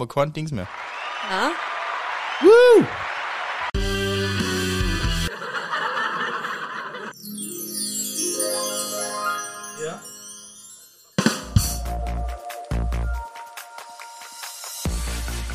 wir 0.00 0.08
kein 0.08 0.32
Dings 0.32 0.50
mehr. 0.50 0.66
Na? 1.30 1.50
Woo! 2.40 2.84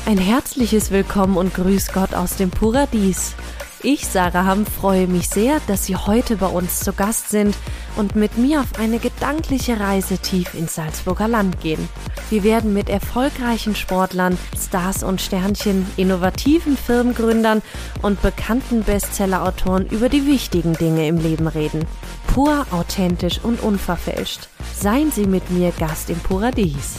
Ein 0.08 0.16
herzliches 0.16 0.90
Willkommen 0.90 1.36
und 1.36 1.52
Grüß 1.52 1.92
Gott 1.92 2.14
aus 2.14 2.36
dem 2.36 2.50
Paradies. 2.50 3.34
Ich, 3.82 4.06
Sarah 4.06 4.46
Hamm, 4.46 4.64
freue 4.64 5.06
mich 5.06 5.28
sehr, 5.28 5.60
dass 5.66 5.84
Sie 5.84 5.96
heute 5.96 6.36
bei 6.36 6.46
uns 6.46 6.80
zu 6.80 6.94
Gast 6.94 7.28
sind 7.28 7.54
und 7.98 8.16
mit 8.16 8.38
mir 8.38 8.60
auf 8.60 8.78
eine 8.78 8.98
gedankliche 8.98 9.78
Reise 9.78 10.18
tief 10.18 10.54
ins 10.54 10.76
Salzburger 10.76 11.28
Land 11.28 11.60
gehen. 11.60 11.88
Wir 12.30 12.44
werden 12.44 12.72
mit 12.72 12.88
erfolgreichen 12.88 13.74
Sportlern, 13.74 14.38
Stars 14.56 15.02
und 15.02 15.20
Sternchen, 15.20 15.86
innovativen 15.96 16.76
Firmengründern 16.76 17.60
und 18.02 18.22
bekannten 18.22 18.84
Bestsellerautoren 18.84 19.86
über 19.88 20.08
die 20.08 20.26
wichtigen 20.26 20.74
Dinge 20.74 21.08
im 21.08 21.18
Leben 21.18 21.48
reden. 21.48 21.84
Pur, 22.28 22.66
authentisch 22.70 23.40
und 23.42 23.60
unverfälscht. 23.60 24.48
Seien 24.78 25.10
Sie 25.10 25.26
mit 25.26 25.50
mir 25.50 25.72
Gast 25.72 26.08
im 26.08 26.20
Paradies. 26.20 26.96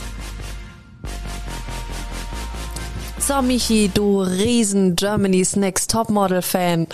So, 3.19 3.41
Michi, 3.41 3.89
du 3.93 4.21
riesen 4.21 4.95
Germany's 4.95 5.55
Next 5.55 5.91
Topmodel 5.91 6.41
Fan. 6.41 6.87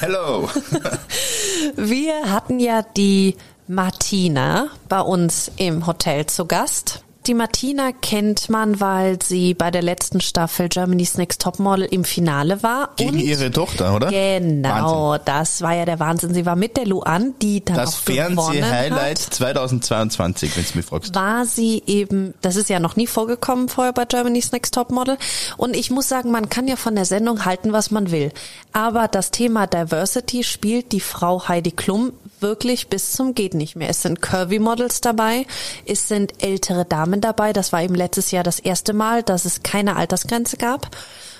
Hello. 0.00 0.48
Wir 1.76 2.30
hatten 2.30 2.60
ja 2.60 2.82
die 2.82 3.36
Martina 3.66 4.68
bei 4.88 5.00
uns 5.00 5.50
im 5.56 5.86
Hotel 5.86 6.26
zu 6.26 6.46
Gast. 6.46 7.04
Die 7.28 7.34
Martina 7.34 7.92
kennt 7.92 8.48
man, 8.48 8.80
weil 8.80 9.20
sie 9.22 9.52
bei 9.52 9.70
der 9.70 9.82
letzten 9.82 10.22
Staffel 10.22 10.70
Germany's 10.70 11.18
Next 11.18 11.42
Topmodel 11.42 11.84
im 11.84 12.04
Finale 12.04 12.62
war. 12.62 12.88
Gegen 12.96 13.18
ihre 13.18 13.50
Tochter, 13.50 13.94
oder? 13.94 14.08
Genau, 14.08 15.10
Wahnsinn. 15.10 15.24
das 15.26 15.60
war 15.60 15.74
ja 15.74 15.84
der 15.84 16.00
Wahnsinn. 16.00 16.32
Sie 16.32 16.46
war 16.46 16.56
mit 16.56 16.78
der 16.78 16.86
Luan, 16.86 17.34
die 17.42 17.62
dann 17.62 17.76
Das 17.76 17.96
auch 17.96 18.04
gewonnen 18.06 18.38
Fernseh-Highlight 18.38 19.26
hat. 19.26 19.34
2022, 19.34 20.56
wenn 20.56 20.64
du 20.64 20.70
mich 20.78 20.86
fragst. 20.86 21.14
war 21.14 21.44
sie 21.44 21.82
eben, 21.86 22.32
das 22.40 22.56
ist 22.56 22.70
ja 22.70 22.80
noch 22.80 22.96
nie 22.96 23.06
vorgekommen 23.06 23.68
vorher 23.68 23.92
bei 23.92 24.06
Germany's 24.06 24.52
Next 24.52 24.72
Topmodel. 24.72 25.18
Und 25.58 25.76
ich 25.76 25.90
muss 25.90 26.08
sagen, 26.08 26.30
man 26.30 26.48
kann 26.48 26.66
ja 26.66 26.76
von 26.76 26.94
der 26.94 27.04
Sendung 27.04 27.44
halten, 27.44 27.74
was 27.74 27.90
man 27.90 28.10
will. 28.10 28.32
Aber 28.72 29.06
das 29.06 29.32
Thema 29.32 29.66
Diversity 29.66 30.44
spielt 30.44 30.92
die 30.92 31.00
Frau 31.00 31.46
Heidi 31.46 31.72
Klum 31.72 32.14
wirklich 32.40 32.88
bis 32.88 33.12
zum 33.12 33.34
geht 33.34 33.54
nicht 33.54 33.76
mehr. 33.76 33.88
Es 33.88 34.02
sind 34.02 34.22
Curvy 34.22 34.58
Models 34.58 35.00
dabei, 35.00 35.46
es 35.86 36.08
sind 36.08 36.42
ältere 36.42 36.84
Damen 36.84 37.17
dabei. 37.20 37.52
Das 37.52 37.72
war 37.72 37.82
eben 37.82 37.94
letztes 37.94 38.30
Jahr 38.30 38.44
das 38.44 38.58
erste 38.58 38.92
Mal, 38.92 39.22
dass 39.22 39.44
es 39.44 39.62
keine 39.62 39.96
Altersgrenze 39.96 40.56
gab. 40.56 40.96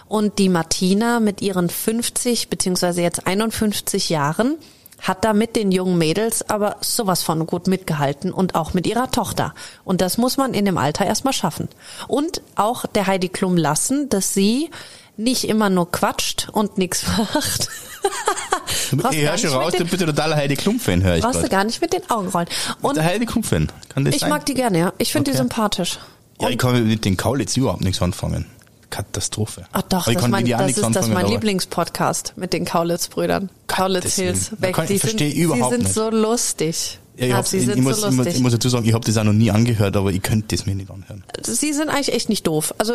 Und 0.06 0.38
die 0.38 0.48
Martina 0.48 1.20
mit 1.20 1.42
ihren 1.42 1.68
50 1.68 2.48
beziehungsweise 2.48 3.02
jetzt 3.02 3.26
51 3.26 4.08
Jahren 4.08 4.56
hat 5.00 5.24
da 5.24 5.32
mit 5.32 5.54
den 5.54 5.70
jungen 5.70 5.98
Mädels 5.98 6.48
aber 6.50 6.76
sowas 6.80 7.22
von 7.22 7.46
gut 7.46 7.66
mitgehalten 7.66 8.32
und 8.32 8.54
auch 8.54 8.74
mit 8.74 8.86
ihrer 8.86 9.10
Tochter. 9.10 9.54
Und 9.84 10.00
das 10.00 10.18
muss 10.18 10.36
man 10.36 10.54
in 10.54 10.64
dem 10.64 10.78
Alter 10.78 11.06
erstmal 11.06 11.32
schaffen. 11.32 11.68
Und 12.08 12.42
auch 12.56 12.84
der 12.86 13.06
Heidi 13.06 13.28
Klum 13.28 13.56
lassen, 13.56 14.08
dass 14.08 14.34
sie 14.34 14.70
nicht 15.18 15.44
immer 15.44 15.68
nur 15.68 15.90
quatscht 15.90 16.48
und 16.52 16.78
nichts 16.78 17.04
macht. 17.18 17.68
Ich 19.10 19.18
höre 19.22 19.36
schon 19.36 19.50
raus, 19.50 19.72
du 19.76 19.84
bist 19.84 20.00
totaler 20.00 20.36
Heidi 20.36 20.56
Klum-Fan, 20.56 21.02
höre 21.02 21.16
ich 21.16 21.22
Brauchst 21.22 21.42
du 21.42 21.48
gar 21.48 21.64
nicht 21.64 21.80
mit 21.82 21.92
den 21.92 22.08
Augen 22.08 22.28
rollen. 22.28 22.46
Und 22.80 22.96
Der 22.96 23.04
Heidi 23.04 23.26
Klum-Fan, 23.26 23.70
kann 23.88 24.04
das 24.04 24.14
ich 24.14 24.20
sein? 24.20 24.30
mag 24.30 24.46
die 24.46 24.54
gerne, 24.54 24.78
ja. 24.78 24.92
Ich 24.98 25.12
finde 25.12 25.30
die 25.30 25.36
Okay. 25.36 25.38
sympathisch. 25.42 25.98
ja, 26.40 26.48
ich 26.48 26.56
kann 26.58 26.86
mit 26.86 27.04
den 27.04 27.16
Kaulitz 27.16 27.56
überhaupt 27.56 27.82
nichts 27.82 28.00
anfangen. 28.00 28.46
Katastrophe. 28.90 29.66
Ach 29.72 29.82
doch, 29.82 30.08
ich 30.08 30.14
das, 30.16 30.28
mein, 30.28 30.46
das 30.46 30.70
ist 30.70 30.82
das 30.96 31.08
mein 31.08 31.26
Lieblingspodcast 31.26 32.34
mit 32.36 32.54
den 32.54 32.64
Kaulitz-Brüdern. 32.64 33.50
Kaulitz 33.66 34.14
Hills. 34.14 34.52
Weg. 34.62 34.76
Die 34.88 34.94
ich 34.94 35.00
verstehe 35.02 35.30
sind, 35.30 35.54
Sie 35.54 35.68
sind 35.70 35.88
so 35.92 36.08
lustig. 36.08 36.98
Ja, 37.18 37.26
ich, 37.26 37.32
hab's, 37.34 37.50
sie 37.50 37.58
ich, 37.58 37.68
ich, 37.68 37.76
muss, 37.76 38.00
so 38.00 38.08
ich 38.08 38.38
muss 38.40 38.52
dazu 38.52 38.68
sagen, 38.68 38.86
ich 38.86 38.94
habe 38.94 39.04
das 39.04 39.16
auch 39.16 39.24
noch 39.24 39.32
nie 39.32 39.50
angehört, 39.50 39.96
aber 39.96 40.10
ich 40.12 40.22
könnte 40.22 40.56
das 40.56 40.66
mir 40.66 40.74
nicht 40.76 40.88
anhören. 40.90 41.24
Sie 41.44 41.72
sind 41.72 41.88
eigentlich 41.88 42.12
echt 42.12 42.28
nicht 42.28 42.46
doof. 42.46 42.72
Also 42.78 42.94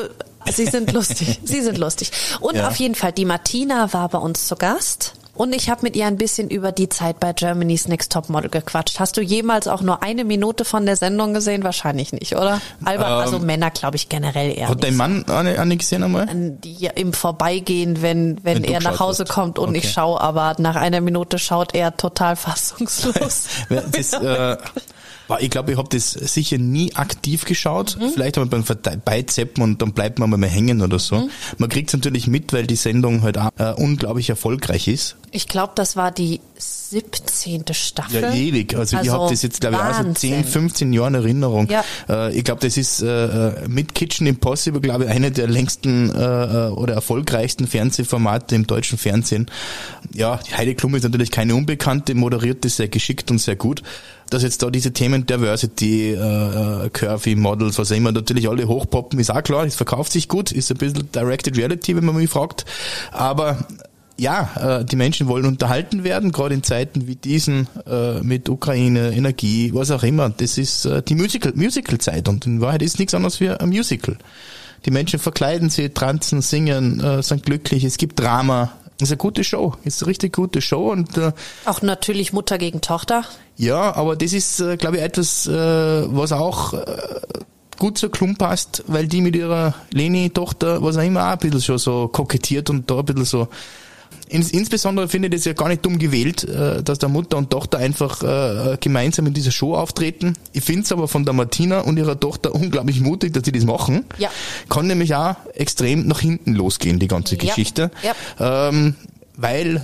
sie 0.49 0.65
sind 0.65 0.93
lustig. 0.93 1.39
sie 1.43 1.61
sind 1.61 1.77
lustig. 1.77 2.11
Und 2.39 2.55
Ja. 2.55 2.69
auf 2.69 2.77
jeden 2.77 2.95
Fall, 2.95 3.11
die 3.11 3.25
Martina 3.25 3.91
war 3.91 4.07
bei 4.07 4.17
uns 4.19 4.47
zu 4.47 4.55
Gast. 4.55 5.13
Und 5.35 5.55
ich 5.55 5.69
habe 5.71 5.81
mit 5.81 5.95
ihr 5.95 6.05
ein 6.05 6.17
bisschen 6.17 6.47
über 6.49 6.71
die 6.71 6.89
Zeit 6.89 7.19
bei 7.19 7.33
Germany's 7.33 7.87
Next 7.87 8.11
Topmodel 8.11 8.51
gequatscht. 8.51 8.99
Hast 8.99 9.17
du 9.17 9.21
jemals 9.21 9.67
auch 9.67 9.81
nur 9.81 10.03
eine 10.03 10.23
Minute 10.25 10.63
von 10.63 10.85
der 10.85 10.95
Sendung 10.95 11.33
gesehen? 11.33 11.63
Wahrscheinlich 11.63 12.13
nicht, 12.13 12.35
oder? 12.35 12.61
Albert, 12.85 13.07
also 13.07 13.39
Männer 13.39 13.71
glaube 13.71 13.95
ich 13.95 14.09
generell 14.09 14.49
eher 14.55 14.65
Ähm, 14.65 14.69
Hat 14.69 14.83
dein 14.83 14.95
Mann 14.95 15.25
eine, 15.27 15.57
eine 15.57 15.75
gesehen 15.75 16.03
einmal? 16.03 16.27
die 16.31 16.87
im 16.93 17.13
Vorbeigehen, 17.13 18.03
wenn, 18.03 18.39
wenn, 18.43 18.61
Wenn 18.61 18.63
er 18.63 18.79
nach 18.81 18.99
Hause 18.99 19.23
hast. 19.23 19.31
kommt 19.33 19.57
und 19.57 19.73
ich 19.73 19.85
Okay. 19.85 19.93
schaue, 19.95 20.21
aber 20.21 20.55
nach 20.59 20.75
einer 20.75 21.01
Minute 21.01 21.39
schaut 21.39 21.73
er 21.73 21.97
total 21.97 22.35
fassungslos. 22.35 23.45
Das, 23.69 24.13
äh, 24.13 24.57
ich 25.39 25.49
glaube, 25.49 25.71
ich 25.71 25.77
habe 25.77 25.89
das 25.89 26.11
sicher 26.11 26.57
nie 26.57 26.93
aktiv 26.95 27.45
geschaut. 27.45 27.97
Mhm. 27.99 28.09
Vielleicht 28.13 28.37
einmal 28.37 28.49
beim 28.49 28.63
Vorbeizappen 28.63 29.63
und 29.63 29.81
dann 29.81 29.93
bleibt 29.93 30.19
man 30.19 30.29
mal 30.29 30.43
hängen 30.47 30.81
oder 30.81 30.99
so. 30.99 31.15
Mhm. 31.15 31.29
Man 31.57 31.69
kriegt 31.69 31.89
es 31.89 31.93
natürlich 31.93 32.27
mit, 32.27 32.53
weil 32.53 32.67
die 32.67 32.75
Sendung 32.75 33.21
halt 33.21 33.37
auch, 33.37 33.49
äh, 33.57 33.73
unglaublich 33.73 34.29
erfolgreich 34.29 34.87
ist. 34.87 35.15
Ich 35.31 35.47
glaube, 35.47 35.73
das 35.75 35.95
war 35.95 36.11
die 36.11 36.41
17. 36.57 37.63
Staffel. 37.73 38.21
Ja, 38.21 38.33
ewig. 38.33 38.75
Also, 38.75 38.97
ich 39.01 39.09
habe 39.09 39.29
das 39.29 39.41
jetzt, 39.41 39.61
glaube 39.61 39.77
ich, 39.77 39.81
auch 39.81 39.93
so 39.93 40.03
Wahnsinn. 40.05 40.43
10, 40.43 40.43
15 40.43 40.93
Jahre 40.93 41.07
in 41.07 41.15
Erinnerung. 41.15 41.67
Ja. 41.69 41.83
Äh, 42.07 42.37
ich 42.37 42.43
glaube, 42.43 42.61
das 42.61 42.77
ist 42.77 43.01
äh, 43.01 43.67
mit 43.67 43.95
Kitchen 43.95 44.27
Impossible, 44.27 44.79
glaube 44.79 45.05
ich, 45.05 45.09
eine 45.09 45.31
der 45.31 45.47
längsten 45.47 46.09
äh, 46.09 46.13
oder 46.13 46.93
erfolgreichsten 46.93 47.65
Fernsehformate 47.65 48.53
im 48.53 48.67
deutschen 48.67 48.99
Fernsehen. 48.99 49.49
Ja, 50.13 50.39
die 50.47 50.53
Heidi 50.53 50.75
Klum 50.75 50.93
ist 50.93 51.03
natürlich 51.03 51.31
keine 51.31 51.55
Unbekannte, 51.55 52.13
moderiert 52.13 52.63
das 52.63 52.75
sehr 52.75 52.87
geschickt 52.87 53.31
und 53.31 53.39
sehr 53.39 53.55
gut. 53.55 53.81
Dass 54.33 54.43
jetzt 54.43 54.63
da 54.63 54.69
diese 54.69 54.91
Themen 54.93 55.25
Diversity, 55.25 56.11
äh, 56.11 56.85
äh, 56.85 56.89
Curvy, 56.89 57.35
Models, 57.35 57.77
was 57.77 57.91
auch 57.91 57.95
immer, 57.95 58.11
natürlich 58.11 58.49
alle 58.49 58.67
hochpoppen, 58.67 59.19
ist 59.19 59.29
auch 59.29 59.43
klar, 59.43 59.65
es 59.65 59.75
verkauft 59.75 60.11
sich 60.11 60.27
gut, 60.27 60.51
ist 60.51 60.71
ein 60.71 60.77
bisschen 60.77 61.11
Directed 61.11 61.57
Reality, 61.57 61.95
wenn 61.95 62.05
man 62.05 62.15
mich 62.15 62.29
fragt. 62.29 62.65
Aber 63.11 63.65
ja, 64.17 64.79
äh, 64.79 64.85
die 64.85 64.95
Menschen 64.95 65.27
wollen 65.27 65.45
unterhalten 65.45 66.03
werden, 66.03 66.31
gerade 66.31 66.55
in 66.55 66.63
Zeiten 66.63 67.07
wie 67.07 67.15
diesen 67.15 67.67
äh, 67.85 68.21
mit 68.21 68.49
Ukraine, 68.49 69.11
Energie, 69.11 69.71
was 69.73 69.91
auch 69.91 70.03
immer. 70.03 70.29
Das 70.29 70.57
ist 70.57 70.85
äh, 70.85 71.01
die 71.01 71.15
Musical 71.15 71.53
Musical 71.55 71.97
Zeit 71.99 72.27
und 72.27 72.45
in 72.45 72.61
Wahrheit 72.61 72.81
ist 72.81 72.99
nichts 72.99 73.13
anderes 73.13 73.39
wie 73.39 73.49
ein 73.49 73.69
Musical. 73.69 74.17
Die 74.85 74.91
Menschen 74.91 75.19
verkleiden 75.19 75.69
sich, 75.69 75.93
tanzen, 75.93 76.41
singen, 76.41 76.99
äh, 76.99 77.23
sind 77.23 77.45
glücklich. 77.45 77.83
Es 77.83 77.97
gibt 77.97 78.19
Drama. 78.19 78.73
Ist 79.03 79.11
eine 79.11 79.17
gute 79.17 79.43
Show, 79.43 79.73
ist 79.83 80.01
eine 80.01 80.09
richtig 80.09 80.33
gute 80.35 80.61
Show 80.61 80.91
und 80.91 81.17
äh, 81.17 81.31
Auch 81.65 81.81
natürlich 81.81 82.33
Mutter 82.33 82.57
gegen 82.57 82.81
Tochter. 82.81 83.23
ja, 83.57 83.95
aber 83.95 84.15
das 84.15 84.33
ist, 84.33 84.59
äh, 84.59 84.77
glaube 84.77 84.97
ich, 84.97 85.03
etwas, 85.03 85.47
äh, 85.47 85.51
was 85.53 86.31
auch 86.31 86.73
äh, 86.73 86.85
gut 87.79 87.97
zur 87.97 88.11
Klum 88.11 88.35
passt, 88.35 88.83
weil 88.87 89.07
die 89.07 89.21
mit 89.21 89.35
ihrer 89.35 89.73
Leni-Tochter, 89.91 90.81
was 90.83 90.97
auch 90.97 91.03
immer, 91.03 91.27
auch 91.27 91.31
ein 91.31 91.37
bisschen 91.39 91.61
schon 91.61 91.77
so 91.77 92.07
kokettiert 92.07 92.69
und 92.69 92.89
da 92.89 92.99
ein 92.99 93.05
bisschen 93.05 93.25
so. 93.25 93.47
Ins, 94.29 94.51
insbesondere 94.51 95.07
finde 95.07 95.27
ich 95.27 95.35
das 95.35 95.45
ja 95.45 95.53
gar 95.53 95.67
nicht 95.69 95.85
dumm 95.85 95.99
gewählt, 95.99 96.43
äh, 96.43 96.81
dass 96.83 96.99
da 96.99 97.07
Mutter 97.07 97.37
und 97.37 97.49
Tochter 97.49 97.77
einfach 97.77 98.23
äh, 98.23 98.77
gemeinsam 98.79 99.27
in 99.27 99.33
dieser 99.33 99.51
Show 99.51 99.75
auftreten. 99.75 100.33
Ich 100.53 100.63
finde 100.63 100.83
es 100.83 100.91
aber 100.91 101.07
von 101.07 101.25
der 101.25 101.33
Martina 101.33 101.81
und 101.81 101.97
ihrer 101.97 102.19
Tochter 102.19 102.53
unglaublich 102.55 102.99
mutig, 103.01 103.33
dass 103.33 103.43
sie 103.45 103.51
das 103.51 103.63
machen. 103.65 104.05
Ja. 104.17 104.29
Kann 104.69 104.87
nämlich 104.87 105.13
auch 105.15 105.35
extrem 105.53 106.07
nach 106.07 106.19
hinten 106.19 106.53
losgehen, 106.53 106.99
die 106.99 107.07
ganze 107.07 107.35
Ja. 107.35 107.41
Geschichte. 107.41 107.91
Ja. 108.39 108.69
Ähm, 108.69 108.95
weil, 109.35 109.81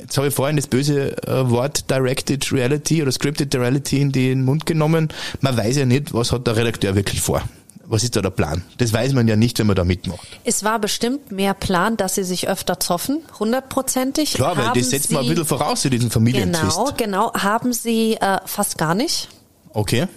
jetzt 0.00 0.16
habe 0.16 0.28
ich 0.28 0.34
vorhin 0.34 0.56
das 0.56 0.66
böse 0.68 1.16
äh, 1.26 1.50
Wort 1.50 1.90
Directed 1.90 2.52
Reality 2.52 3.02
oder 3.02 3.12
Scripted 3.12 3.54
Reality 3.54 4.00
in 4.00 4.12
den 4.12 4.44
Mund 4.44 4.66
genommen. 4.66 5.08
Man 5.40 5.56
weiß 5.56 5.76
ja 5.76 5.86
nicht, 5.86 6.14
was 6.14 6.32
hat 6.32 6.46
der 6.46 6.56
Redakteur 6.56 6.94
wirklich 6.94 7.20
vor. 7.20 7.42
Was 7.88 8.02
ist 8.02 8.16
da 8.16 8.22
der 8.22 8.30
Plan? 8.30 8.62
Das 8.78 8.92
weiß 8.92 9.12
man 9.12 9.28
ja 9.28 9.36
nicht, 9.36 9.58
wenn 9.58 9.66
man 9.66 9.76
da 9.76 9.84
mitmacht. 9.84 10.26
Es 10.44 10.64
war 10.64 10.78
bestimmt 10.78 11.30
mehr 11.30 11.54
Plan, 11.54 11.96
dass 11.96 12.16
sie 12.16 12.24
sich 12.24 12.48
öfter 12.48 12.80
zoffen, 12.80 13.22
hundertprozentig. 13.38 14.34
Klar, 14.34 14.56
weil 14.56 14.66
Haben 14.66 14.78
das 14.78 14.90
setzt 14.90 15.12
man 15.12 15.22
ein 15.22 15.28
bisschen 15.28 15.46
voraus 15.46 15.84
in 15.84 15.92
diesen 15.92 16.10
Familientvist. 16.10 16.76
Genau, 16.96 17.30
genau. 17.30 17.34
Haben 17.34 17.72
sie 17.72 18.14
äh, 18.14 18.38
fast 18.44 18.78
gar 18.78 18.94
nicht. 18.94 19.28
Okay. 19.72 20.08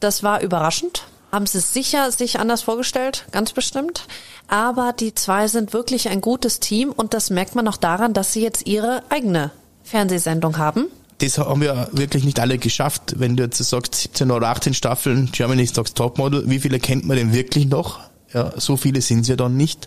Das 0.00 0.22
war 0.22 0.42
überraschend. 0.42 1.04
Haben 1.30 1.46
sie 1.46 1.60
sicher 1.60 2.10
sich 2.12 2.40
anders 2.40 2.62
vorgestellt, 2.62 3.24
ganz 3.30 3.52
bestimmt. 3.52 4.06
Aber 4.48 4.92
die 4.92 5.14
zwei 5.14 5.48
sind 5.48 5.72
wirklich 5.72 6.08
ein 6.08 6.20
gutes 6.20 6.60
Team 6.60 6.92
und 6.92 7.14
das 7.14 7.30
merkt 7.30 7.54
man 7.54 7.66
auch 7.68 7.78
daran, 7.78 8.12
dass 8.12 8.32
sie 8.32 8.42
jetzt 8.42 8.66
ihre 8.66 9.02
eigene 9.08 9.50
Fernsehsendung 9.82 10.58
haben. 10.58 10.88
Das 11.22 11.38
haben 11.38 11.60
wir 11.60 11.88
wirklich 11.92 12.24
nicht 12.24 12.40
alle 12.40 12.58
geschafft. 12.58 13.14
Wenn 13.16 13.36
du 13.36 13.44
jetzt 13.44 13.58
sagst 13.58 13.94
17 13.94 14.32
oder 14.32 14.48
18 14.48 14.74
Staffeln 14.74 15.30
Germany's 15.30 15.76
Next 15.76 15.96
Topmodel, 15.96 16.50
wie 16.50 16.58
viele 16.58 16.80
kennt 16.80 17.06
man 17.06 17.16
denn 17.16 17.32
wirklich 17.32 17.66
noch? 17.66 18.00
Ja, 18.34 18.50
so 18.56 18.76
viele 18.76 19.00
sind 19.00 19.20
es 19.20 19.28
ja 19.28 19.36
dann 19.36 19.56
nicht. 19.56 19.86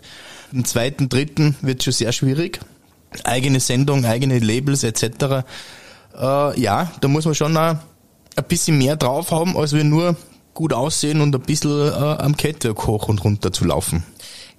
Im 0.50 0.64
zweiten, 0.64 1.10
dritten 1.10 1.54
wird 1.60 1.82
schon 1.82 1.92
sehr 1.92 2.12
schwierig. 2.12 2.60
Eigene 3.24 3.60
Sendung, 3.60 4.06
eigene 4.06 4.38
Labels 4.38 4.82
etc. 4.82 5.44
Äh, 6.18 6.58
ja, 6.58 6.90
da 7.02 7.08
muss 7.08 7.26
man 7.26 7.34
schon 7.34 7.54
auch 7.54 7.76
ein 8.36 8.44
bisschen 8.48 8.78
mehr 8.78 8.96
drauf 8.96 9.30
haben, 9.30 9.58
als 9.58 9.74
wir 9.74 9.84
nur 9.84 10.16
gut 10.54 10.72
aussehen 10.72 11.20
und 11.20 11.34
ein 11.34 11.42
bisschen 11.42 11.88
äh, 11.88 11.92
am 11.92 12.38
Catwalk 12.38 12.86
hoch 12.86 13.08
und 13.08 13.22
runter 13.22 13.52
zu 13.52 13.66
laufen. 13.66 14.04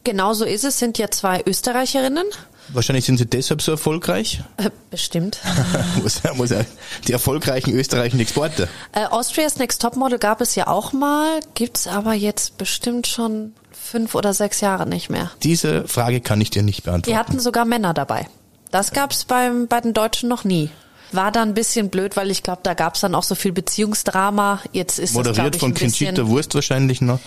Genau 0.04 0.34
so 0.34 0.46
ist 0.46 0.64
es, 0.64 0.78
sind 0.78 1.00
ja 1.00 1.10
zwei 1.10 1.42
Österreicherinnen. 1.44 2.26
Wahrscheinlich 2.70 3.06
sind 3.06 3.18
sie 3.18 3.26
deshalb 3.26 3.62
so 3.62 3.72
erfolgreich. 3.72 4.42
Äh, 4.58 4.70
bestimmt. 4.90 5.40
muss, 6.02 6.22
muss 6.36 6.50
ja 6.50 6.62
die 7.08 7.14
erfolgreichen 7.14 7.74
österreichischen 7.74 8.20
Exporte. 8.20 8.68
Äh, 8.94 9.06
Austria's 9.06 9.58
Next 9.58 9.82
Topmodel 9.82 10.20
gab 10.20 10.42
es 10.42 10.56
ja 10.56 10.68
auch 10.68 10.94
mal, 10.94 11.40
gibt's 11.54 11.88
aber 11.88 12.14
jetzt 12.14 12.58
bestimmt 12.58 13.08
schon 13.08 13.54
fünf 13.72 14.16
oder 14.16 14.34
sechs 14.34 14.62
Jahre 14.62 14.88
nicht 14.88 15.10
mehr. 15.10 15.32
Diese 15.44 15.88
Frage 15.88 16.22
kann 16.22 16.42
ich 16.42 16.50
dir 16.50 16.64
nicht 16.64 16.84
beantworten. 16.84 17.12
Die 17.12 17.18
hatten 17.18 17.40
sogar 17.40 17.66
Männer 17.66 17.94
dabei. 17.94 18.28
Das 18.72 18.92
gab's 18.92 19.24
beim 19.24 19.68
bei 19.68 19.80
den 19.80 19.94
Deutschen 19.94 20.28
noch 20.28 20.44
nie. 20.44 20.70
War 21.14 21.32
dann 21.32 21.50
ein 21.50 21.54
bisschen 21.54 21.90
blöd, 21.90 22.18
weil 22.18 22.30
ich 22.32 22.44
glaube, 22.44 22.60
da 22.64 22.74
gab's 22.74 23.00
dann 23.00 23.16
auch 23.16 23.24
so 23.24 23.34
viel 23.34 23.54
Beziehungsdrama. 23.54 24.62
Jetzt 24.74 25.00
ist 25.00 25.14
Moderiert 25.14 25.56
das, 25.56 25.62
von 25.62 25.74
Conchita 25.74 26.28
Wurst 26.28 26.54
wahrscheinlich 26.54 27.00
noch. 27.00 27.20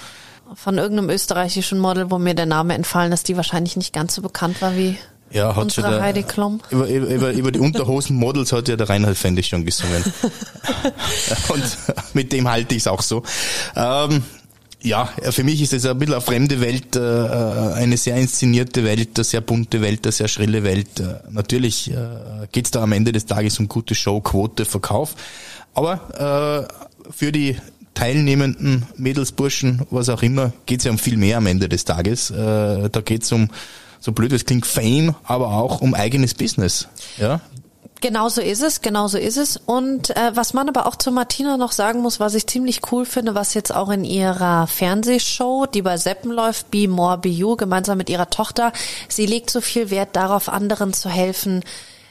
Von 0.55 0.77
irgendeinem 0.77 1.09
österreichischen 1.09 1.79
Model, 1.79 2.11
wo 2.11 2.19
mir 2.19 2.35
der 2.35 2.45
Name 2.45 2.75
entfallen 2.75 3.13
ist, 3.13 3.29
die 3.29 3.37
wahrscheinlich 3.37 3.77
nicht 3.77 3.95
ganz 3.95 4.15
so 4.15 4.21
bekannt 4.21 4.61
war 4.61 4.77
wie 4.77 4.99
ja, 5.31 5.55
hat 5.55 5.65
unsere 5.65 5.91
der, 5.91 6.03
Heidi 6.03 6.23
Klum. 6.23 6.61
Über, 6.71 6.89
über, 6.89 7.33
über 7.33 7.53
die 7.53 7.61
Unterhosen-Models 7.61 8.53
hat 8.53 8.69
ja 8.69 8.77
der 8.77 8.89
Reinhard 8.89 9.17
Fendig 9.17 9.47
schon 9.47 9.65
gesungen. 9.65 10.03
Und 11.49 11.79
mit 12.15 12.33
dem 12.33 12.49
halte 12.49 12.75
ich 12.75 12.83
es 12.83 12.87
auch 12.87 13.03
so. 13.03 13.23
Ähm, 13.77 14.23
ja, 14.83 15.07
für 15.31 15.45
mich 15.45 15.61
ist 15.61 15.73
es 15.73 15.85
ein 15.85 15.99
bisschen 15.99 16.15
eine 16.15 16.23
fremde 16.23 16.61
Welt, 16.61 16.97
äh, 16.97 17.01
eine 17.01 17.97
sehr 17.97 18.17
inszenierte 18.17 18.83
Welt, 18.85 19.11
eine 19.17 19.25
sehr 19.25 19.41
bunte 19.41 19.81
Welt, 19.83 20.05
eine 20.05 20.13
sehr 20.13 20.29
schrille 20.29 20.65
Welt. 20.65 21.01
Äh, 21.01 21.21
natürlich 21.31 21.91
äh, 21.91 21.97
geht 22.51 22.67
es 22.67 22.71
da 22.71 22.83
am 22.83 22.93
Ende 22.93 23.13
des 23.13 23.27
Tages 23.27 23.59
um 23.59 23.69
gute 23.69 23.95
Show, 23.95 24.21
Quote, 24.21 24.65
Verkauf. 24.65 25.15
Aber 25.75 26.69
äh, 26.69 27.13
für 27.13 27.31
die 27.31 27.57
teilnehmenden 27.95 28.87
Mädels, 28.97 29.33
Burschen, 29.33 29.83
was 29.91 30.09
auch 30.09 30.23
immer, 30.23 30.53
geht 30.67 30.79
es 30.79 30.85
ja 30.87 30.91
um 30.91 30.99
viel 30.99 31.17
mehr 31.17 31.37
am 31.37 31.47
Ende 31.47 31.69
des 31.69 31.85
Tages. 31.85 32.31
Äh, 32.31 32.89
da 32.89 33.01
geht 33.05 33.25
es 33.25 33.33
um, 33.33 33.51
so 34.01 34.13
blöd 34.13 34.33
es 34.33 34.45
klingt, 34.45 34.67
Fame, 34.67 35.15
aber 35.25 35.49
auch 35.49 35.81
um 35.81 35.95
eigenes 35.95 36.35
Business. 36.35 36.89
Ja, 37.19 37.41
Genau 38.01 38.31
so 38.31 38.41
ist 38.41 38.63
es, 38.63 38.81
genau 38.81 39.09
so 39.09 39.19
ist 39.19 39.37
es. 39.37 39.59
Und 39.59 40.17
äh, 40.17 40.35
was 40.35 40.55
man 40.55 40.69
aber 40.69 40.87
auch 40.87 40.97
zu 40.97 41.13
Martina 41.13 41.59
noch 41.59 41.73
sagen 41.73 42.01
muss, 42.01 42.19
was 42.19 42.35
ich 42.35 42.47
ziemlich 42.47 42.81
cool 42.91 43.05
finde, 43.05 43.35
was 43.35 43.53
jetzt 43.53 43.75
auch 43.75 43.91
in 43.91 44.05
ihrer 44.05 44.67
Fernsehshow, 44.67 45.67
die 45.67 45.83
bei 45.83 45.99
Seppen 45.99 46.31
läuft, 46.31 46.71
Be 46.71 46.89
More 46.89 47.19
Be 47.19 47.29
You, 47.29 47.57
gemeinsam 47.57 47.99
mit 47.99 48.09
ihrer 48.09 48.31
Tochter, 48.31 48.73
sie 49.09 49.27
legt 49.27 49.51
so 49.51 49.61
viel 49.61 49.91
Wert 49.91 50.17
darauf, 50.17 50.49
anderen 50.49 50.95
zu 50.95 51.11
helfen, 51.11 51.63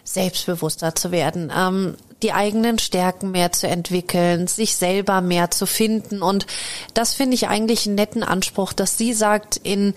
selbstbewusster 0.03 0.93
zu 0.93 1.11
werden, 1.11 1.51
ähm, 1.55 1.95
die 2.21 2.33
eigenen 2.33 2.77
Stärken 2.77 3.31
mehr 3.31 3.51
zu 3.51 3.67
entwickeln, 3.67 4.45
sich 4.45 4.75
selber 4.75 5.21
mehr 5.21 5.49
zu 5.49 5.65
finden. 5.65 6.21
Und 6.21 6.45
das 6.93 7.15
finde 7.15 7.33
ich 7.33 7.47
eigentlich 7.47 7.87
einen 7.87 7.95
netten 7.95 8.23
Anspruch, 8.23 8.73
dass 8.73 8.97
sie 8.97 9.13
sagt, 9.13 9.57
in 9.57 9.95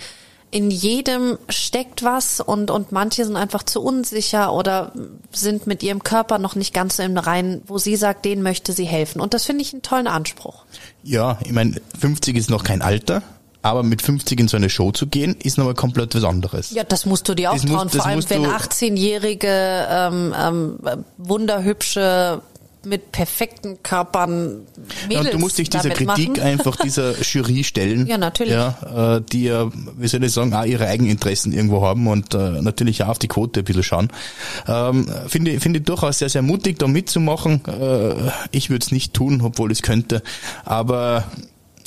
in 0.53 0.71
jedem 0.71 1.39
steckt 1.49 2.05
was 2.05 2.41
und, 2.41 2.71
und 2.71 2.93
manche 2.93 3.25
sind 3.25 3.37
einfach 3.37 3.63
zu 3.65 3.83
unsicher 3.83 4.53
oder 4.53 4.93
sind 5.33 5.67
mit 5.67 5.83
ihrem 5.83 6.05
Körper 6.05 6.39
noch 6.39 6.55
nicht 6.55 6.73
ganz 6.73 6.99
so 6.99 7.03
im 7.03 7.17
Reinen, 7.19 7.63
wo 7.67 7.79
sie 7.79 7.97
sagt, 7.97 8.25
denen 8.25 8.43
möchte 8.43 8.73
sie 8.73 8.85
helfen. 8.85 9.21
Und 9.21 9.35
das 9.35 9.45
finde 9.45 9.63
ich 9.63 9.73
einen 9.73 9.83
tollen 9.83 10.07
Anspruch. 10.07 10.65
Ja, 11.03 11.39
ich 11.45 11.53
meine, 11.53 11.81
50 11.99 12.37
ist 12.37 12.51
noch 12.51 12.63
kein 12.65 12.83
Alter. 12.83 13.23
Aber 13.65 13.85
mit 13.85 14.03
50 14.03 14.41
in 14.41 14.49
so 14.49 14.57
eine 14.57 14.69
Show 14.69 14.91
zu 14.91 15.07
gehen, 15.07 15.37
ist 15.37 15.57
nochmal 15.57 15.75
komplett 15.75 16.17
was 16.17 16.25
anderes. 16.25 16.73
Ja, 16.73 16.83
das 16.83 17.07
musst 17.07 17.29
du 17.29 17.35
dir 17.35 17.53
auch 17.53 17.55
Das 17.55 17.65
trauen. 17.65 17.89
Vor 17.91 18.05
allem, 18.05 18.29
wenn 18.29 18.43
du- 18.43 18.51
18-jährige, 18.51 19.87
ähm, 19.89 20.35
ähm, 20.37 20.79
wunderhübsche, 21.19 22.43
mit 22.85 23.13
perfekten 23.13 23.83
Körpern 23.83 24.67
Ja, 24.77 25.09
Mädels 25.09 25.27
und 25.27 25.35
du 25.35 25.39
musst 25.39 25.59
dich 25.59 25.71
dieser 25.71 25.91
Kritik 25.91 26.07
machen. 26.07 26.41
einfach 26.41 26.77
dieser 26.77 27.21
Jury 27.23 27.63
stellen. 27.65 28.07
Ja, 28.07 28.19
natürlich. 28.19 28.53
Ja, 28.53 29.17
äh, 29.17 29.21
die 29.33 29.45
ja, 29.45 29.71
wie 29.97 30.09
soll 30.09 30.25
ich 30.25 30.33
sagen, 30.33 30.53
auch 30.55 30.65
ihre 30.65 30.87
Eigeninteressen 30.87 31.53
irgendwo 31.53 31.83
haben 31.83 32.07
und 32.07 32.35
äh, 32.35 32.61
natürlich 32.63 33.03
auch 33.05 33.09
auf 33.09 33.19
die 33.19 33.29
Quote 33.29 33.61
ein 33.61 33.65
bisschen 33.65 33.83
schauen. 33.83 34.09
Ähm, 34.67 35.07
finde, 35.29 35.61
finde 35.61 35.79
ich 35.79 35.85
durchaus 35.85 36.19
sehr, 36.19 36.29
sehr 36.29 36.43
mutig, 36.43 36.79
da 36.79 36.87
mitzumachen. 36.89 37.65
Äh, 37.67 38.31
ich 38.51 38.71
würde 38.71 38.85
es 38.85 38.91
nicht 38.93 39.15
tun, 39.15 39.41
obwohl 39.43 39.71
ich 39.71 39.79
es 39.79 39.83
könnte. 39.83 40.23
Aber 40.65 41.25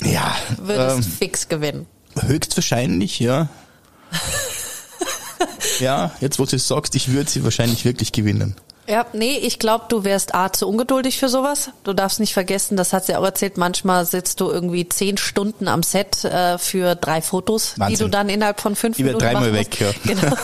ja, 0.04 0.36
Würdest 0.58 0.98
ähm, 0.98 1.04
fix 1.04 1.48
gewinnen. 1.50 1.86
höchstwahrscheinlich, 2.22 3.20
ja. 3.20 3.50
ja, 5.80 6.12
jetzt 6.22 6.40
wo 6.40 6.46
du 6.46 6.56
es 6.56 6.68
sagst, 6.68 6.96
ich 6.96 7.12
würde 7.12 7.30
sie 7.30 7.44
wahrscheinlich 7.44 7.86
wirklich 7.86 8.12
gewinnen. 8.12 8.56
Ja, 8.88 9.06
nee, 9.14 9.38
ich 9.38 9.58
glaube, 9.58 9.86
du 9.90 10.04
wärst 10.04 10.36
A 10.36 10.54
zu 10.54 10.68
ungeduldig 10.68 11.18
für 11.18 11.28
sowas. 11.28 11.72
Du 11.84 11.94
darfst 11.94 12.20
nicht 12.20 12.34
vergessen, 12.34 12.78
das 12.78 12.94
hat 12.94 13.06
sie 13.06 13.16
auch 13.16 13.24
erzählt, 13.24 13.58
manchmal 13.58 14.06
sitzt 14.06 14.40
du 14.42 14.50
irgendwie 14.52 14.88
zehn 14.88 15.18
Stunden 15.18 15.68
am 15.68 15.82
Set 15.82 16.24
äh, 16.24 16.60
für 16.60 16.94
drei 16.96 17.22
Fotos, 17.22 17.74
die 17.76 17.80
Wahnsinn. 17.80 18.06
du 18.06 18.10
dann 18.10 18.30
innerhalb 18.30 18.62
von 18.62 18.76
fünf 18.76 19.00
Ich 19.00 19.06
Minuten 19.06 19.24
dreimal 19.24 19.54
weg, 19.54 19.80
ja. 19.80 19.92
Genau. 20.04 20.36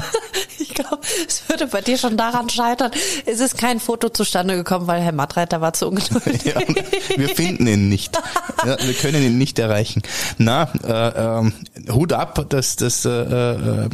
ich 0.58 0.74
glaube, 0.74 0.98
es 1.26 1.48
würde 1.48 1.68
bei 1.68 1.82
dir 1.82 1.96
schon 1.96 2.16
daran 2.16 2.48
scheitern. 2.48 2.90
Es 3.26 3.38
ist 3.38 3.56
kein 3.56 3.78
Foto 3.78 4.08
zustande 4.08 4.56
gekommen, 4.56 4.88
weil 4.88 5.00
Herr 5.00 5.12
Mattreiter 5.12 5.60
war 5.60 5.72
zu 5.72 5.88
ungeduldig. 5.88 6.42
Ja, 6.44 6.60
wir 7.16 7.28
finden 7.30 7.66
ihn 7.66 7.88
nicht. 7.88 8.18
Ja, 8.66 8.76
wir 8.78 8.94
können 8.94 9.22
ihn 9.22 9.38
nicht 9.38 9.58
erreichen. 9.58 10.02
Na, 10.36 10.68
äh, 10.84 11.38
ähm, 11.38 11.52
Hut 11.90 12.12
ab, 12.12 12.46
dass 12.50 12.76
das 12.76 13.04
äh, 13.04 13.08
äh, 13.08 13.88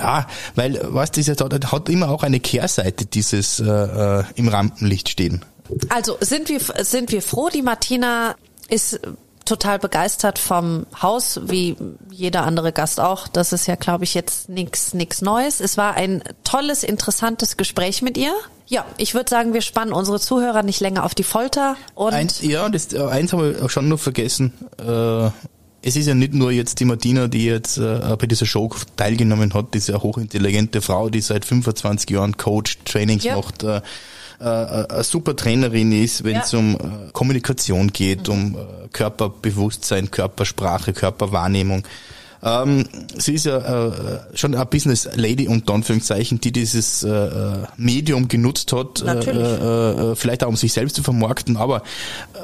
ja, 0.00 0.26
weil 0.54 0.80
was 0.82 1.10
das 1.12 1.26
jetzt 1.26 1.40
hat, 1.40 1.72
hat 1.72 1.88
immer 1.88 2.10
auch 2.10 2.22
eine 2.22 2.40
Kehrseite 2.40 3.06
dieses 3.06 3.60
äh, 3.60 3.64
äh, 3.64 4.24
im 4.34 4.48
Rampenlicht 4.48 5.08
stehen. 5.08 5.44
Also 5.88 6.16
sind 6.20 6.48
wir, 6.48 6.60
sind 6.84 7.12
wir 7.12 7.22
froh, 7.22 7.48
die 7.48 7.62
Martina 7.62 8.34
ist 8.68 9.00
total 9.44 9.78
begeistert 9.78 10.38
vom 10.38 10.86
Haus, 11.00 11.40
wie 11.44 11.76
jeder 12.10 12.44
andere 12.44 12.72
Gast 12.72 13.00
auch. 13.00 13.26
Das 13.26 13.52
ist 13.52 13.66
ja, 13.66 13.74
glaube 13.74 14.04
ich, 14.04 14.14
jetzt 14.14 14.48
nichts 14.48 14.94
nix 14.94 15.22
Neues. 15.22 15.60
Es 15.60 15.76
war 15.76 15.94
ein 15.94 16.22
tolles, 16.44 16.84
interessantes 16.84 17.56
Gespräch 17.56 18.00
mit 18.00 18.16
ihr. 18.16 18.32
Ja, 18.68 18.84
ich 18.96 19.14
würde 19.14 19.28
sagen, 19.28 19.52
wir 19.52 19.62
spannen 19.62 19.92
unsere 19.92 20.20
Zuhörer 20.20 20.62
nicht 20.62 20.80
länger 20.80 21.04
auf 21.04 21.16
die 21.16 21.24
Folter. 21.24 21.76
Und 21.96 22.12
Eins, 22.12 22.40
ja, 22.42 22.68
das, 22.68 22.92
äh, 22.92 23.02
eins 23.02 23.32
haben 23.32 23.42
wir 23.42 23.68
schon 23.68 23.88
noch 23.88 23.98
vergessen. 23.98 24.52
Äh, 24.78 25.30
es 25.82 25.96
ist 25.96 26.06
ja 26.06 26.14
nicht 26.14 26.34
nur 26.34 26.50
jetzt 26.52 26.78
die 26.80 26.84
Martina, 26.84 27.28
die 27.28 27.44
jetzt 27.46 27.78
äh, 27.78 28.16
bei 28.18 28.26
dieser 28.26 28.46
Show 28.46 28.70
teilgenommen 28.96 29.54
hat, 29.54 29.72
diese 29.74 30.02
hochintelligente 30.02 30.82
Frau, 30.82 31.08
die 31.10 31.20
seit 31.20 31.44
25 31.44 32.10
Jahren 32.10 32.36
coacht, 32.36 32.84
Trainings 32.84 33.24
Ja. 33.24 33.36
macht, 33.36 33.62
äh, 33.62 33.80
äh, 34.40 34.44
eine 34.44 35.04
super 35.04 35.36
Trainerin 35.36 35.92
ist, 35.92 36.24
wenn 36.24 36.36
es 36.36 36.52
Ja. 36.52 36.58
um 36.58 36.74
äh, 36.76 36.78
Kommunikation 37.12 37.88
geht, 37.92 38.28
um 38.28 38.54
äh, 38.56 38.88
Körperbewusstsein, 38.92 40.10
Körpersprache, 40.10 40.92
Körperwahrnehmung. 40.92 41.82
Ähm, 42.42 42.86
sie 43.18 43.34
ist 43.34 43.44
ja 43.44 43.58
äh, 43.58 43.92
schon 44.34 44.54
eine 44.54 44.64
Business 44.64 45.06
Lady 45.14 45.46
unter 45.46 45.74
Anführungszeichen, 45.74 46.40
die 46.40 46.52
dieses 46.52 47.02
äh, 47.02 47.08
äh, 47.10 47.66
Medium 47.76 48.28
genutzt 48.28 48.72
hat, 48.72 49.02
äh, 49.02 49.12
äh, 49.30 50.12
äh, 50.12 50.16
vielleicht 50.16 50.42
auch 50.44 50.48
um 50.48 50.56
sich 50.56 50.72
selbst 50.72 50.96
zu 50.96 51.02
vermarkten, 51.02 51.58
aber 51.58 51.82
äh, 52.32 52.38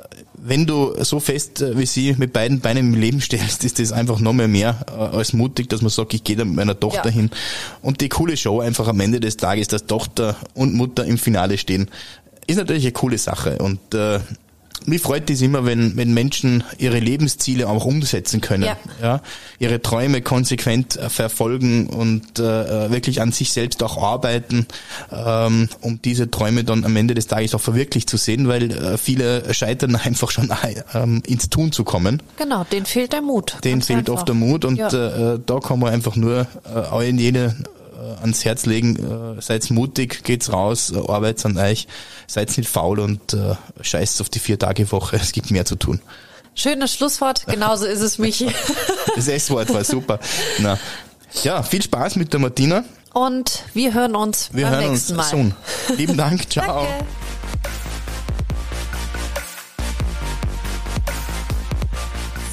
wenn 0.48 0.66
du 0.66 0.94
so 1.02 1.20
fest 1.20 1.60
äh, 1.62 1.76
wie 1.78 1.86
sie 1.86 2.14
mit 2.18 2.32
beiden 2.32 2.60
Beinen 2.60 2.92
im 2.94 3.00
Leben 3.00 3.20
stehst, 3.20 3.64
ist 3.64 3.78
das 3.78 3.92
einfach 3.92 4.20
noch 4.20 4.32
mehr 4.32 4.48
mehr 4.48 4.84
äh, 4.88 5.16
als 5.16 5.32
mutig, 5.32 5.68
dass 5.68 5.82
man 5.82 5.90
sagt, 5.90 6.14
ich 6.14 6.24
gehe 6.24 6.36
da 6.36 6.44
mit 6.44 6.54
meiner 6.56 6.78
Tochter 6.78 7.06
Ja. 7.06 7.10
hin. 7.12 7.30
Und 7.82 8.00
die 8.00 8.08
coole 8.08 8.36
Show 8.36 8.60
einfach 8.60 8.88
am 8.88 9.00
Ende 9.00 9.20
des 9.20 9.36
Tages, 9.36 9.68
dass 9.68 9.86
Tochter 9.86 10.36
und 10.54 10.74
Mutter 10.74 11.04
im 11.04 11.18
Finale 11.18 11.58
stehen, 11.58 11.88
ist 12.46 12.56
natürlich 12.56 12.84
eine 12.84 12.92
coole 12.92 13.18
Sache. 13.18 13.58
Und 13.58 13.94
äh, 13.94 14.20
mich 14.84 15.00
freut 15.02 15.28
es 15.30 15.40
immer, 15.42 15.64
wenn, 15.64 15.96
wenn 15.96 16.12
Menschen 16.12 16.62
ihre 16.78 16.98
Lebensziele 16.98 17.68
auch 17.68 17.84
umsetzen 17.84 18.40
können. 18.40 18.64
Ja. 18.64 18.76
Ja, 19.02 19.20
ihre 19.58 19.80
Träume 19.80 20.22
konsequent 20.22 20.96
äh, 20.96 21.08
verfolgen 21.08 21.86
und 21.88 22.38
äh, 22.38 22.90
wirklich 22.90 23.20
an 23.20 23.32
sich 23.32 23.52
selbst 23.52 23.82
auch 23.82 24.00
arbeiten, 24.02 24.66
ähm, 25.10 25.68
um 25.80 26.00
diese 26.02 26.30
Träume 26.30 26.64
dann 26.64 26.84
am 26.84 26.94
Ende 26.96 27.14
des 27.14 27.26
Tages 27.26 27.54
auch 27.54 27.60
verwirklicht 27.60 28.08
zu 28.10 28.16
sehen, 28.16 28.48
weil 28.48 28.70
äh, 28.70 28.98
viele 28.98 29.52
scheitern 29.54 29.96
einfach 30.04 30.30
schon 30.30 30.52
ähm, 30.94 31.22
ins 31.26 31.48
Tun 31.50 31.72
zu 31.72 31.84
kommen. 31.84 32.22
genau, 32.36 32.64
denen 32.64 32.86
fehlt 32.86 33.12
der 33.12 33.22
Mut. 33.22 33.56
Denen 33.64 33.82
fehlt 33.82 34.00
einfach. 34.00 34.14
oft 34.14 34.28
der 34.28 34.34
Mut 34.34 34.64
und 34.64 34.76
Ja. 34.76 35.34
äh, 35.34 35.40
da 35.44 35.58
kann 35.60 35.78
man 35.78 35.92
einfach 35.92 36.16
nur 36.16 36.46
äh, 36.64 36.68
allen 36.78 37.18
jene 37.18 37.44
äh, 37.46 37.75
ans 38.20 38.44
Herz 38.44 38.66
legen, 38.66 38.96
äh, 39.38 39.40
seid 39.42 39.70
mutig, 39.70 40.24
geht's 40.24 40.52
raus, 40.52 40.90
äh, 40.90 40.98
arbeitet 40.98 41.44
an 41.46 41.58
euch, 41.58 41.86
seid 42.26 42.56
nicht 42.56 42.68
faul 42.68 43.00
und 43.00 43.32
äh, 43.34 43.54
scheißt 43.80 44.20
auf 44.20 44.28
die 44.28 44.38
vier 44.38 44.58
Tage 44.58 44.90
Woche, 44.92 45.16
es 45.22 45.32
gibt 45.32 45.50
mehr 45.50 45.64
zu 45.64 45.76
tun. 45.76 46.00
Schönes 46.54 46.94
Schlusswort, 46.94 47.44
genauso 47.46 47.84
ist 47.84 48.00
es, 48.00 48.18
Michi. 48.18 48.50
Das 49.14 49.28
S-Wort 49.28 49.72
war 49.72 49.84
super. 49.84 50.18
Na, 50.58 50.78
ja, 51.42 51.62
viel 51.62 51.82
Spaß 51.82 52.16
mit 52.16 52.32
der 52.32 52.40
Martina. 52.40 52.84
Und 53.12 53.64
wir 53.72 53.94
hören 53.94 54.14
uns 54.14 54.50
Wir 54.52 54.66
beim 54.66 54.74
hören 54.74 54.84
uns 54.90 54.92
nächsten 54.92 55.16
Mal. 55.16 55.24
soon. 55.24 55.54
Lieben 55.96 56.16
Dank, 56.16 56.50
ciao. 56.50 56.86
Danke. 56.86 57.04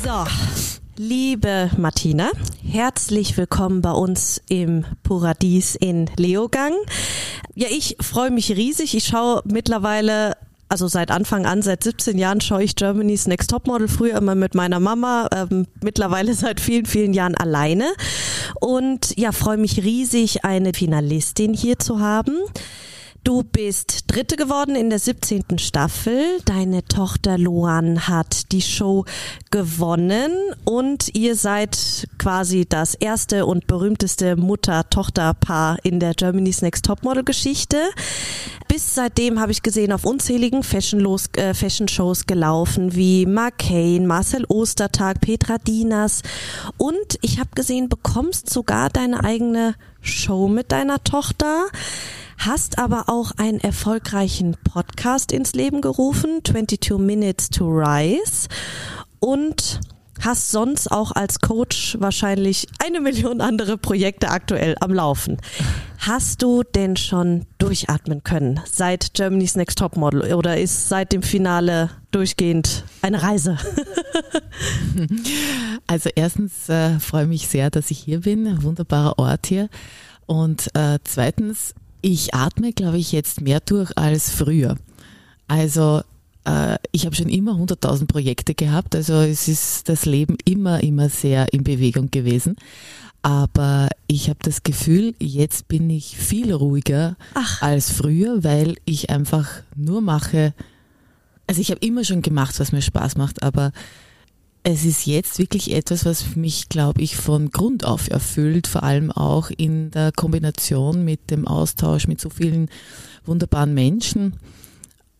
So, 0.03 0.25
liebe 0.95 1.71
Martina, 1.77 2.29
herzlich 2.63 3.35
willkommen 3.38 3.81
bei 3.81 3.91
uns 3.91 4.41
im 4.47 4.85
Paradies 5.03 5.75
in 5.75 6.09
Leogang. 6.17 6.73
Ja, 7.55 7.67
ich 7.69 7.97
freue 8.00 8.29
mich 8.31 8.51
riesig. 8.51 8.95
Ich 8.95 9.05
schaue 9.05 9.41
mittlerweile 9.45 10.38
also 10.69 10.88
seit 10.88 11.12
Anfang 11.12 11.45
an, 11.45 11.62
seit 11.62 11.83
17 11.83 12.17
Jahren 12.17 12.41
schaue 12.41 12.63
ich 12.63 12.75
Germany's 12.75 13.27
Next 13.27 13.51
Topmodel, 13.51 13.88
früher 13.88 14.17
immer 14.17 14.33
mit 14.33 14.55
meiner 14.55 14.79
Mama, 14.79 15.29
ähm, 15.31 15.67
mittlerweile 15.83 16.33
seit 16.33 16.59
vielen, 16.59 16.85
vielen 16.85 17.13
Jahren 17.13 17.35
alleine. 17.35 17.93
Und 18.59 19.15
ja, 19.17 19.31
freue 19.31 19.57
mich 19.57 19.83
riesig, 19.83 20.45
eine 20.45 20.73
Finalistin 20.73 21.53
hier 21.53 21.77
zu 21.77 22.00
haben. 22.00 22.38
Du 23.23 23.41
bist 23.41 24.03
Dritte 24.07 24.35
geworden 24.35 24.75
in 24.75 24.89
der 24.89 24.99
17. 24.99 25.57
Staffel. 25.57 26.41
Deine 26.43 26.83
Tochter 26.83 27.37
Luan 27.37 28.09
hat 28.09 28.51
die 28.51 28.61
Show 28.61 29.05
gewonnen 29.49 30.33
und 30.65 31.15
ihr 31.15 31.37
seid 31.37 32.09
quasi 32.17 32.65
das 32.67 32.95
erste 32.95 33.45
und 33.45 33.65
berühmteste 33.65 34.35
Mutter-Tochter-Paar 34.35 35.77
in 35.83 36.01
der 36.01 36.15
Germany's 36.15 36.61
Next 36.61 36.83
Topmodel-Geschichte. 36.83 37.77
Bis 38.67 38.93
seitdem 38.93 39.39
habe 39.39 39.53
ich 39.53 39.61
gesehen 39.61 39.93
auf 39.93 40.03
unzähligen 40.03 40.61
Fashion-Shows 40.61 41.29
äh, 41.37 41.53
Fashion 41.53 41.87
gelaufen, 42.27 42.93
wie 42.93 43.25
Mark 43.25 43.59
Kane, 43.59 44.05
Marcel 44.05 44.43
Ostertag, 44.49 45.21
Petra 45.21 45.59
Dinas 45.59 46.23
und 46.75 47.17
ich 47.21 47.39
habe 47.39 47.51
gesehen, 47.55 47.87
bekommst 47.87 48.49
sogar 48.49 48.89
deine 48.89 49.23
eigene 49.23 49.75
Show 50.01 50.49
mit 50.49 50.73
deiner 50.73 51.01
Tochter 51.05 51.67
hast 52.45 52.77
aber 52.77 53.05
auch 53.07 53.31
einen 53.38 53.59
erfolgreichen 53.59 54.57
Podcast 54.63 55.31
ins 55.31 55.53
Leben 55.53 55.81
gerufen, 55.81 56.41
22 56.43 56.97
Minutes 56.97 57.50
to 57.50 57.65
Rise 57.65 58.50
und 59.19 59.79
hast 60.19 60.51
sonst 60.51 60.91
auch 60.91 61.12
als 61.12 61.39
Coach 61.39 61.97
wahrscheinlich 62.00 62.67
eine 62.83 63.00
Million 63.00 63.39
andere 63.39 63.77
Projekte 63.77 64.29
aktuell 64.29 64.75
am 64.81 64.93
Laufen. 64.93 65.38
Hast 66.00 66.41
du 66.41 66.63
denn 66.63 66.97
schon 66.97 67.45
durchatmen 67.59 68.23
können 68.23 68.59
seit 68.65 69.13
Germany's 69.13 69.55
Next 69.55 69.77
Top 69.77 69.95
Model 69.95 70.33
oder 70.33 70.59
ist 70.59 70.89
seit 70.89 71.13
dem 71.13 71.23
Finale 71.23 71.91
durchgehend 72.12 72.83
eine 73.01 73.21
Reise? 73.21 73.57
Also 75.85 76.09
erstens 76.15 76.69
äh, 76.69 76.97
freue 77.00 77.25
mich 77.25 77.47
sehr, 77.50 77.69
dass 77.69 77.91
ich 77.91 78.00
hier 78.00 78.21
bin. 78.21 78.63
Wunderbarer 78.63 79.19
Ort 79.19 79.47
hier. 79.47 79.67
Und 80.25 80.73
äh, 80.75 81.00
zweitens 81.03 81.75
ich 82.03 82.36
atme, 82.36 82.74
glaube 82.74 82.98
ich, 82.98 83.12
jetzt 83.12 83.41
mehr 83.41 83.62
durch 83.62 83.98
als 83.98 84.29
früher. 84.29 84.77
Also 85.48 86.01
äh, 86.45 86.77
ich 86.91 87.05
habe 87.05 87.15
schon 87.15 87.29
immer 87.29 87.53
100.000 87.53 88.07
Projekte 88.07 88.53
gehabt, 88.53 88.93
also 88.93 89.13
es 89.22 89.48
ist 89.48 89.89
das 89.89 90.05
Leben 90.05 90.38
immer, 90.45 90.83
immer 90.83 91.10
sehr 91.10 91.51
in 91.53 91.63
Bewegung 91.63 92.12
gewesen. 92.12 92.57
Aber 93.22 93.88
ich 94.05 94.27
habe 94.27 94.39
das 94.43 94.63
Gefühl, 94.63 95.15
jetzt 95.17 95.69
bin 95.69 95.89
ich 95.89 96.17
viel 96.17 96.53
ruhiger 96.53 97.15
Ach. 97.36 97.62
als 97.62 97.89
früher, 97.89 98.43
weil 98.43 98.75
ich 98.83 99.10
einfach 99.10 99.50
nur 99.77 100.01
mache. 100.01 100.53
Also 101.48 101.62
ich 101.62 101.72
habe 101.72 101.86
immer 101.86 102.03
schon 102.03 102.22
gemacht, 102.22 102.60
was 102.60 102.74
mir 102.74 102.81
Spaß 102.81 103.15
macht, 103.15 103.41
aber 103.41 103.72
es 104.63 104.86
ist 104.86 105.05
jetzt 105.05 105.39
wirklich 105.39 105.74
etwas, 105.74 106.05
was 106.05 106.36
mich, 106.38 106.70
glaube 106.70 107.01
ich, 107.01 107.17
von 107.17 107.51
Grund 107.51 107.86
auf 107.86 108.10
erfüllt, 108.10 108.67
vor 108.67 108.84
allem 108.84 109.12
auch 109.12 109.50
in 109.50 109.91
der 109.91 110.13
Kombination 110.13 111.03
mit 111.03 111.29
dem 111.29 111.48
Austausch 111.48 112.08
mit 112.08 112.22
so 112.22 112.29
vielen 112.29 112.70
wunderbaren 113.25 113.74
Menschen. 113.74 114.38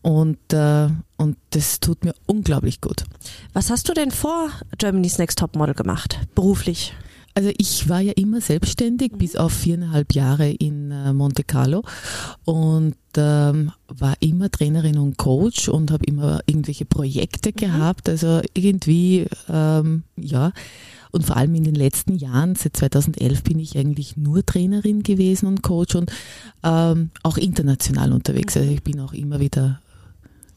Und, 0.00 0.52
äh, 0.52 0.88
und 1.16 1.36
das 1.50 1.80
tut 1.80 2.04
mir 2.04 2.14
unglaublich 2.26 2.80
gut. 2.80 3.04
Was 3.52 3.70
hast 3.70 3.88
du 3.88 3.94
denn 3.94 4.10
vor 4.10 4.50
Germany's 4.78 5.18
Next 5.18 5.38
Top 5.38 5.56
Model 5.56 5.74
gemacht, 5.74 6.20
beruflich? 6.34 6.94
Also 7.34 7.50
ich 7.58 7.88
war 7.88 8.00
ja 8.00 8.12
immer 8.12 8.40
selbstständig 8.40 9.12
mhm. 9.12 9.18
bis 9.18 9.36
auf 9.36 9.52
viereinhalb 9.52 10.12
Jahre 10.12 10.50
in 10.50 10.92
äh, 10.92 11.12
Monte 11.12 11.42
Carlo 11.42 11.82
und 12.44 12.94
ähm, 13.16 13.72
war 13.88 14.14
immer 14.20 14.50
Trainerin 14.50 14.98
und 14.98 15.18
Coach 15.18 15.68
und 15.68 15.90
habe 15.90 16.04
immer 16.04 16.40
irgendwelche 16.46 16.84
Projekte 16.84 17.50
mhm. 17.50 17.56
gehabt. 17.56 18.08
Also 18.08 18.40
irgendwie, 18.54 19.26
ähm, 19.48 20.04
ja. 20.16 20.52
Und 21.10 21.24
vor 21.24 21.36
allem 21.36 21.54
in 21.54 21.62
den 21.62 21.76
letzten 21.76 22.16
Jahren, 22.16 22.56
seit 22.56 22.76
2011 22.76 23.44
bin 23.44 23.60
ich 23.60 23.78
eigentlich 23.78 24.16
nur 24.16 24.44
Trainerin 24.44 25.04
gewesen 25.04 25.46
und 25.46 25.62
Coach 25.62 25.94
und 25.94 26.10
ähm, 26.64 27.10
auch 27.22 27.36
international 27.36 28.12
unterwegs. 28.12 28.56
Also 28.56 28.68
ich 28.68 28.82
bin 28.82 28.98
auch 28.98 29.12
immer 29.12 29.38
wieder 29.38 29.80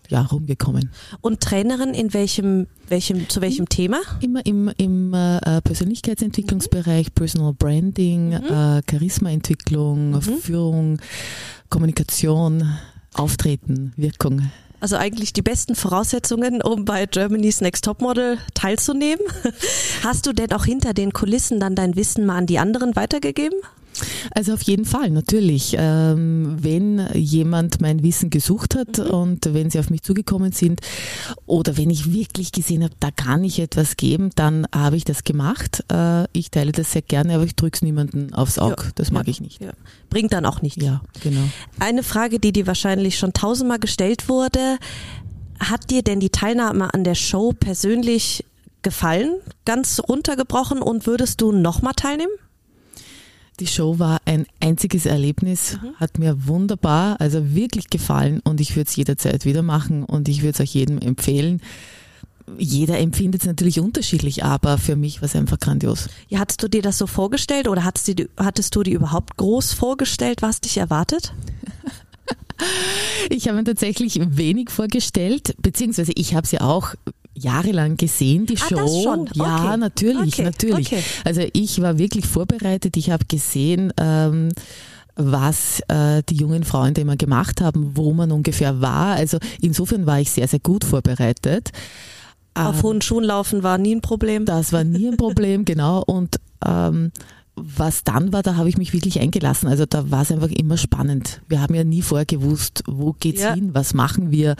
ja, 0.07 0.21
rumgekommen. 0.21 0.91
Und 1.21 1.41
Trainerin 1.41 1.93
in 1.93 2.13
welchem, 2.13 2.67
welchem, 2.87 3.29
zu 3.29 3.41
welchem 3.41 3.69
Thema? 3.69 3.99
Immer 4.21 4.45
im, 4.45 4.71
im 4.77 5.13
äh, 5.13 5.61
Persönlichkeitsentwicklungsbereich, 5.61 7.13
Personal 7.13 7.53
Branding, 7.53 8.29
mhm. 8.29 8.33
äh, 8.35 8.81
Charismaentwicklung, 8.83 10.11
mhm. 10.11 10.21
Führung, 10.21 11.01
Kommunikation, 11.69 12.63
Auftreten, 13.13 13.93
Wirkung. 13.97 14.43
Also 14.79 14.95
eigentlich 14.95 15.33
die 15.33 15.41
besten 15.41 15.73
Voraussetzungen, 15.73 16.61
um 16.61 16.85
bei 16.85 17.07
Germany's 17.07 17.61
Next 17.61 17.83
Topmodel 17.85 18.37
teilzunehmen. 18.53 19.25
Hast 20.03 20.27
du 20.27 20.33
denn 20.33 20.51
auch 20.51 20.65
hinter 20.65 20.93
den 20.93 21.13
Kulissen 21.13 21.59
dann 21.59 21.75
dein 21.75 21.95
Wissen 21.95 22.25
mal 22.27 22.37
an 22.37 22.45
die 22.45 22.59
anderen 22.59 22.95
weitergegeben? 22.95 23.59
Also 24.31 24.53
auf 24.53 24.61
jeden 24.61 24.85
Fall, 24.85 25.09
natürlich. 25.09 25.75
Ähm, 25.77 26.57
wenn 26.59 27.07
jemand 27.13 27.81
mein 27.81 28.03
Wissen 28.03 28.29
gesucht 28.29 28.75
hat 28.75 28.97
mhm. 28.97 29.05
und 29.05 29.53
wenn 29.53 29.69
sie 29.69 29.79
auf 29.79 29.89
mich 29.89 30.03
zugekommen 30.03 30.51
sind 30.51 30.81
oder 31.45 31.77
wenn 31.77 31.89
ich 31.89 32.11
wirklich 32.11 32.51
gesehen 32.51 32.83
habe, 32.83 32.93
da 32.99 33.11
kann 33.11 33.43
ich 33.43 33.59
etwas 33.59 33.97
geben, 33.97 34.29
dann 34.35 34.67
habe 34.73 34.97
ich 34.97 35.03
das 35.03 35.23
gemacht. 35.23 35.83
Äh, 35.91 36.25
ich 36.33 36.51
teile 36.51 36.71
das 36.71 36.91
sehr 36.91 37.01
gerne, 37.01 37.35
aber 37.35 37.43
ich 37.43 37.55
drücke 37.55 37.75
es 37.75 37.81
niemanden 37.81 38.33
aufs 38.33 38.59
Auge. 38.59 38.83
Ja, 38.83 38.91
das 38.95 39.11
mag 39.11 39.27
ja, 39.27 39.31
ich 39.31 39.41
nicht. 39.41 39.61
Ja. 39.61 39.71
Bringt 40.09 40.33
dann 40.33 40.45
auch 40.45 40.61
nichts. 40.61 40.83
Ja, 40.83 41.01
genau. 41.21 41.43
Eine 41.79 42.03
Frage, 42.03 42.39
die 42.39 42.51
dir 42.51 42.67
wahrscheinlich 42.67 43.17
schon 43.17 43.33
tausendmal 43.33 43.79
gestellt 43.79 44.29
wurde. 44.29 44.77
Hat 45.59 45.89
dir 45.89 46.03
denn 46.03 46.19
die 46.19 46.29
Teilnahme 46.29 46.93
an 46.93 47.03
der 47.03 47.15
Show 47.15 47.51
persönlich 47.51 48.45
gefallen, 48.83 49.39
ganz 49.65 49.99
runtergebrochen 50.07 50.81
und 50.81 51.07
würdest 51.07 51.41
du 51.41 51.51
nochmal 51.51 51.93
teilnehmen? 51.93 52.31
Die 53.59 53.67
Show 53.67 53.97
war 53.97 54.21
ein 54.25 54.45
einziges 54.59 55.07
Erlebnis, 55.07 55.79
mhm. 55.81 55.95
hat 55.95 56.19
mir 56.19 56.47
wunderbar, 56.47 57.19
also 57.19 57.55
wirklich 57.55 57.89
gefallen 57.89 58.39
und 58.43 58.61
ich 58.61 58.75
würde 58.75 58.87
es 58.87 58.95
jederzeit 58.95 59.45
wieder 59.45 59.63
machen 59.63 60.03
und 60.03 60.29
ich 60.29 60.41
würde 60.41 60.51
es 60.51 60.59
euch 60.59 60.75
jedem 60.75 60.99
empfehlen. 60.99 61.61
Jeder 62.57 62.99
empfindet 62.99 63.41
es 63.41 63.47
natürlich 63.47 63.79
unterschiedlich, 63.79 64.43
aber 64.43 64.77
für 64.77 64.95
mich 64.95 65.21
war 65.21 65.25
es 65.25 65.35
einfach 65.35 65.59
grandios. 65.59 66.07
Ja, 66.29 66.39
hattest 66.39 66.61
du 66.61 66.69
dir 66.69 66.81
das 66.81 66.97
so 66.97 67.07
vorgestellt 67.07 67.67
oder 67.67 67.83
hattest 67.83 68.19
du, 68.19 68.29
hattest 68.37 68.75
du 68.75 68.83
dir 68.83 68.95
überhaupt 68.95 69.37
groß 69.37 69.73
vorgestellt, 69.73 70.41
was 70.41 70.61
dich 70.61 70.77
erwartet? 70.77 71.33
Ich 73.29 73.47
habe 73.47 73.57
mir 73.57 73.63
tatsächlich 73.65 74.19
wenig 74.19 74.71
vorgestellt, 74.71 75.55
beziehungsweise 75.61 76.11
ich 76.15 76.33
habe 76.33 76.45
es 76.45 76.51
ja 76.51 76.61
auch 76.61 76.95
jahrelang 77.37 77.97
gesehen, 77.97 78.45
die 78.45 78.57
ah, 78.57 78.67
Show. 78.67 78.75
Das 78.75 79.03
schon. 79.03 79.29
Ja, 79.33 79.65
okay. 79.65 79.77
natürlich, 79.77 80.33
okay. 80.33 80.43
natürlich. 80.43 80.87
Okay. 80.87 81.03
Also 81.23 81.41
ich 81.53 81.81
war 81.81 81.97
wirklich 81.97 82.25
vorbereitet. 82.25 82.97
Ich 82.97 83.11
habe 83.11 83.25
gesehen, 83.25 83.93
ähm, 83.97 84.49
was 85.15 85.81
äh, 85.87 86.21
die 86.29 86.35
jungen 86.35 86.63
Frauen 86.63 86.93
da 86.93 87.01
immer 87.01 87.17
gemacht 87.17 87.61
haben, 87.61 87.95
wo 87.95 88.13
man 88.13 88.31
ungefähr 88.31 88.81
war. 88.81 89.15
Also 89.15 89.39
insofern 89.61 90.05
war 90.05 90.19
ich 90.19 90.31
sehr, 90.31 90.47
sehr 90.47 90.59
gut 90.59 90.83
vorbereitet. 90.83 91.71
Auf 92.53 92.77
ähm, 92.77 92.83
hohen 92.83 93.01
Schuhen 93.01 93.23
laufen 93.23 93.63
war 93.63 93.77
nie 93.77 93.95
ein 93.95 94.01
Problem. 94.01 94.45
Das 94.45 94.73
war 94.73 94.83
nie 94.83 95.07
ein 95.07 95.17
Problem, 95.17 95.65
genau. 95.65 96.03
Und 96.05 96.39
ähm, 96.65 97.11
was 97.57 98.03
dann 98.03 98.31
war, 98.31 98.43
da 98.43 98.55
habe 98.55 98.69
ich 98.69 98.77
mich 98.77 98.93
wirklich 98.93 99.19
eingelassen. 99.19 99.67
Also 99.67 99.85
da 99.85 100.11
war 100.11 100.21
es 100.21 100.31
einfach 100.31 100.49
immer 100.49 100.77
spannend. 100.77 101.41
Wir 101.47 101.61
haben 101.61 101.73
ja 101.73 101.83
nie 101.83 102.01
vorher 102.01 102.25
gewusst, 102.25 102.83
wo 102.87 103.13
geht's 103.13 103.41
ja. 103.41 103.53
hin, 103.53 103.73
was 103.73 103.93
machen 103.93 104.31
wir, 104.31 104.55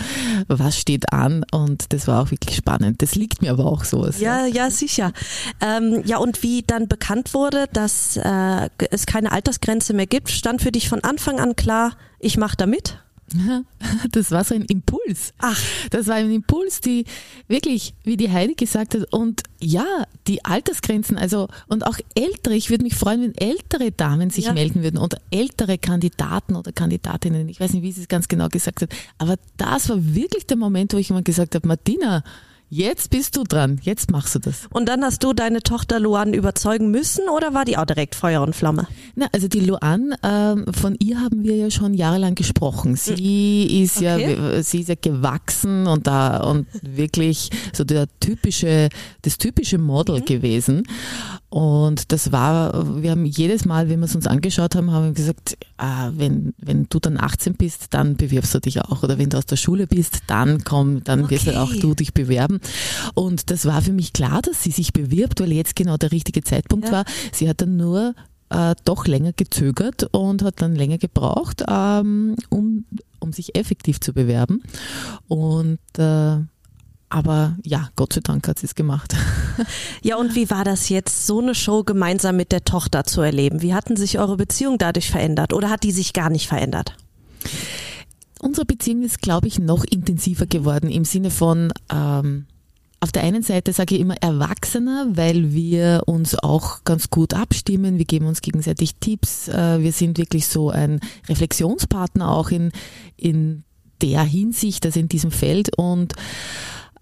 was 0.48 0.78
steht 0.78 1.14
an 1.14 1.46
und 1.52 1.94
das 1.94 2.08
war 2.08 2.24
auch 2.24 2.32
wirklich 2.32 2.56
spannend. 2.56 3.02
Das 3.02 3.16
liegt 3.16 3.42
mir 3.42 3.52
aber 3.52 3.66
auch 3.66 3.84
so. 3.84 4.06
Ja, 4.20 4.46
ja, 4.46 4.70
sicher. 4.70 5.14
Ähm, 5.62 6.02
ja, 6.06 6.18
und 6.18 6.44
wie 6.44 6.64
dann 6.66 6.88
bekannt 6.88 7.34
wurde, 7.34 7.66
dass 7.72 8.18
äh, 8.18 8.70
es 8.92 9.06
keine 9.06 9.32
Altersgrenze 9.32 9.94
mehr 9.94 10.08
gibt, 10.08 10.30
stand 10.30 10.62
für 10.62 10.72
dich 10.72 10.90
von 10.90 11.04
Anfang 11.04 11.40
an 11.40 11.56
klar, 11.56 11.94
ich 12.20 12.38
mache 12.38 12.58
da 12.58 12.66
mit? 12.66 13.00
Das 14.12 14.32
war 14.32 14.44
so 14.44 14.56
ein 14.56 14.64
Impuls. 14.64 15.34
Ach. 15.38 15.60
Das 15.90 16.08
war 16.08 16.16
ein 16.16 16.32
Impuls, 16.32 16.82
die 16.82 17.06
wirklich, 17.48 17.94
wie 18.04 18.18
die 18.18 18.32
Heidi 18.32 18.56
gesagt 18.56 18.96
hat, 18.96 19.12
und 19.12 19.44
ja, 19.60 19.86
die 20.28 20.46
Altersgrenzen, 20.46 21.18
also 21.18 21.48
und 21.68 21.86
auch 21.86 21.98
ältere, 22.16 22.56
ich 22.56 22.70
würde 22.70 22.84
mich 22.84 22.96
freuen, 22.96 23.22
wenn 23.22 23.36
ältere 23.36 23.92
Damen 23.92 24.30
sich 24.30 24.46
ja. 24.46 24.54
melden 24.54 24.84
würden 24.84 24.98
oder 24.98 25.20
ältere 25.32 25.78
Kandidaten 25.78 26.56
oder 26.56 26.72
Kandidatinnen, 26.72 27.50
ich 27.50 27.60
weiß 27.60 27.74
nicht, 27.74 27.84
wie 27.84 27.92
sie 27.92 28.02
es 28.02 28.08
ganz 28.08 28.28
genau 28.28 28.50
gesagt 28.50 28.82
hat, 28.82 28.90
aber 29.18 29.36
das 29.58 29.90
war 29.90 29.98
wirklich 30.16 30.46
der 30.46 30.58
Moment, 30.58 30.94
wo 30.94 30.98
ich 30.98 31.10
immer 31.10 31.24
gesagt 31.24 31.56
habe, 31.56 31.68
Martina, 31.68 32.24
Jetzt 32.70 33.12
bist 33.12 33.38
du 33.38 33.46
dran, 33.46 33.80
jetzt 33.82 34.12
machst 34.12 34.36
du 34.36 34.40
das. 34.40 34.68
Und 34.72 34.90
dann 34.90 35.02
hast 35.02 35.24
du 35.24 35.32
deine 35.32 35.62
Tochter 35.62 36.02
Luan 36.02 36.34
überzeugen 36.34 36.92
müssen 36.92 37.30
oder 37.30 37.54
war 37.54 37.64
die 37.64 37.78
auch 37.78 37.86
direkt 37.86 38.14
Feuer 38.14 38.42
und 38.42 38.58
Flamme? 38.58 38.88
Na, 39.16 39.28
also 39.32 39.48
die 39.48 39.62
Luan, 39.62 40.14
ähm, 40.22 40.66
von 40.74 40.98
ihr 41.00 41.22
haben 41.22 41.46
wir 41.46 41.56
ja 41.56 41.72
schon 41.72 41.94
jahrelang 41.94 42.36
gesprochen. 42.36 42.98
Sie 42.98 43.82
ist 43.84 43.98
okay. 43.98 44.36
ja, 44.36 44.62
sie 44.64 44.82
ist 44.82 44.90
ja 44.90 44.96
gewachsen 45.00 45.88
und 45.88 46.08
da 46.08 46.44
und 46.44 46.68
wirklich 46.82 47.52
so 47.72 47.86
der 47.86 48.08
typische, 48.20 48.90
das 49.22 49.38
typische 49.38 49.78
Model 49.78 50.20
mhm. 50.20 50.26
gewesen. 50.26 50.84
Und 51.50 52.12
das 52.12 52.34
war, 52.34 53.02
wir 53.02 53.12
haben 53.12 53.26
jedes 53.26 53.64
Mal, 53.64 53.88
wenn 53.90 54.00
wir 54.00 54.06
es 54.06 54.16
uns 54.16 54.28
angeschaut 54.28 54.76
haben, 54.76 54.92
haben 54.92 55.06
wir 55.06 55.14
gesagt, 55.14 55.58
ah, 55.78 56.12
wenn, 56.14 56.54
wenn 56.58 56.88
du 56.90 57.00
dann 57.00 57.18
18 57.18 57.54
bist, 57.54 57.94
dann 57.94 58.18
bewirbst 58.18 58.54
du 58.54 58.60
dich 58.60 58.82
auch. 58.82 59.04
Oder 59.04 59.18
wenn 59.18 59.30
du 59.30 59.38
aus 59.38 59.46
der 59.46 59.56
Schule 59.56 59.88
bist, 59.88 60.20
dann 60.28 60.66
komm, 60.66 61.04
dann 61.06 61.24
okay. 61.24 61.36
wirst 61.36 61.56
auch 61.56 61.74
du 61.74 61.94
dich 61.94 62.14
bewerben. 62.14 62.60
Und 63.14 63.50
das 63.50 63.66
war 63.66 63.82
für 63.82 63.94
mich 63.94 64.12
klar, 64.12 64.42
dass 64.42 64.62
sie 64.64 64.72
sich 64.72 64.92
bewirbt, 64.92 65.40
weil 65.40 65.54
jetzt 65.54 65.78
genau 65.78 65.96
der 65.96 66.12
richtige 66.12 66.44
Zeitpunkt 66.44 66.88
ja. 66.88 66.92
war. 66.92 67.06
Sie 67.32 67.48
hat 67.48 67.62
dann 67.62 67.78
nur 67.78 68.14
äh, 68.50 68.76
doch 68.84 69.08
länger 69.08 69.32
gezögert 69.32 70.04
und 70.12 70.44
hat 70.44 70.62
dann 70.62 70.76
länger 70.76 70.98
gebraucht, 70.98 71.64
ähm, 71.68 72.36
um, 72.50 72.86
um 73.20 73.32
sich 73.32 73.56
effektiv 73.56 74.02
zu 74.02 74.14
bewerben. 74.14 74.64
Und 75.30 75.80
äh, 75.98 76.38
aber 77.10 77.56
ja, 77.64 77.90
Gott 77.96 78.14
sei 78.14 78.22
Dank 78.22 78.48
hat 78.48 78.60
sie 78.60 78.66
es 78.66 78.76
gemacht. 78.76 79.16
Ja, 80.04 80.18
und 80.18 80.36
wie 80.36 80.52
war 80.52 80.64
das 80.64 80.88
jetzt, 80.88 81.26
so 81.26 81.42
eine 81.42 81.56
Show 81.56 81.84
gemeinsam 81.84 82.38
mit 82.38 82.52
der 82.52 82.64
Tochter 82.64 83.06
zu 83.06 83.22
erleben? 83.22 83.64
Wie 83.64 83.74
hatten 83.74 83.98
sich 83.98 84.20
eure 84.20 84.38
Beziehung 84.38 84.78
dadurch 84.78 85.10
verändert 85.10 85.52
oder 85.52 85.72
hat 85.72 85.84
die 85.84 85.92
sich 85.92 86.14
gar 86.14 86.30
nicht 86.30 86.48
verändert? 86.48 86.96
Unsere 88.40 88.66
Beziehung 88.66 89.02
ist, 89.02 89.20
glaube 89.22 89.48
ich, 89.48 89.58
noch 89.58 89.84
intensiver 89.84 90.46
geworden 90.46 90.90
im 90.90 91.06
Sinne 91.06 91.32
von, 91.32 91.74
ähm, 91.92 92.46
auf 93.00 93.12
der 93.12 93.24
einen 93.24 93.44
Seite 93.44 93.74
sage 93.74 93.96
ich 93.96 94.02
immer 94.02 94.18
erwachsener, 94.22 95.08
weil 95.12 95.54
wir 95.54 96.04
uns 96.06 96.36
auch 96.36 96.84
ganz 96.84 97.10
gut 97.10 97.34
abstimmen. 97.34 97.98
Wir 97.98 98.06
geben 98.06 98.26
uns 98.28 98.42
gegenseitig 98.42 98.96
Tipps. 98.96 99.48
Äh, 99.48 99.82
wir 99.82 99.92
sind 99.92 100.18
wirklich 100.18 100.48
so 100.48 100.70
ein 100.70 101.00
Reflexionspartner 101.28 102.32
auch 102.32 102.50
in, 102.50 102.72
in 103.16 103.64
der 104.02 104.24
Hinsicht, 104.24 104.86
also 104.86 105.00
in 105.00 105.10
diesem 105.10 105.32
Feld 105.32 105.78
und 105.78 106.14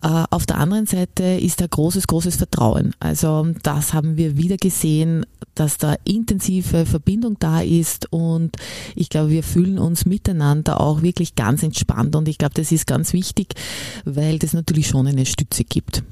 auf 0.05 0.45
der 0.45 0.57
anderen 0.57 0.85
Seite 0.85 1.24
ist 1.24 1.62
da 1.62 1.67
großes, 1.67 2.05
großes 2.05 2.35
Vertrauen. 2.35 2.93
Also 3.00 3.47
das 3.63 3.93
haben 3.93 4.17
wir 4.17 4.38
wieder 4.38 4.57
gesehen, 4.57 5.25
dass 5.55 5.77
da 5.77 5.95
intensive 6.03 6.85
Verbindung 6.85 7.38
da 7.39 7.62
ist 7.62 8.12
und 8.12 8.55
ich 8.95 9.09
glaube, 9.09 9.31
wir 9.31 9.43
fühlen 9.43 9.79
uns 9.79 10.05
miteinander 10.05 10.79
auch 10.79 11.01
wirklich 11.01 11.35
ganz 11.35 11.63
entspannt 11.63 12.15
und 12.15 12.27
ich 12.27 12.38
glaube, 12.38 12.53
das 12.53 12.71
ist 12.71 12.85
ganz 12.85 13.13
wichtig, 13.13 13.55
weil 14.03 14.38
das 14.38 14.53
natürlich 14.53 14.88
schon 14.88 15.07
eine 15.07 15.25
Stütze 15.25 15.63
gibt. 15.63 16.03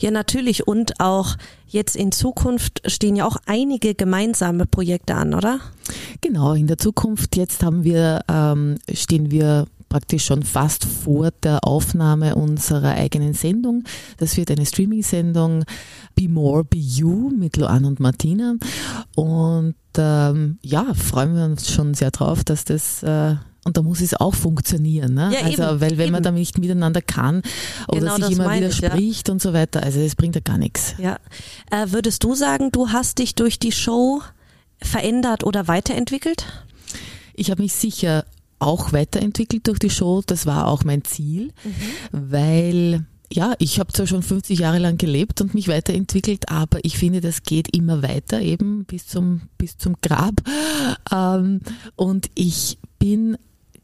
Ja, 0.00 0.10
natürlich. 0.10 0.66
Und 0.66 1.00
auch 1.00 1.36
jetzt 1.68 1.96
in 1.96 2.12
Zukunft 2.12 2.82
stehen 2.90 3.16
ja 3.16 3.26
auch 3.26 3.36
einige 3.46 3.94
gemeinsame 3.94 4.66
Projekte 4.66 5.14
an, 5.14 5.34
oder? 5.34 5.60
Genau, 6.20 6.54
in 6.54 6.66
der 6.66 6.78
Zukunft 6.78 7.36
jetzt 7.36 7.62
haben 7.62 7.84
wir, 7.84 8.20
ähm, 8.28 8.76
stehen 8.92 9.30
wir 9.30 9.66
praktisch 9.88 10.24
schon 10.24 10.42
fast 10.42 10.84
vor 10.84 11.30
der 11.42 11.64
Aufnahme 11.64 12.34
unserer 12.34 12.92
eigenen 12.92 13.34
Sendung. 13.34 13.84
Das 14.18 14.36
wird 14.36 14.50
eine 14.50 14.66
Streaming-Sendung 14.66 15.64
Be 16.14 16.28
More, 16.28 16.64
Be 16.64 16.78
You 16.78 17.30
mit 17.30 17.56
Loan 17.56 17.84
und 17.84 18.00
Martina. 18.00 18.54
Und 19.14 19.74
ähm, 19.96 20.58
ja, 20.62 20.92
freuen 20.94 21.34
wir 21.34 21.44
uns 21.44 21.70
schon 21.70 21.94
sehr 21.94 22.10
drauf, 22.10 22.44
dass 22.44 22.64
das 22.64 23.02
äh, 23.02 23.36
und 23.68 23.76
da 23.76 23.82
muss 23.82 24.00
es 24.00 24.14
auch 24.14 24.34
funktionieren. 24.34 25.12
Ne? 25.12 25.30
Ja, 25.32 25.44
also, 25.44 25.62
eben, 25.62 25.80
weil 25.80 25.98
wenn 25.98 26.00
eben. 26.06 26.12
man 26.12 26.22
da 26.22 26.30
nicht 26.30 26.56
miteinander 26.56 27.02
kann 27.02 27.42
oder 27.88 28.00
genau 28.00 28.16
sich 28.16 28.30
immer 28.30 28.50
widerspricht 28.50 29.28
ja. 29.28 29.32
und 29.32 29.42
so 29.42 29.52
weiter, 29.52 29.82
also 29.82 30.02
das 30.02 30.16
bringt 30.16 30.36
ja 30.36 30.40
gar 30.42 30.56
nichts. 30.56 30.94
Ja. 30.96 31.18
Äh, 31.70 31.88
würdest 31.90 32.24
du 32.24 32.34
sagen, 32.34 32.72
du 32.72 32.88
hast 32.88 33.18
dich 33.18 33.34
durch 33.34 33.58
die 33.58 33.72
Show 33.72 34.22
verändert 34.80 35.44
oder 35.44 35.68
weiterentwickelt? 35.68 36.46
Ich 37.34 37.50
habe 37.50 37.62
mich 37.62 37.74
sicher 37.74 38.24
auch 38.58 38.92
weiterentwickelt 38.92 39.66
durch 39.66 39.78
die 39.78 39.90
Show. 39.90 40.22
Das 40.26 40.46
war 40.46 40.66
auch 40.66 40.84
mein 40.84 41.04
Ziel, 41.04 41.52
mhm. 41.64 42.30
weil 42.30 43.06
ja, 43.30 43.54
ich 43.58 43.78
habe 43.78 43.92
zwar 43.92 44.06
schon 44.06 44.22
50 44.22 44.58
Jahre 44.58 44.78
lang 44.78 44.96
gelebt 44.96 45.40
und 45.40 45.54
mich 45.54 45.68
weiterentwickelt, 45.68 46.48
aber 46.48 46.78
ich 46.82 46.96
finde, 46.96 47.20
das 47.20 47.42
geht 47.42 47.76
immer 47.76 48.02
weiter, 48.02 48.40
eben 48.40 48.84
bis 48.84 49.06
zum, 49.06 49.42
bis 49.58 49.76
zum 49.76 49.96
Grab. 50.00 50.34
Ähm, 51.12 51.60
und 51.94 52.30
ich 52.34 52.78
bin, 52.98 53.36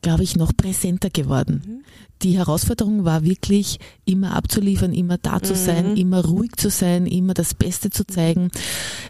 glaube 0.05 0.23
ich, 0.23 0.37
noch 0.37 0.57
präsenter 0.57 1.11
geworden. 1.11 1.63
Mhm 1.67 1.85
die 2.25 2.39
Herausforderung 2.39 3.05
war 3.05 3.23
wirklich, 3.23 3.79
immer 4.05 4.35
abzuliefern, 4.35 4.93
immer 4.93 5.19
da 5.19 5.43
zu 5.43 5.55
sein, 5.55 5.91
mhm. 5.91 5.97
immer 5.97 6.25
ruhig 6.25 6.53
zu 6.57 6.71
sein, 6.71 7.07
immer 7.07 7.35
das 7.35 7.55
Beste 7.55 7.91
zu 7.91 8.07
zeigen, 8.07 8.51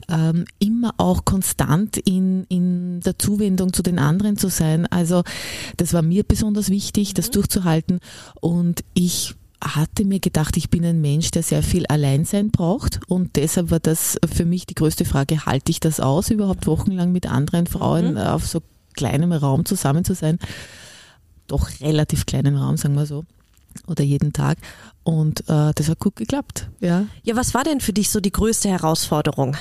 ähm, 0.08 0.44
immer 0.58 0.94
auch 0.96 1.24
konstant 1.24 1.96
in, 1.96 2.44
in 2.48 3.00
der 3.00 3.18
Zuwendung 3.18 3.72
zu 3.72 3.82
den 3.82 3.98
anderen 3.98 4.36
zu 4.36 4.48
sein. 4.48 4.86
Also 4.86 5.22
das 5.76 5.92
war 5.92 6.02
mir 6.02 6.24
besonders 6.24 6.70
wichtig, 6.70 7.14
das 7.14 7.28
mhm. 7.28 7.32
durchzuhalten. 7.32 8.00
Und 8.40 8.84
ich 8.94 9.34
hatte 9.62 10.04
mir 10.04 10.20
gedacht, 10.20 10.56
ich 10.56 10.68
bin 10.68 10.84
ein 10.84 11.00
Mensch, 11.00 11.30
der 11.30 11.42
sehr 11.42 11.62
viel 11.62 11.86
Alleinsein 11.86 12.50
braucht 12.50 13.00
und 13.06 13.36
deshalb 13.36 13.70
war 13.70 13.80
das 13.80 14.18
für 14.30 14.44
mich 14.44 14.66
die 14.66 14.74
größte 14.74 15.06
Frage, 15.06 15.46
halte 15.46 15.70
ich 15.70 15.80
das 15.80 16.00
aus, 16.00 16.30
überhaupt 16.30 16.66
wochenlang 16.66 17.12
mit 17.12 17.30
anderen 17.30 17.66
Frauen 17.66 18.12
mhm. 18.12 18.18
auf 18.18 18.46
so 18.46 18.60
kleinem 18.94 19.32
Raum 19.32 19.64
zusammen 19.64 20.04
zu 20.04 20.14
sein? 20.14 20.38
Doch 21.46 21.68
relativ 21.80 22.26
kleinen 22.26 22.56
Raum, 22.56 22.76
sagen 22.76 22.94
wir 22.94 23.06
so, 23.06 23.24
oder 23.86 24.04
jeden 24.04 24.32
Tag. 24.32 24.58
Und 25.02 25.40
äh, 25.48 25.72
das 25.74 25.88
hat 25.88 26.00
gut 26.00 26.16
geklappt. 26.16 26.68
Ja. 26.80 27.06
ja, 27.22 27.36
was 27.36 27.54
war 27.54 27.64
denn 27.64 27.80
für 27.80 27.92
dich 27.92 28.10
so 28.10 28.20
die 28.20 28.32
größte 28.32 28.68
Herausforderung? 28.68 29.56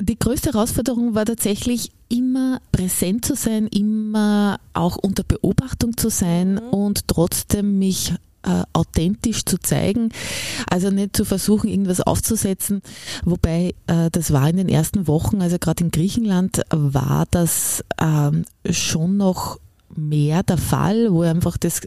Die 0.00 0.18
größte 0.18 0.52
Herausforderung 0.52 1.14
war 1.14 1.24
tatsächlich 1.24 1.90
immer 2.08 2.60
präsent 2.72 3.24
zu 3.24 3.34
sein, 3.34 3.66
immer 3.66 4.58
auch 4.72 4.96
unter 4.96 5.24
Beobachtung 5.24 5.96
zu 5.96 6.08
sein 6.08 6.54
mhm. 6.54 6.70
und 6.70 7.08
trotzdem 7.08 7.78
mich 7.78 8.14
äh, 8.42 8.62
authentisch 8.72 9.44
zu 9.44 9.58
zeigen. 9.58 10.10
Also 10.70 10.90
nicht 10.90 11.16
zu 11.16 11.24
versuchen, 11.24 11.68
irgendwas 11.68 12.00
aufzusetzen. 12.00 12.82
Wobei 13.24 13.74
äh, 13.86 14.10
das 14.10 14.32
war 14.32 14.48
in 14.48 14.56
den 14.56 14.68
ersten 14.68 15.06
Wochen, 15.06 15.42
also 15.42 15.58
gerade 15.58 15.84
in 15.84 15.90
Griechenland, 15.90 16.62
war 16.70 17.26
das 17.30 17.84
ähm, 18.00 18.44
schon 18.70 19.16
noch 19.16 19.58
mehr 19.98 20.42
der 20.42 20.58
Fall, 20.58 21.12
wo 21.12 21.22
ich 21.24 21.30
einfach 21.30 21.56
das 21.56 21.82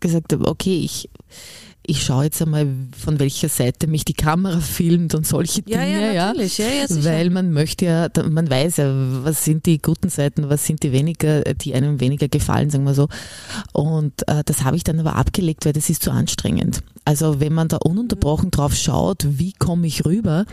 gesagt 0.00 0.32
habe, 0.32 0.46
okay, 0.46 0.80
ich, 0.82 1.10
ich 1.86 2.02
schaue 2.02 2.24
jetzt 2.24 2.40
einmal, 2.40 2.66
von 2.96 3.18
welcher 3.18 3.48
Seite 3.48 3.86
mich 3.86 4.04
die 4.04 4.14
Kamera 4.14 4.60
filmt 4.60 5.14
und 5.14 5.26
solche 5.26 5.62
Dinge. 5.62 5.90
Ja, 5.90 6.12
ja, 6.12 6.26
natürlich. 6.28 6.58
Ja, 6.58 6.66
ja, 6.66 6.86
sicher. 6.86 7.10
Weil 7.10 7.30
man 7.30 7.52
möchte 7.52 7.84
ja, 7.86 8.08
man 8.28 8.50
weiß 8.50 8.78
ja, 8.78 9.24
was 9.24 9.44
sind 9.44 9.66
die 9.66 9.80
guten 9.80 10.08
Seiten, 10.08 10.48
was 10.48 10.66
sind 10.66 10.82
die 10.82 10.92
weniger, 10.92 11.42
die 11.42 11.74
einem 11.74 12.00
weniger 12.00 12.28
gefallen, 12.28 12.70
sagen 12.70 12.84
wir 12.84 12.94
so. 12.94 13.08
Und 13.72 14.26
äh, 14.28 14.42
das 14.44 14.64
habe 14.64 14.76
ich 14.76 14.84
dann 14.84 15.00
aber 15.00 15.16
abgelegt, 15.16 15.64
weil 15.64 15.72
das 15.72 15.90
ist 15.90 16.02
zu 16.02 16.10
anstrengend. 16.10 16.82
Also 17.04 17.40
wenn 17.40 17.52
man 17.52 17.68
da 17.68 17.78
ununterbrochen 17.78 18.46
mhm. 18.46 18.50
drauf 18.52 18.74
schaut, 18.74 19.24
wie 19.26 19.52
komme 19.52 19.86
ich 19.86 20.04
rüber? 20.04 20.44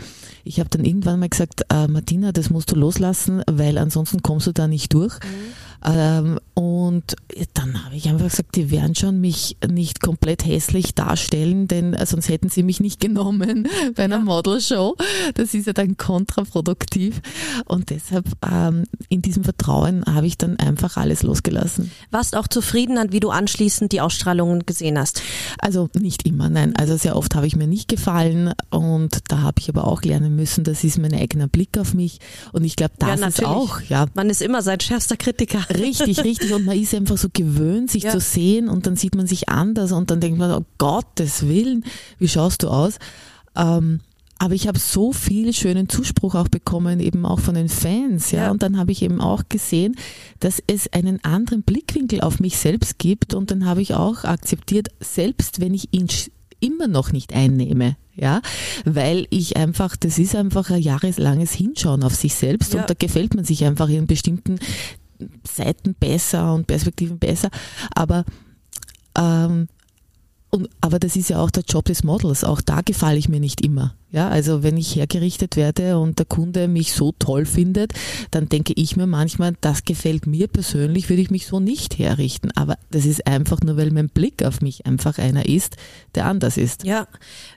Ich 0.44 0.60
habe 0.60 0.70
dann 0.70 0.84
irgendwann 0.84 1.20
mal 1.20 1.28
gesagt, 1.28 1.62
äh, 1.70 1.86
Martina, 1.86 2.32
das 2.32 2.50
musst 2.50 2.72
du 2.72 2.76
loslassen, 2.76 3.42
weil 3.46 3.78
ansonsten 3.78 4.22
kommst 4.22 4.46
du 4.46 4.52
da 4.52 4.66
nicht 4.66 4.92
durch. 4.94 5.14
Mhm. 5.14 5.52
Ähm, 5.84 6.38
und 6.54 7.14
dann 7.54 7.84
habe 7.84 7.94
ich 7.94 8.08
einfach 8.08 8.28
gesagt, 8.28 8.56
die 8.56 8.70
werden 8.70 8.96
schon 8.96 9.20
mich 9.20 9.56
nicht 9.68 10.00
komplett 10.00 10.44
hässlich 10.44 10.94
darstellen, 10.94 11.68
denn 11.68 11.94
äh, 11.94 12.04
sonst 12.04 12.28
hätten 12.28 12.48
sie 12.48 12.64
mich 12.64 12.80
nicht 12.80 13.00
genommen 13.08 13.68
bei 13.94 14.04
einer 14.04 14.18
ja. 14.18 14.24
Modelshow. 14.24 14.96
Das 15.34 15.54
ist 15.54 15.66
ja 15.66 15.72
dann 15.72 15.96
kontraproduktiv. 15.96 17.20
Und 17.66 17.90
deshalb 17.90 18.26
ähm, 18.50 18.84
in 19.08 19.22
diesem 19.22 19.44
Vertrauen 19.44 20.04
habe 20.04 20.26
ich 20.26 20.36
dann 20.36 20.56
einfach 20.58 20.96
alles 20.96 21.22
losgelassen. 21.22 21.92
Warst 22.10 22.34
auch 22.34 22.48
zufrieden, 22.48 22.98
wie 23.12 23.20
du 23.20 23.30
anschließend 23.30 23.92
die 23.92 24.00
Ausstrahlungen 24.00 24.66
gesehen 24.66 24.98
hast? 24.98 25.22
Also 25.58 25.88
nicht 25.94 26.26
immer, 26.26 26.48
nein. 26.48 26.74
Also 26.76 26.96
sehr 26.96 27.16
oft 27.16 27.34
habe 27.36 27.46
ich 27.46 27.54
mir 27.54 27.68
nicht 27.68 27.88
gefallen 27.88 28.52
und 28.70 29.18
da 29.28 29.42
habe 29.42 29.60
ich 29.60 29.68
aber 29.68 29.86
auch 29.86 30.02
lernen 30.02 30.34
müssen, 30.34 30.64
das 30.64 30.82
ist 30.82 30.98
mein 30.98 31.14
eigener 31.14 31.46
Blick 31.46 31.78
auf 31.78 31.94
mich. 31.94 32.18
Und 32.52 32.64
ich 32.64 32.74
glaube, 32.74 32.94
das 32.98 33.20
ja, 33.20 33.26
ist 33.28 33.44
auch, 33.44 33.80
ja. 33.82 34.06
Man 34.14 34.28
ist 34.28 34.42
immer 34.42 34.62
sein 34.62 34.80
schärfster 34.80 35.16
Kritiker. 35.16 35.67
Richtig, 35.70 36.22
richtig. 36.24 36.52
Und 36.52 36.64
man 36.64 36.78
ist 36.78 36.94
einfach 36.94 37.18
so 37.18 37.28
gewöhnt, 37.32 37.90
sich 37.90 38.04
ja. 38.04 38.10
zu 38.10 38.20
sehen 38.20 38.68
und 38.68 38.86
dann 38.86 38.96
sieht 38.96 39.14
man 39.14 39.26
sich 39.26 39.48
anders 39.48 39.92
und 39.92 40.10
dann 40.10 40.20
denkt 40.20 40.38
man, 40.38 40.50
oh 40.52 40.64
Gottes 40.78 41.46
Willen, 41.46 41.84
wie 42.18 42.28
schaust 42.28 42.62
du 42.62 42.68
aus? 42.68 42.98
Ähm, 43.56 44.00
aber 44.38 44.54
ich 44.54 44.68
habe 44.68 44.78
so 44.78 45.12
viel 45.12 45.52
schönen 45.52 45.88
Zuspruch 45.88 46.36
auch 46.36 46.46
bekommen, 46.46 47.00
eben 47.00 47.26
auch 47.26 47.40
von 47.40 47.56
den 47.56 47.68
Fans, 47.68 48.30
ja. 48.30 48.44
ja. 48.44 48.50
Und 48.52 48.62
dann 48.62 48.78
habe 48.78 48.92
ich 48.92 49.02
eben 49.02 49.20
auch 49.20 49.42
gesehen, 49.48 49.96
dass 50.38 50.62
es 50.68 50.92
einen 50.92 51.22
anderen 51.24 51.62
Blickwinkel 51.62 52.20
auf 52.20 52.38
mich 52.38 52.56
selbst 52.56 52.98
gibt. 52.98 53.34
Und 53.34 53.50
dann 53.50 53.64
habe 53.64 53.82
ich 53.82 53.94
auch 53.94 54.22
akzeptiert, 54.22 54.88
selbst 55.00 55.60
wenn 55.60 55.74
ich 55.74 55.88
ihn 55.92 56.06
immer 56.60 56.86
noch 56.86 57.12
nicht 57.12 57.34
einnehme, 57.34 57.96
ja, 58.14 58.40
weil 58.84 59.26
ich 59.30 59.56
einfach, 59.56 59.96
das 59.96 60.18
ist 60.18 60.34
einfach 60.34 60.70
ein 60.70 60.82
jahreslanges 60.82 61.52
Hinschauen 61.52 62.02
auf 62.02 62.14
sich 62.14 62.34
selbst 62.34 62.74
ja. 62.74 62.80
und 62.80 62.90
da 62.90 62.94
gefällt 62.94 63.34
man 63.34 63.44
sich 63.44 63.64
einfach 63.64 63.88
in 63.88 64.06
bestimmten 64.06 64.58
Seiten 65.46 65.94
besser 65.94 66.54
und 66.54 66.66
Perspektiven 66.66 67.18
besser. 67.18 67.50
Aber 67.94 68.24
ähm, 69.16 69.68
und, 70.50 70.68
aber 70.80 70.98
das 70.98 71.16
ist 71.16 71.30
ja 71.30 71.40
auch 71.40 71.50
der 71.50 71.64
Job 71.64 71.84
des 71.86 72.04
Models. 72.04 72.44
Auch 72.44 72.60
da 72.60 72.80
gefalle 72.80 73.18
ich 73.18 73.28
mir 73.28 73.40
nicht 73.40 73.60
immer. 73.60 73.94
Ja, 74.10 74.30
also 74.30 74.62
wenn 74.62 74.78
ich 74.78 74.96
hergerichtet 74.96 75.56
werde 75.56 75.98
und 75.98 76.18
der 76.18 76.24
Kunde 76.24 76.66
mich 76.66 76.94
so 76.94 77.12
toll 77.18 77.44
findet, 77.44 77.92
dann 78.30 78.48
denke 78.48 78.72
ich 78.74 78.96
mir 78.96 79.06
manchmal, 79.06 79.54
das 79.60 79.84
gefällt 79.84 80.26
mir 80.26 80.48
persönlich, 80.48 81.10
würde 81.10 81.20
ich 81.20 81.30
mich 81.30 81.46
so 81.46 81.60
nicht 81.60 81.98
herrichten. 81.98 82.50
Aber 82.56 82.78
das 82.90 83.04
ist 83.04 83.26
einfach 83.26 83.60
nur, 83.60 83.76
weil 83.76 83.90
mein 83.90 84.08
Blick 84.08 84.42
auf 84.42 84.62
mich 84.62 84.86
einfach 84.86 85.18
einer 85.18 85.46
ist, 85.46 85.76
der 86.14 86.24
anders 86.24 86.56
ist. 86.56 86.84
Ja. 86.84 87.06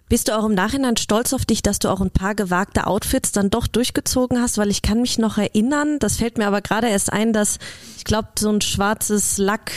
Bist 0.10 0.28
du 0.28 0.38
auch 0.38 0.44
im 0.44 0.54
Nachhinein 0.54 0.98
stolz 0.98 1.32
auf 1.32 1.46
dich, 1.46 1.62
dass 1.62 1.80
du 1.80 1.88
auch 1.88 2.02
ein 2.02 2.12
paar 2.12 2.36
gewagte 2.36 2.86
Outfits 2.86 3.32
dann 3.32 3.50
doch 3.50 3.66
durchgezogen 3.66 4.42
hast? 4.42 4.58
Weil 4.58 4.70
ich 4.70 4.82
kann 4.82 5.00
mich 5.00 5.18
noch 5.18 5.38
erinnern, 5.38 6.00
das 6.00 6.18
fällt 6.18 6.38
mir 6.38 6.48
aber 6.48 6.60
gerade 6.60 6.90
erst 6.90 7.14
ein, 7.14 7.32
dass 7.32 7.60
ich 7.98 8.04
glaube, 8.04 8.28
so 8.38 8.50
ein 8.50 8.60
schwarzes 8.60 9.38
Lack 9.38 9.72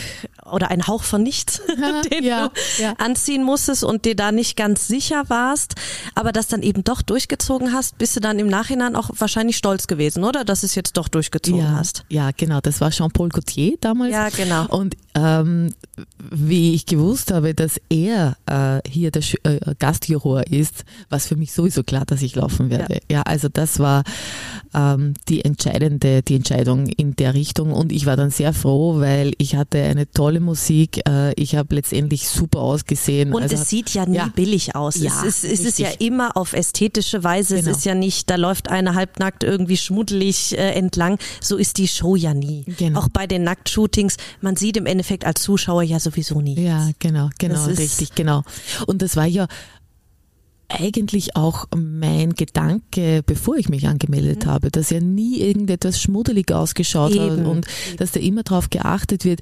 oder 0.50 0.72
ein 0.72 0.88
Hauch 0.88 1.04
von 1.04 1.22
nichts, 1.22 1.62
den 2.10 2.24
ja, 2.24 2.48
du 2.48 2.82
ja. 2.82 2.94
Anziehen 3.04 3.44
musstest 3.44 3.84
und 3.84 4.04
dir 4.04 4.16
da 4.16 4.32
nicht 4.32 4.56
ganz 4.56 4.88
sicher 4.88 5.24
warst, 5.28 5.74
aber 6.14 6.32
das 6.32 6.48
dann 6.48 6.62
eben 6.62 6.82
doch 6.84 7.02
durchgezogen 7.02 7.72
hast, 7.72 7.98
bist 7.98 8.16
du 8.16 8.20
dann 8.20 8.38
im 8.38 8.48
Nachhinein 8.48 8.96
auch 8.96 9.10
wahrscheinlich 9.18 9.56
stolz 9.56 9.86
gewesen, 9.86 10.24
oder? 10.24 10.44
Dass 10.44 10.62
es 10.62 10.74
jetzt 10.74 10.96
doch 10.96 11.08
durchgezogen 11.08 11.60
ja, 11.60 11.72
hast. 11.72 12.04
Ja, 12.08 12.30
genau. 12.36 12.60
Das 12.60 12.80
war 12.80 12.90
Jean-Paul 12.90 13.28
Gaultier 13.28 13.76
damals. 13.80 14.12
Ja, 14.12 14.28
genau. 14.30 14.66
Und 14.66 14.96
ähm, 15.14 15.74
wie 16.30 16.74
ich 16.74 16.86
gewusst 16.86 17.30
habe, 17.32 17.54
dass 17.54 17.80
er 17.88 18.36
äh, 18.46 18.80
hier 18.88 19.10
der 19.10 19.22
äh, 19.44 19.74
Gastjuror 19.78 20.46
ist, 20.48 20.84
war 21.08 21.20
für 21.20 21.36
mich 21.36 21.52
sowieso 21.52 21.82
klar, 21.82 22.04
dass 22.04 22.22
ich 22.22 22.34
laufen 22.34 22.70
werde. 22.70 22.94
Ja, 22.94 23.18
ja 23.18 23.22
also 23.22 23.48
das 23.48 23.78
war 23.78 24.02
ähm, 24.74 25.14
die 25.28 25.44
entscheidende, 25.44 26.22
die 26.22 26.36
Entscheidung 26.36 26.86
in 26.86 27.14
der 27.16 27.34
Richtung. 27.34 27.72
Und 27.72 27.92
ich 27.92 28.06
war 28.06 28.16
dann 28.16 28.30
sehr 28.30 28.52
froh, 28.52 28.98
weil 28.98 29.32
ich 29.38 29.56
hatte 29.56 29.82
eine 29.82 30.10
tolle 30.10 30.40
Musik. 30.40 31.00
Äh, 31.08 31.32
ich 31.34 31.54
habe 31.54 31.74
letztendlich 31.74 32.28
super 32.28 32.60
ausgesehen. 32.60 32.93
Und 33.32 33.42
also 33.42 33.54
es 33.54 33.68
sieht 33.68 33.90
ja 33.94 34.06
nie 34.06 34.16
ja. 34.16 34.30
billig 34.34 34.74
aus. 34.74 34.96
Ja, 34.96 35.12
es, 35.24 35.44
ist, 35.44 35.52
es 35.52 35.60
ist 35.60 35.78
ja 35.78 35.88
immer 35.98 36.36
auf 36.36 36.52
ästhetische 36.52 37.24
Weise. 37.24 37.56
Genau. 37.56 37.70
Es 37.70 37.78
ist 37.78 37.84
ja 37.84 37.94
nicht, 37.94 38.30
da 38.30 38.36
läuft 38.36 38.68
eine 38.68 38.94
halbnackt 38.94 39.44
irgendwie 39.44 39.76
schmuddelig 39.76 40.56
äh, 40.56 40.72
entlang. 40.72 41.18
So 41.40 41.56
ist 41.56 41.78
die 41.78 41.88
Show 41.88 42.16
ja 42.16 42.34
nie. 42.34 42.64
Genau. 42.78 43.00
Auch 43.00 43.08
bei 43.08 43.26
den 43.26 43.44
Nacktshootings, 43.44 44.16
man 44.40 44.56
sieht 44.56 44.76
im 44.76 44.86
Endeffekt 44.86 45.24
als 45.24 45.42
Zuschauer 45.42 45.82
ja 45.82 46.00
sowieso 46.00 46.40
nie. 46.40 46.60
Ja, 46.60 46.90
genau, 46.98 47.30
genau, 47.38 47.64
richtig, 47.66 48.14
genau. 48.14 48.42
Und 48.86 49.02
das 49.02 49.16
war 49.16 49.26
ja 49.26 49.46
eigentlich 50.68 51.36
auch 51.36 51.66
mein 51.74 52.34
Gedanke, 52.34 53.22
bevor 53.24 53.56
ich 53.56 53.68
mich 53.68 53.86
angemeldet 53.86 54.46
mhm. 54.46 54.50
habe, 54.50 54.70
dass 54.70 54.90
ja 54.90 55.00
nie 55.00 55.40
irgendetwas 55.40 56.00
schmuddelig 56.00 56.52
ausgeschaut 56.52 57.12
Eben. 57.12 57.40
hat 57.40 57.46
und 57.46 57.66
dass 57.98 58.12
da 58.12 58.20
immer 58.20 58.42
darauf 58.42 58.70
geachtet 58.70 59.24
wird. 59.24 59.40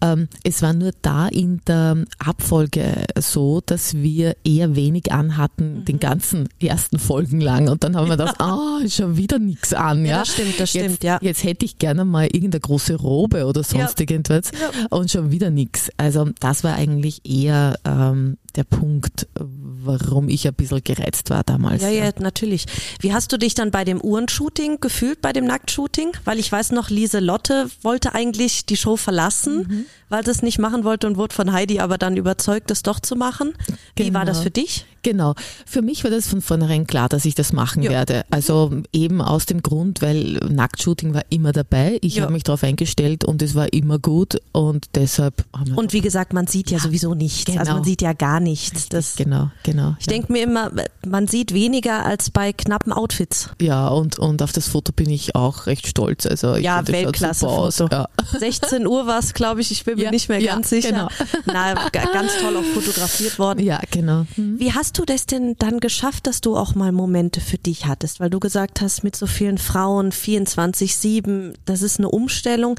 Ähm, 0.00 0.28
es 0.44 0.62
war 0.62 0.72
nur 0.72 0.92
da 1.02 1.28
in 1.28 1.60
der 1.66 2.04
Abfolge 2.18 3.04
so, 3.18 3.62
dass 3.64 3.94
wir 3.94 4.36
eher 4.44 4.76
wenig 4.76 5.12
anhatten, 5.12 5.80
mhm. 5.80 5.84
den 5.84 6.00
ganzen 6.00 6.48
ersten 6.60 6.98
Folgen 6.98 7.40
lang. 7.40 7.68
Und 7.68 7.84
dann 7.84 7.96
haben 7.96 8.08
wir 8.08 8.16
gedacht, 8.16 8.36
ah, 8.40 8.80
oh, 8.82 8.88
schon 8.88 9.16
wieder 9.16 9.38
nichts 9.38 9.72
an. 9.72 10.04
Ja, 10.04 10.10
ja, 10.10 10.18
das 10.20 10.32
stimmt, 10.32 10.60
das 10.60 10.72
jetzt, 10.72 10.84
stimmt, 10.84 11.04
ja. 11.04 11.18
Jetzt 11.20 11.44
hätte 11.44 11.64
ich 11.64 11.78
gerne 11.78 12.04
mal 12.04 12.24
irgendeine 12.24 12.60
große 12.60 12.96
Robe 12.96 13.46
oder 13.46 13.62
sonst 13.62 13.98
ja. 13.98 14.06
irgendwas 14.08 14.50
ja. 14.52 14.86
und 14.90 15.10
schon 15.10 15.30
wieder 15.30 15.50
nichts. 15.50 15.90
Also 15.96 16.28
das 16.40 16.64
war 16.64 16.74
eigentlich 16.74 17.20
eher 17.24 17.78
ähm, 17.84 18.36
der 18.56 18.64
Punkt, 18.64 19.28
warum 19.38 20.28
ich 20.28 20.46
ein 20.48 20.54
bisschen 20.54 20.82
gereizt 20.82 21.30
war 21.30 21.44
damals. 21.44 21.82
Ja, 21.82 21.90
ja, 21.90 22.10
natürlich. 22.18 22.66
Wie 23.00 23.12
hast 23.12 23.32
du 23.32 23.38
dich 23.38 23.54
dann 23.54 23.70
bei 23.70 23.84
dem 23.84 24.00
Uhrenshooting 24.00 24.80
gefühlt, 24.80 25.20
bei 25.20 25.32
dem 25.32 25.44
Nacktshooting? 25.44 26.12
Weil 26.24 26.38
ich 26.38 26.50
weiß 26.50 26.72
noch, 26.72 26.90
Lise 26.90 27.20
Lotte 27.20 27.70
wollte 27.82 28.14
eigentlich 28.14 28.66
die 28.66 28.76
Show 28.76 28.96
verlassen, 28.96 29.66
mhm. 29.68 29.86
weil 30.08 30.24
sie 30.24 30.30
es 30.30 30.42
nicht 30.42 30.58
machen 30.58 30.84
wollte 30.84 31.06
und 31.06 31.16
wurde 31.16 31.34
von 31.34 31.52
Heidi 31.52 31.80
aber 31.80 31.98
dann 31.98 32.16
überzeugt, 32.16 32.70
das 32.70 32.82
doch 32.82 33.00
zu 33.00 33.14
machen. 33.14 33.54
Wie 33.94 34.04
genau. 34.04 34.18
war 34.18 34.24
das 34.24 34.40
für 34.40 34.50
dich? 34.50 34.86
Genau. 35.06 35.34
Für 35.64 35.82
mich 35.82 36.02
war 36.02 36.10
das 36.10 36.26
von 36.26 36.42
vornherein 36.42 36.84
klar, 36.84 37.08
dass 37.08 37.24
ich 37.26 37.36
das 37.36 37.52
machen 37.52 37.84
ja. 37.84 37.90
werde. 37.90 38.24
Also 38.28 38.72
eben 38.92 39.22
aus 39.22 39.46
dem 39.46 39.62
Grund, 39.62 40.02
weil 40.02 40.32
Nacktshooting 40.50 41.14
war 41.14 41.22
immer 41.28 41.52
dabei. 41.52 41.98
Ich 42.00 42.16
ja. 42.16 42.24
habe 42.24 42.32
mich 42.32 42.42
darauf 42.42 42.64
eingestellt 42.64 43.22
und 43.24 43.40
es 43.40 43.54
war 43.54 43.72
immer 43.72 44.00
gut 44.00 44.42
und 44.50 44.86
deshalb 44.96 45.44
haben 45.56 45.68
wir 45.68 45.78
Und 45.78 45.92
wie 45.92 46.00
gesagt, 46.00 46.32
man 46.32 46.48
sieht 46.48 46.72
ja, 46.72 46.78
ja 46.78 46.82
sowieso 46.82 47.14
nichts. 47.14 47.44
Genau. 47.44 47.60
Also 47.60 47.74
man 47.74 47.84
sieht 47.84 48.02
ja 48.02 48.14
gar 48.14 48.40
nichts. 48.40 48.88
Das, 48.88 49.14
genau, 49.14 49.52
genau. 49.62 49.94
Ich 50.00 50.06
denke 50.08 50.32
mir 50.32 50.42
immer, 50.42 50.72
man 51.06 51.28
sieht 51.28 51.54
weniger 51.54 52.04
als 52.04 52.30
bei 52.30 52.52
knappen 52.52 52.92
Outfits. 52.92 53.50
Ja, 53.60 53.86
und, 53.86 54.18
und 54.18 54.42
auf 54.42 54.50
das 54.50 54.66
Foto 54.66 54.90
bin 54.90 55.08
ich 55.08 55.36
auch 55.36 55.66
recht 55.66 55.86
stolz. 55.86 56.26
Also 56.26 56.56
ich 56.56 56.64
ja, 56.64 56.84
Weltklasse 56.88 57.46
Foto. 57.46 57.86
Ja. 57.92 58.08
16 58.40 58.88
Uhr 58.88 59.06
war 59.06 59.20
es, 59.20 59.34
glaube 59.34 59.60
ich, 59.60 59.70
ich 59.70 59.84
bin 59.84 59.98
mir 59.98 60.10
nicht 60.10 60.28
mehr 60.28 60.42
ganz 60.42 60.68
sicher. 60.70 60.90
Genau. 60.90 61.08
Na, 61.46 61.74
ganz 62.12 62.32
toll 62.40 62.56
auch 62.56 62.64
fotografiert 62.64 63.38
worden. 63.38 63.64
Ja, 63.64 63.80
genau. 63.88 64.26
Mhm. 64.36 64.58
Wie 64.58 64.72
hast 64.72 64.95
du 64.98 65.04
das 65.04 65.26
denn 65.26 65.56
dann 65.58 65.80
geschafft, 65.80 66.26
dass 66.26 66.40
du 66.40 66.56
auch 66.56 66.74
mal 66.74 66.92
Momente 66.92 67.40
für 67.40 67.58
dich 67.58 67.86
hattest? 67.86 68.20
Weil 68.20 68.30
du 68.30 68.40
gesagt 68.40 68.80
hast, 68.80 69.04
mit 69.04 69.16
so 69.16 69.26
vielen 69.26 69.58
Frauen, 69.58 70.12
24-7, 70.12 71.54
das 71.64 71.82
ist 71.82 71.98
eine 71.98 72.08
Umstellung. 72.08 72.78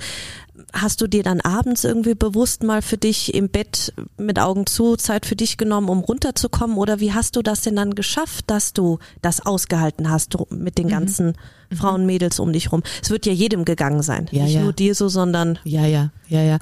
Hast 0.73 1.01
du 1.01 1.07
dir 1.07 1.23
dann 1.23 1.39
abends 1.41 1.83
irgendwie 1.83 2.15
bewusst 2.15 2.63
mal 2.63 2.81
für 2.81 2.97
dich 2.97 3.33
im 3.33 3.49
Bett 3.49 3.93
mit 4.17 4.39
Augen 4.39 4.65
zu 4.65 4.95
Zeit 4.95 5.25
für 5.25 5.35
dich 5.35 5.57
genommen, 5.57 5.89
um 5.89 5.99
runterzukommen? 5.99 6.77
Oder 6.77 6.99
wie 6.99 7.13
hast 7.13 7.35
du 7.35 7.41
das 7.41 7.61
denn 7.61 7.75
dann 7.75 7.93
geschafft, 7.93 8.45
dass 8.47 8.73
du 8.73 8.99
das 9.21 9.45
ausgehalten 9.45 10.09
hast 10.09 10.35
mit 10.49 10.77
den 10.77 10.87
mhm. 10.87 10.91
ganzen 10.91 11.27
mhm. 11.69 11.75
Frauen, 11.75 12.05
Mädels 12.05 12.39
um 12.39 12.53
dich 12.53 12.71
rum? 12.71 12.81
Es 13.01 13.11
wird 13.11 13.25
ja 13.25 13.33
jedem 13.33 13.65
gegangen 13.65 14.01
sein. 14.01 14.27
Ja, 14.31 14.43
Nicht 14.43 14.55
ja. 14.55 14.61
nur 14.61 14.73
dir 14.73 14.95
so, 14.95 15.09
sondern. 15.09 15.59
Ja, 15.63 15.85
ja, 15.85 16.11
ja, 16.27 16.41
ja. 16.41 16.57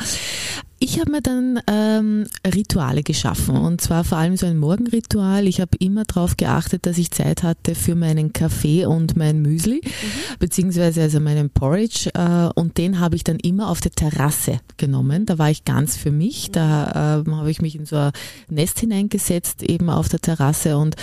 Ich 0.85 0.99
habe 0.99 1.09
mir 1.09 1.21
dann 1.23 1.59
ähm, 1.65 2.27
Rituale 2.45 3.01
geschaffen 3.01 3.57
und 3.57 3.81
zwar 3.81 4.03
vor 4.03 4.19
allem 4.19 4.37
so 4.37 4.45
ein 4.45 4.59
Morgenritual. 4.59 5.47
Ich 5.47 5.59
habe 5.59 5.75
immer 5.79 6.03
darauf 6.03 6.37
geachtet, 6.37 6.85
dass 6.85 6.99
ich 6.99 7.09
Zeit 7.09 7.41
hatte 7.41 7.73
für 7.73 7.95
meinen 7.95 8.33
Kaffee 8.33 8.85
und 8.85 9.17
mein 9.17 9.41
Müsli, 9.41 9.81
mhm. 9.83 10.37
beziehungsweise 10.37 11.01
also 11.01 11.19
meinen 11.19 11.49
Porridge 11.49 12.11
äh, 12.13 12.51
und 12.53 12.77
den 12.77 12.99
habe 12.99 13.15
ich 13.15 13.23
dann 13.23 13.39
immer 13.39 13.69
auf 13.69 13.81
der 13.81 13.93
Terrasse 13.93 14.59
genommen. 14.77 15.25
Da 15.25 15.39
war 15.39 15.49
ich 15.49 15.65
ganz 15.65 15.97
für 15.97 16.11
mich. 16.11 16.51
Da 16.51 17.23
äh, 17.25 17.31
habe 17.31 17.49
ich 17.49 17.63
mich 17.63 17.75
in 17.75 17.87
so 17.87 17.95
ein 17.95 18.11
Nest 18.49 18.79
hineingesetzt, 18.79 19.63
eben 19.63 19.89
auf 19.89 20.07
der 20.07 20.19
Terrasse 20.19 20.77
und 20.77 20.97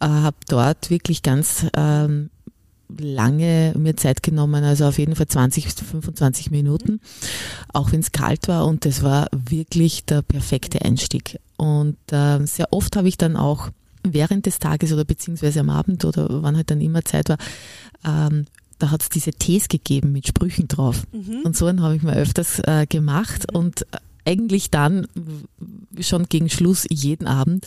äh, 0.00 0.06
habe 0.06 0.36
dort 0.48 0.90
wirklich 0.90 1.22
ganz 1.22 1.64
ähm, 1.74 2.28
lange 2.88 3.74
mir 3.76 3.96
Zeit 3.96 4.22
genommen, 4.22 4.64
also 4.64 4.86
auf 4.86 4.98
jeden 4.98 5.16
Fall 5.16 5.28
20 5.28 5.64
bis 5.64 5.74
25 5.74 6.50
Minuten, 6.50 7.00
auch 7.72 7.92
wenn 7.92 8.00
es 8.00 8.12
kalt 8.12 8.48
war 8.48 8.66
und 8.66 8.84
das 8.84 9.02
war 9.02 9.28
wirklich 9.32 10.04
der 10.04 10.22
perfekte 10.22 10.82
Einstieg. 10.82 11.38
Und 11.56 11.96
äh, 12.10 12.44
sehr 12.46 12.72
oft 12.72 12.96
habe 12.96 13.08
ich 13.08 13.16
dann 13.16 13.36
auch 13.36 13.70
während 14.02 14.46
des 14.46 14.58
Tages 14.58 14.92
oder 14.92 15.04
beziehungsweise 15.04 15.60
am 15.60 15.70
Abend 15.70 16.04
oder 16.04 16.42
wann 16.42 16.56
halt 16.56 16.70
dann 16.70 16.80
immer 16.80 17.04
Zeit 17.04 17.28
war, 17.30 17.38
ähm, 18.04 18.46
da 18.78 18.90
hat 18.90 19.02
es 19.02 19.08
diese 19.08 19.32
Tees 19.32 19.68
gegeben 19.68 20.12
mit 20.12 20.26
Sprüchen 20.26 20.68
drauf. 20.68 21.04
Mhm. 21.12 21.40
Und 21.44 21.56
so 21.56 21.66
einen 21.66 21.80
habe 21.80 21.96
ich 21.96 22.02
mir 22.02 22.14
öfters 22.14 22.60
äh, 22.60 22.86
gemacht 22.86 23.46
mhm. 23.50 23.58
und 23.58 23.86
eigentlich 24.26 24.70
dann 24.70 25.06
schon 26.00 26.26
gegen 26.28 26.48
Schluss 26.48 26.86
jeden 26.90 27.26
Abend 27.26 27.66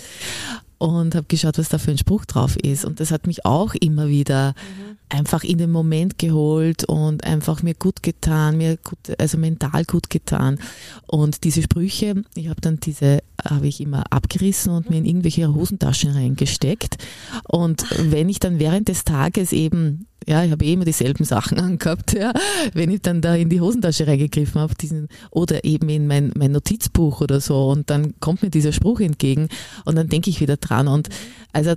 und 0.77 1.15
habe 1.15 1.25
geschaut, 1.27 1.57
was 1.57 1.69
da 1.69 1.77
für 1.77 1.91
ein 1.91 1.97
Spruch 1.97 2.25
drauf 2.25 2.55
ist. 2.57 2.85
Und 2.85 2.99
das 2.99 3.11
hat 3.11 3.27
mich 3.27 3.45
auch 3.45 3.73
immer 3.75 4.07
wieder 4.07 4.49
mhm. 4.49 4.97
einfach 5.09 5.43
in 5.43 5.57
den 5.57 5.71
Moment 5.71 6.19
geholt 6.19 6.83
und 6.83 7.23
einfach 7.23 7.63
mir 7.63 7.73
gut 7.73 8.03
getan, 8.03 8.57
mir 8.57 8.77
gut, 8.77 8.99
also 9.17 9.37
mental 9.37 9.85
gut 9.85 10.09
getan. 10.09 10.59
Und 11.07 11.43
diese 11.43 11.61
Sprüche, 11.61 12.23
ich 12.35 12.49
habe 12.49 12.61
dann 12.61 12.79
diese, 12.79 13.19
habe 13.43 13.67
ich 13.67 13.81
immer 13.81 14.03
abgerissen 14.11 14.73
und 14.73 14.89
mir 14.89 14.97
in 14.97 15.05
irgendwelche 15.05 15.53
Hosentaschen 15.53 16.11
reingesteckt. 16.11 16.97
Und 17.43 17.85
wenn 17.97 18.29
ich 18.29 18.39
dann 18.39 18.59
während 18.59 18.87
des 18.87 19.03
Tages 19.03 19.53
eben 19.53 20.07
ja, 20.27 20.43
ich 20.43 20.51
habe 20.51 20.65
eh 20.65 20.73
immer 20.73 20.85
dieselben 20.85 21.23
Sachen 21.23 21.57
angehabt, 21.61 22.13
ja. 22.13 22.33
Wenn 22.73 22.91
ich 22.91 23.01
dann 23.01 23.21
da 23.21 23.35
in 23.35 23.49
die 23.49 23.61
Hosentasche 23.61 24.07
reingegriffen 24.07 24.59
habe, 24.59 24.75
diesen, 24.75 25.07
oder 25.31 25.63
eben 25.63 25.87
in 25.87 26.05
mein, 26.05 26.33
mein 26.35 26.51
Notizbuch 26.51 27.21
oder 27.21 27.39
so, 27.39 27.69
und 27.69 27.89
dann 27.89 28.19
kommt 28.19 28.43
mir 28.43 28.49
dieser 28.49 28.73
Spruch 28.73 28.99
entgegen 28.99 29.47
und 29.85 29.95
dann 29.95 30.09
denke 30.09 30.29
ich 30.29 30.41
wieder 30.41 30.57
dran. 30.57 30.89
Und 30.89 31.07
also 31.53 31.75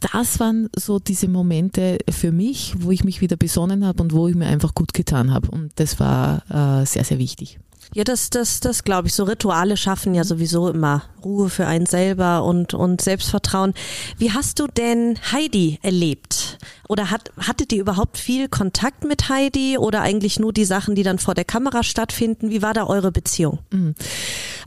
das 0.00 0.40
waren 0.40 0.68
so 0.76 0.98
diese 0.98 1.28
Momente 1.28 1.98
für 2.08 2.32
mich, 2.32 2.74
wo 2.78 2.90
ich 2.90 3.04
mich 3.04 3.20
wieder 3.20 3.36
besonnen 3.36 3.84
habe 3.84 4.02
und 4.02 4.12
wo 4.12 4.28
ich 4.28 4.34
mir 4.34 4.46
einfach 4.46 4.74
gut 4.74 4.94
getan 4.94 5.32
habe. 5.32 5.50
Und 5.50 5.72
das 5.76 6.00
war 6.00 6.82
äh, 6.82 6.86
sehr, 6.86 7.04
sehr 7.04 7.18
wichtig. 7.18 7.58
Ja, 7.94 8.04
das, 8.04 8.30
das, 8.30 8.60
das 8.60 8.84
glaube 8.84 9.08
ich. 9.08 9.14
So 9.14 9.24
Rituale 9.24 9.76
schaffen 9.76 10.14
ja 10.14 10.24
sowieso 10.24 10.68
immer 10.68 11.02
Ruhe 11.24 11.50
für 11.50 11.66
einen 11.66 11.86
selber 11.86 12.44
und, 12.44 12.74
und 12.74 13.00
Selbstvertrauen. 13.00 13.74
Wie 14.16 14.32
hast 14.32 14.60
du 14.60 14.66
denn 14.66 15.18
Heidi 15.30 15.78
erlebt? 15.82 16.58
Oder 16.92 17.10
hat, 17.10 17.32
hattet 17.38 17.72
ihr 17.72 17.80
überhaupt 17.80 18.18
viel 18.18 18.48
Kontakt 18.48 19.04
mit 19.04 19.30
Heidi 19.30 19.78
oder 19.78 20.02
eigentlich 20.02 20.38
nur 20.38 20.52
die 20.52 20.66
Sachen, 20.66 20.94
die 20.94 21.02
dann 21.02 21.18
vor 21.18 21.32
der 21.32 21.46
Kamera 21.46 21.82
stattfinden? 21.82 22.50
Wie 22.50 22.60
war 22.60 22.74
da 22.74 22.86
eure 22.86 23.10
Beziehung? 23.10 23.60
Mhm. 23.72 23.94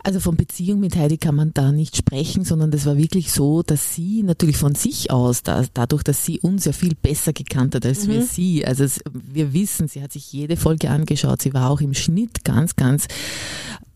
Also 0.04 0.20
von 0.20 0.36
Beziehung 0.36 0.80
mit 0.80 0.96
Heidi 0.96 1.20
kann 1.20 1.36
man 1.36 1.54
da 1.54 1.72
nicht 1.72 1.96
sprechen, 1.96 2.44
sondern 2.44 2.72
das 2.72 2.88
war 2.88 2.98
wirklich 2.98 3.32
so, 3.32 3.62
dass 3.62 3.94
sie 3.94 4.24
natürlich 4.24 4.58
von 4.58 4.74
sich 4.74 5.12
aus, 5.12 5.44
da, 5.44 5.66
dadurch, 5.76 6.02
dass 6.02 6.26
sie 6.26 6.40
uns 6.40 6.66
ja 6.66 6.72
viel 6.72 6.96
besser 6.96 7.32
gekannt 7.32 7.76
hat 7.76 7.86
als 7.86 8.08
mhm. 8.08 8.14
wir 8.14 8.22
sie, 8.24 8.66
also 8.66 8.84
es, 8.84 9.02
wir 9.14 9.54
wissen, 9.54 9.88
sie 9.88 10.02
hat 10.02 10.12
sich 10.12 10.34
jede 10.34 10.58
Folge 10.58 10.90
angeschaut, 10.90 11.44
sie 11.44 11.54
war 11.54 11.70
auch 11.70 11.80
im 11.80 11.94
Schnitt 11.94 12.44
ganz, 12.44 12.76
ganz 12.76 13.06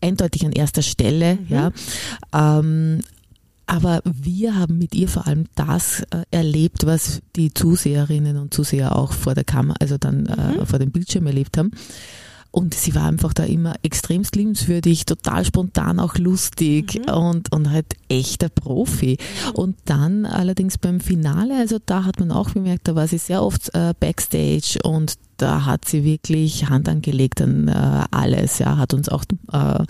eindeutig 0.00 0.46
an 0.46 0.52
erster 0.52 0.82
Stelle, 0.82 1.34
mhm. 1.34 1.46
ja. 1.48 1.72
Ähm, 2.32 3.00
aber 3.70 4.02
wir 4.04 4.56
haben 4.56 4.78
mit 4.78 4.96
ihr 4.96 5.08
vor 5.08 5.28
allem 5.28 5.46
das 5.54 6.02
äh, 6.10 6.24
erlebt, 6.32 6.86
was 6.86 7.22
die 7.36 7.54
Zuseherinnen 7.54 8.36
und 8.36 8.52
Zuseher 8.52 8.96
auch 8.96 9.12
vor 9.12 9.34
der 9.36 9.44
Kamera, 9.44 9.76
also 9.78 9.96
dann 9.96 10.26
äh, 10.26 10.58
mhm. 10.58 10.66
vor 10.66 10.80
dem 10.80 10.90
Bildschirm 10.90 11.26
erlebt 11.26 11.56
haben. 11.56 11.70
Und 12.50 12.74
sie 12.74 12.96
war 12.96 13.04
einfach 13.04 13.32
da 13.32 13.44
immer 13.44 13.76
extremst 13.82 14.34
liebenswürdig, 14.34 15.06
total 15.06 15.44
spontan, 15.44 16.00
auch 16.00 16.18
lustig 16.18 17.00
mhm. 17.06 17.14
und, 17.14 17.52
und 17.52 17.70
halt 17.70 17.94
echter 18.08 18.48
Profi. 18.48 19.18
Mhm. 19.20 19.50
Und 19.52 19.76
dann 19.84 20.26
allerdings 20.26 20.76
beim 20.76 20.98
Finale, 20.98 21.56
also 21.56 21.78
da 21.84 22.04
hat 22.04 22.18
man 22.18 22.32
auch 22.32 22.50
bemerkt, 22.50 22.88
da 22.88 22.96
war 22.96 23.06
sie 23.06 23.18
sehr 23.18 23.40
oft 23.44 23.72
äh, 23.74 23.94
backstage 24.00 24.80
und 24.82 25.14
da 25.40 25.64
hat 25.64 25.86
sie 25.86 26.04
wirklich 26.04 26.68
Hand 26.68 26.88
angelegt 26.88 27.40
an 27.40 27.68
äh, 27.68 28.04
alles, 28.10 28.58
ja, 28.58 28.76
hat 28.76 28.92
uns 28.92 29.08
auch 29.08 29.24
äh, 29.52 29.84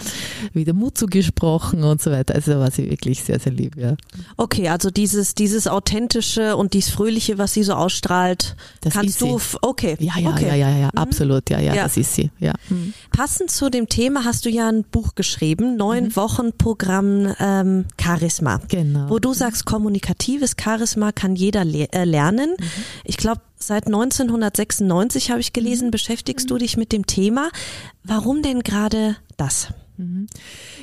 wieder 0.52 0.72
Mut 0.72 0.96
zugesprochen 0.96 1.82
und 1.82 2.00
so 2.00 2.10
weiter. 2.10 2.34
Also 2.34 2.52
da 2.52 2.60
war 2.60 2.70
sie 2.70 2.88
wirklich 2.88 3.22
sehr, 3.22 3.40
sehr 3.40 3.52
lieb, 3.52 3.76
ja. 3.76 3.96
Okay, 4.36 4.68
also 4.68 4.90
dieses, 4.90 5.34
dieses 5.34 5.66
authentische 5.66 6.56
und 6.56 6.74
dieses 6.74 6.90
Fröhliche, 6.90 7.38
was 7.38 7.52
sie 7.54 7.64
so 7.64 7.74
ausstrahlt, 7.74 8.56
das 8.80 8.94
kannst 8.94 9.20
du, 9.20 9.38
sie. 9.38 9.58
okay. 9.62 9.96
Ja, 9.98 10.18
ja, 10.18 10.30
okay. 10.30 10.48
ja, 10.48 10.54
ja, 10.54 10.70
ja, 10.70 10.86
mhm. 10.92 10.98
absolut, 10.98 11.50
ja, 11.50 11.58
ja, 11.58 11.74
ja, 11.74 11.84
das 11.84 11.96
ist 11.96 12.14
sie, 12.14 12.30
ja. 12.38 12.52
Mhm. 12.68 12.94
Passend 13.10 13.50
zu 13.50 13.70
dem 13.70 13.88
Thema 13.88 14.24
hast 14.24 14.44
du 14.44 14.50
ja 14.50 14.68
ein 14.68 14.84
Buch 14.84 15.14
geschrieben, 15.14 15.76
neun 15.76 16.04
mhm. 16.04 16.16
Wochen 16.16 16.52
Programm 16.56 17.34
ähm, 17.40 17.86
Charisma. 18.00 18.60
Genau. 18.68 19.10
Wo 19.10 19.18
du 19.18 19.34
sagst, 19.34 19.64
kommunikatives 19.64 20.54
Charisma 20.60 21.12
kann 21.12 21.34
jeder 21.34 21.64
le 21.64 21.92
äh, 21.92 22.04
lernen. 22.04 22.54
Mhm. 22.58 22.64
Ich 23.04 23.16
glaube, 23.16 23.40
Seit 23.62 23.86
1996 23.86 25.30
habe 25.30 25.40
ich 25.40 25.52
gelesen, 25.52 25.88
mhm. 25.88 25.90
beschäftigst 25.90 26.50
du 26.50 26.56
dich 26.56 26.76
mit 26.78 26.92
dem 26.92 27.06
Thema. 27.06 27.50
Warum 28.02 28.40
denn 28.42 28.60
gerade 28.60 29.16
das? 29.36 29.68
Mhm. 29.98 30.28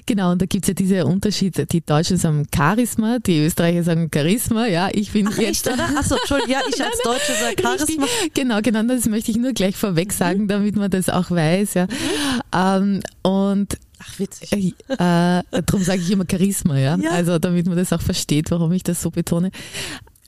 Genau, 0.06 0.32
und 0.32 0.42
da 0.44 0.46
gibt 0.46 0.66
es 0.66 0.68
ja 0.68 0.74
diese 0.76 1.06
Unterschiede. 1.08 1.66
Die 1.66 1.84
Deutschen 1.84 2.18
sagen 2.18 2.48
Charisma, 2.56 3.18
die 3.18 3.40
Österreicher 3.40 3.82
sagen 3.82 4.12
Charisma. 4.14 4.68
Ja, 4.68 4.90
ich 4.94 5.12
bin 5.12 5.28
Ach, 5.28 5.38
jetzt. 5.40 5.68
Echt, 5.68 5.74
oder? 5.74 5.98
Achso, 5.98 6.16
Entschuldigung, 6.16 6.52
ja, 6.54 6.60
ich 6.70 6.84
als 6.84 7.00
Deutsche 7.04 7.34
sage 7.34 7.56
Charisma. 7.62 8.04
Richtig. 8.04 8.34
Genau, 8.36 8.62
genau, 8.62 8.84
das 8.84 9.08
möchte 9.08 9.32
ich 9.32 9.38
nur 9.38 9.54
gleich 9.54 9.76
vorweg 9.76 10.10
mhm. 10.10 10.14
sagen, 10.14 10.48
damit 10.48 10.76
man 10.76 10.92
das 10.92 11.10
auch 11.10 11.32
weiß. 11.32 11.74
Ja. 11.74 11.86
Mhm. 11.86 12.42
Ähm, 12.54 13.00
und 13.24 13.78
Ach, 14.00 14.20
witzig. 14.20 14.54
Äh, 14.54 15.40
äh, 15.40 15.44
darum 15.52 15.84
sage 15.84 16.02
ich 16.02 16.12
immer 16.12 16.26
Charisma, 16.30 16.78
ja? 16.78 16.96
ja. 16.98 17.10
Also 17.10 17.40
damit 17.40 17.66
man 17.66 17.76
das 17.76 17.92
auch 17.92 18.02
versteht, 18.02 18.52
warum 18.52 18.72
ich 18.72 18.84
das 18.84 19.02
so 19.02 19.10
betone. 19.10 19.50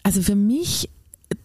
Also 0.01 0.23
für 0.23 0.35
mich 0.35 0.89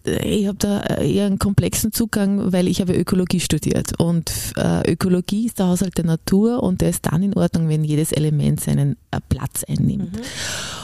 ich 0.07 0.47
habe 0.47 0.59
da 0.59 0.83
eher 0.83 1.25
einen 1.25 1.39
komplexen 1.39 1.91
Zugang, 1.91 2.53
weil 2.53 2.69
ich 2.69 2.83
habe 2.83 2.95
Ökologie 2.95 3.41
studiert 3.41 3.99
und 3.99 4.31
äh, 4.57 4.93
Ökologie 4.93 5.47
ist 5.47 5.59
der 5.59 5.69
Haushalt 5.69 5.97
der 5.97 6.05
Natur 6.05 6.63
und 6.63 6.83
der 6.83 6.91
ist 6.91 7.07
dann 7.07 7.23
in 7.23 7.35
Ordnung, 7.35 7.71
wenn 7.71 7.85
jedes 7.85 8.13
Element 8.13 8.61
seinen 8.61 8.97
äh, 9.11 9.21
Platz 9.31 9.65
einnimmt. 9.67 10.13
Mhm. 10.13 10.21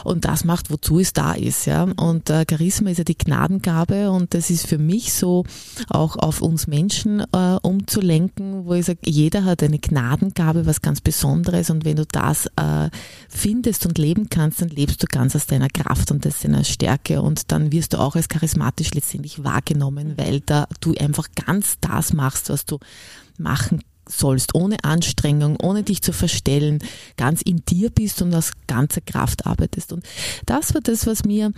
Und 0.04 0.24
das 0.24 0.44
macht, 0.44 0.70
wozu 0.70 1.00
es 1.00 1.12
da 1.12 1.32
ist. 1.32 1.66
Ja? 1.66 1.82
Und 1.82 2.30
äh, 2.30 2.46
Charisma 2.48 2.90
ist 2.90 2.96
ja 2.96 3.04
die 3.04 3.18
Gnadengabe 3.18 4.10
und 4.10 4.32
das 4.32 4.48
ist 4.48 4.66
für 4.66 4.78
mich 4.78 5.12
so 5.12 5.44
auch 5.90 6.16
auf 6.16 6.40
uns 6.40 6.66
Menschen 6.66 7.20
äh, 7.20 7.56
umzulenken, 7.60 8.64
wo 8.64 8.72
ich 8.72 8.86
sage, 8.86 9.00
jeder 9.04 9.44
hat 9.44 9.62
eine 9.62 9.78
Gnadengabe, 9.78 10.64
was 10.64 10.80
ganz 10.80 11.02
Besonderes 11.02 11.68
und 11.68 11.84
wenn 11.84 11.96
du 11.96 12.06
das 12.06 12.46
äh, 12.56 12.88
findest 13.28 13.84
und 13.84 13.98
leben 13.98 14.30
kannst, 14.30 14.62
dann 14.62 14.70
lebst 14.70 15.02
du 15.02 15.06
ganz 15.06 15.36
aus 15.36 15.46
deiner 15.46 15.68
Kraft 15.68 16.10
und 16.10 16.26
aus 16.26 16.40
deiner 16.40 16.64
Stärke 16.64 17.20
und 17.20 17.52
dann 17.52 17.70
wirst 17.70 17.92
du 17.92 17.98
auch 17.98 18.16
als 18.16 18.30
charismatisch 18.30 18.94
letztendlich 18.94 19.09
wahrgenommen, 19.44 20.14
weil 20.16 20.40
da 20.40 20.66
du 20.80 20.94
einfach 20.94 21.28
ganz 21.46 21.76
das 21.80 22.12
machst, 22.12 22.50
was 22.50 22.64
du 22.64 22.78
machen 23.38 23.82
sollst, 24.10 24.54
ohne 24.54 24.82
Anstrengung, 24.84 25.56
ohne 25.60 25.82
dich 25.82 26.02
zu 26.02 26.12
verstellen, 26.12 26.80
ganz 27.16 27.42
in 27.42 27.62
dir 27.68 27.90
bist 27.90 28.22
und 28.22 28.34
aus 28.34 28.52
ganzer 28.66 29.00
Kraft 29.00 29.46
arbeitest. 29.46 29.92
Und 29.92 30.04
das 30.46 30.74
war 30.74 30.80
das, 30.80 31.06
was 31.06 31.24
mir 31.24 31.52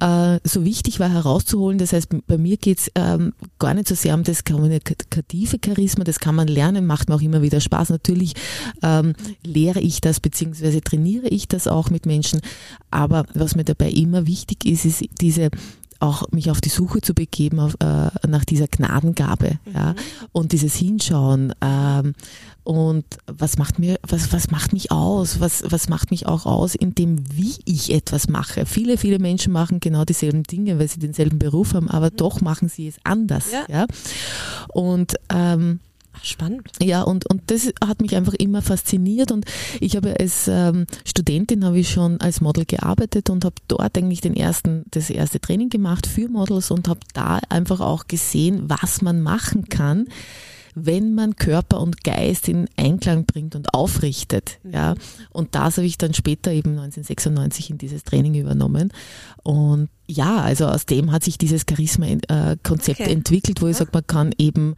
äh, 0.00 0.38
so 0.44 0.64
wichtig 0.64 1.00
war 1.00 1.10
herauszuholen. 1.10 1.78
Das 1.78 1.92
heißt, 1.92 2.08
bei 2.26 2.38
mir 2.38 2.56
geht's 2.56 2.90
ähm, 2.94 3.32
gar 3.58 3.74
nicht 3.74 3.88
so 3.88 3.94
sehr 3.94 4.14
um 4.14 4.24
das 4.24 4.44
kommunikative 4.44 5.58
Charisma, 5.64 6.04
das 6.04 6.20
kann 6.20 6.34
man 6.34 6.48
lernen, 6.48 6.86
macht 6.86 7.08
mir 7.08 7.14
auch 7.14 7.22
immer 7.22 7.42
wieder 7.42 7.60
Spaß. 7.60 7.90
Natürlich 7.90 8.34
ähm, 8.82 9.14
lehre 9.44 9.80
ich 9.80 10.00
das, 10.00 10.20
beziehungsweise 10.20 10.80
trainiere 10.80 11.28
ich 11.28 11.48
das 11.48 11.68
auch 11.68 11.90
mit 11.90 12.06
Menschen. 12.06 12.40
Aber 12.90 13.24
was 13.34 13.56
mir 13.56 13.64
dabei 13.64 13.90
immer 13.90 14.26
wichtig 14.26 14.64
ist, 14.64 14.84
ist 14.84 15.04
diese 15.20 15.50
auch 16.00 16.30
mich 16.32 16.50
auf 16.50 16.60
die 16.60 16.68
Suche 16.68 17.00
zu 17.00 17.14
begeben 17.14 17.60
auf, 17.60 17.74
äh, 17.80 18.10
nach 18.26 18.44
dieser 18.44 18.66
Gnadengabe 18.66 19.58
mhm. 19.64 19.74
ja, 19.74 19.94
und 20.32 20.52
dieses 20.52 20.74
Hinschauen 20.74 21.54
ähm, 21.60 22.14
und 22.64 23.04
was 23.26 23.58
macht 23.58 23.78
mir 23.78 23.98
was 24.06 24.32
was 24.32 24.50
macht 24.50 24.72
mich 24.72 24.90
aus 24.90 25.40
was 25.40 25.62
was 25.66 25.88
macht 25.88 26.10
mich 26.10 26.26
auch 26.26 26.46
aus 26.46 26.74
in 26.74 26.94
dem 26.94 27.18
wie 27.32 27.54
ich 27.64 27.92
etwas 27.92 28.28
mache 28.28 28.66
viele 28.66 28.98
viele 28.98 29.18
Menschen 29.18 29.52
machen 29.52 29.80
genau 29.80 30.04
dieselben 30.04 30.42
Dinge 30.42 30.78
weil 30.78 30.88
sie 30.88 30.98
denselben 31.00 31.38
Beruf 31.38 31.74
haben 31.74 31.88
aber 31.88 32.10
mhm. 32.10 32.16
doch 32.16 32.40
machen 32.40 32.68
sie 32.68 32.88
es 32.88 32.96
anders 33.04 33.52
ja, 33.52 33.64
ja? 33.68 33.86
und 34.68 35.14
ähm, 35.32 35.80
Spannend. 36.22 36.68
Ja, 36.82 37.02
und, 37.02 37.26
und 37.26 37.50
das 37.50 37.72
hat 37.84 38.00
mich 38.00 38.14
einfach 38.16 38.34
immer 38.34 38.62
fasziniert 38.62 39.32
und 39.32 39.44
ich 39.80 39.96
habe 39.96 40.18
als 40.18 40.48
ähm, 40.48 40.86
Studentin 41.04 41.64
habe 41.64 41.78
ich 41.78 41.90
schon 41.90 42.20
als 42.20 42.40
Model 42.40 42.64
gearbeitet 42.64 43.30
und 43.30 43.44
habe 43.44 43.56
dort 43.68 43.96
eigentlich 43.96 44.20
den 44.20 44.34
ersten, 44.34 44.84
das 44.90 45.08
erste 45.08 45.40
Training 45.40 45.70
gemacht 45.70 46.06
für 46.06 46.28
Models 46.28 46.70
und 46.70 46.88
habe 46.88 47.00
da 47.14 47.40
einfach 47.48 47.80
auch 47.80 48.06
gesehen, 48.06 48.64
was 48.68 49.02
man 49.02 49.20
machen 49.22 49.68
kann, 49.68 50.06
wenn 50.74 51.14
man 51.14 51.36
Körper 51.36 51.80
und 51.80 52.04
Geist 52.04 52.48
in 52.48 52.68
Einklang 52.76 53.24
bringt 53.24 53.54
und 53.54 53.74
aufrichtet. 53.74 54.58
Mhm. 54.62 54.72
Ja. 54.72 54.94
Und 55.30 55.54
das 55.54 55.76
habe 55.76 55.86
ich 55.86 55.98
dann 55.98 56.14
später 56.14 56.52
eben 56.52 56.70
1996 56.70 57.70
in 57.70 57.78
dieses 57.78 58.04
Training 58.04 58.34
übernommen. 58.34 58.92
Und 59.42 59.88
ja, 60.06 60.38
also 60.38 60.66
aus 60.66 60.86
dem 60.86 61.12
hat 61.12 61.24
sich 61.24 61.38
dieses 61.38 61.64
Charisma-Konzept 61.68 63.00
okay. 63.00 63.12
entwickelt, 63.12 63.62
wo 63.62 63.68
ich 63.68 63.76
sage, 63.76 63.90
man 63.92 64.06
kann 64.06 64.34
eben 64.38 64.74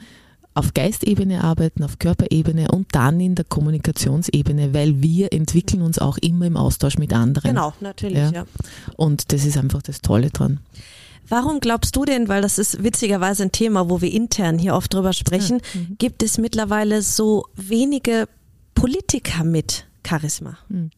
auf 0.54 0.74
Geistebene 0.74 1.42
arbeiten, 1.42 1.82
auf 1.82 1.98
Körperebene 1.98 2.70
und 2.70 2.88
dann 2.92 3.20
in 3.20 3.34
der 3.34 3.44
Kommunikationsebene, 3.44 4.74
weil 4.74 5.00
wir 5.00 5.32
entwickeln 5.32 5.82
uns 5.82 5.98
auch 5.98 6.18
immer 6.18 6.46
im 6.46 6.56
Austausch 6.56 6.98
mit 6.98 7.12
anderen. 7.12 7.50
Genau, 7.50 7.72
natürlich, 7.80 8.18
ja. 8.18 8.30
ja. 8.30 8.44
Und 8.96 9.32
das 9.32 9.44
ist 9.44 9.56
einfach 9.56 9.82
das 9.82 10.00
Tolle 10.00 10.30
dran. 10.30 10.60
Warum 11.28 11.60
glaubst 11.60 11.96
du 11.96 12.04
denn, 12.04 12.28
weil 12.28 12.42
das 12.42 12.58
ist 12.58 12.82
witzigerweise 12.82 13.44
ein 13.44 13.52
Thema, 13.52 13.88
wo 13.88 14.00
wir 14.02 14.12
intern 14.12 14.58
hier 14.58 14.74
oft 14.74 14.92
drüber 14.92 15.12
sprechen, 15.12 15.62
ja. 15.74 15.80
mhm. 15.80 15.96
gibt 15.98 16.22
es 16.22 16.36
mittlerweile 16.36 17.00
so 17.00 17.46
wenige 17.56 18.28
Politiker 18.74 19.44
mit 19.44 19.86
Charisma? 20.06 20.58
Mhm. 20.68 20.90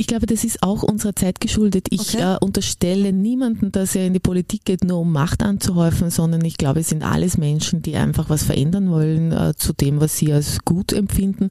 Ich 0.00 0.06
glaube, 0.06 0.24
das 0.24 0.44
ist 0.44 0.62
auch 0.62 0.82
unserer 0.82 1.14
Zeit 1.14 1.42
geschuldet. 1.42 1.88
Ich 1.90 2.14
okay. 2.14 2.32
äh, 2.32 2.38
unterstelle 2.40 3.12
niemanden, 3.12 3.70
dass 3.70 3.94
er 3.94 4.06
in 4.06 4.14
die 4.14 4.18
Politik 4.18 4.64
geht, 4.64 4.82
nur 4.82 5.00
um 5.00 5.12
Macht 5.12 5.42
anzuhäufen, 5.42 6.08
sondern 6.08 6.42
ich 6.42 6.56
glaube, 6.56 6.80
es 6.80 6.88
sind 6.88 7.02
alles 7.02 7.36
Menschen, 7.36 7.82
die 7.82 7.96
einfach 7.96 8.30
was 8.30 8.42
verändern 8.42 8.90
wollen 8.90 9.30
äh, 9.30 9.52
zu 9.54 9.74
dem, 9.74 10.00
was 10.00 10.16
sie 10.16 10.32
als 10.32 10.60
gut 10.64 10.94
empfinden. 10.94 11.50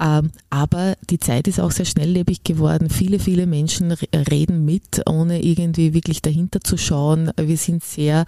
Ähm, 0.00 0.30
aber 0.50 0.94
die 1.10 1.18
Zeit 1.18 1.48
ist 1.48 1.58
auch 1.58 1.72
sehr 1.72 1.84
schnelllebig 1.84 2.44
geworden. 2.44 2.90
Viele, 2.90 3.18
viele 3.18 3.48
Menschen 3.48 3.90
reden 3.90 4.64
mit, 4.64 5.02
ohne 5.10 5.42
irgendwie 5.42 5.94
wirklich 5.94 6.22
dahinter 6.22 6.60
zu 6.60 6.76
schauen. 6.76 7.32
Wir 7.36 7.56
sind 7.56 7.82
sehr 7.82 8.24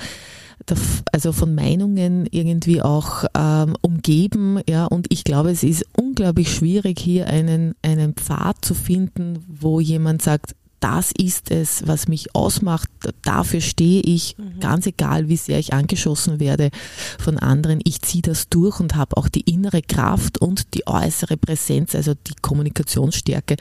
also 1.13 1.33
von 1.33 1.55
Meinungen 1.55 2.27
irgendwie 2.31 2.83
auch 2.83 3.25
ähm, 3.37 3.77
umgeben, 3.83 4.61
ja, 4.69 4.87
und 4.87 5.07
ich 5.11 5.25
glaube, 5.25 5.51
es 5.51 5.63
ist 5.63 5.85
unglaublich 5.97 6.53
schwierig, 6.53 6.99
hier 6.99 7.27
einen, 7.27 7.75
einen 7.83 8.15
Pfad 8.15 8.65
zu 8.65 8.75
finden, 8.75 9.39
wo 9.49 9.81
jemand 9.81 10.23
sagt, 10.23 10.55
das 10.87 11.11
ist 11.11 11.51
es, 11.51 11.85
was 11.89 12.07
mich 12.07 12.37
ausmacht, 12.37 12.89
dafür 13.23 13.61
stehe 13.61 14.03
ich, 14.03 14.39
mhm. 14.39 14.61
ganz 14.61 14.87
egal, 14.87 15.29
wie 15.29 15.37
sehr 15.37 15.59
ich 15.59 15.73
angeschossen 15.73 16.39
werde 16.39 16.71
von 17.19 17.41
anderen. 17.41 17.81
Ich 17.83 18.03
ziehe 18.03 18.23
das 18.23 18.49
durch 18.49 18.79
und 18.79 18.95
habe 18.95 19.17
auch 19.17 19.29
die 19.29 19.41
innere 19.41 19.83
Kraft 19.83 20.39
und 20.41 20.75
die 20.75 20.87
äußere 20.87 21.37
Präsenz, 21.37 21.97
also 21.97 22.15
die 22.15 22.37
Kommunikationsstärke, 22.41 23.57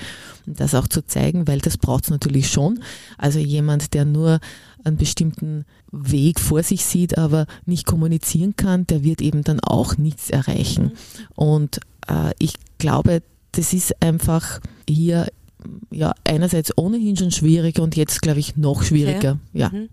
um 0.46 0.54
das 0.54 0.76
auch 0.76 0.88
zu 0.88 1.04
zeigen, 1.04 1.48
weil 1.48 1.58
das 1.58 1.80
braucht 1.80 2.04
es 2.04 2.10
natürlich 2.12 2.48
schon. 2.52 2.84
Also 3.18 3.40
jemand, 3.40 3.96
der 3.96 4.06
nur 4.06 4.40
einen 4.84 4.98
bestimmten 4.98 5.66
Weg 5.92 6.40
vor 6.40 6.62
sich 6.62 6.86
sieht, 6.86 7.18
aber 7.18 7.48
nicht 7.66 7.88
kommunizieren 7.88 8.56
kann, 8.56 8.86
der 8.86 9.04
wird 9.04 9.24
eben 9.24 9.42
dann 9.42 9.62
auch 9.62 9.98
nichts 9.98 10.30
erreichen. 10.30 10.84
Mhm. 10.84 10.92
Und 11.34 11.80
äh, 12.08 12.34
ich 12.38 12.54
glaube, 12.78 13.24
das 13.54 13.74
ist 13.74 14.00
einfach 14.04 14.60
hier 14.88 15.26
ja 15.92 16.14
einerseits 16.24 16.78
ohnehin 16.78 17.18
schon 17.18 17.32
schwierig 17.32 17.80
und 17.80 17.96
jetzt 17.96 18.22
glaube 18.22 18.40
ich 18.40 18.58
noch 18.58 18.84
schwieriger. 18.84 19.40
Okay. 19.50 19.60
Ja. 19.60 19.70
Mhm. 19.70 19.90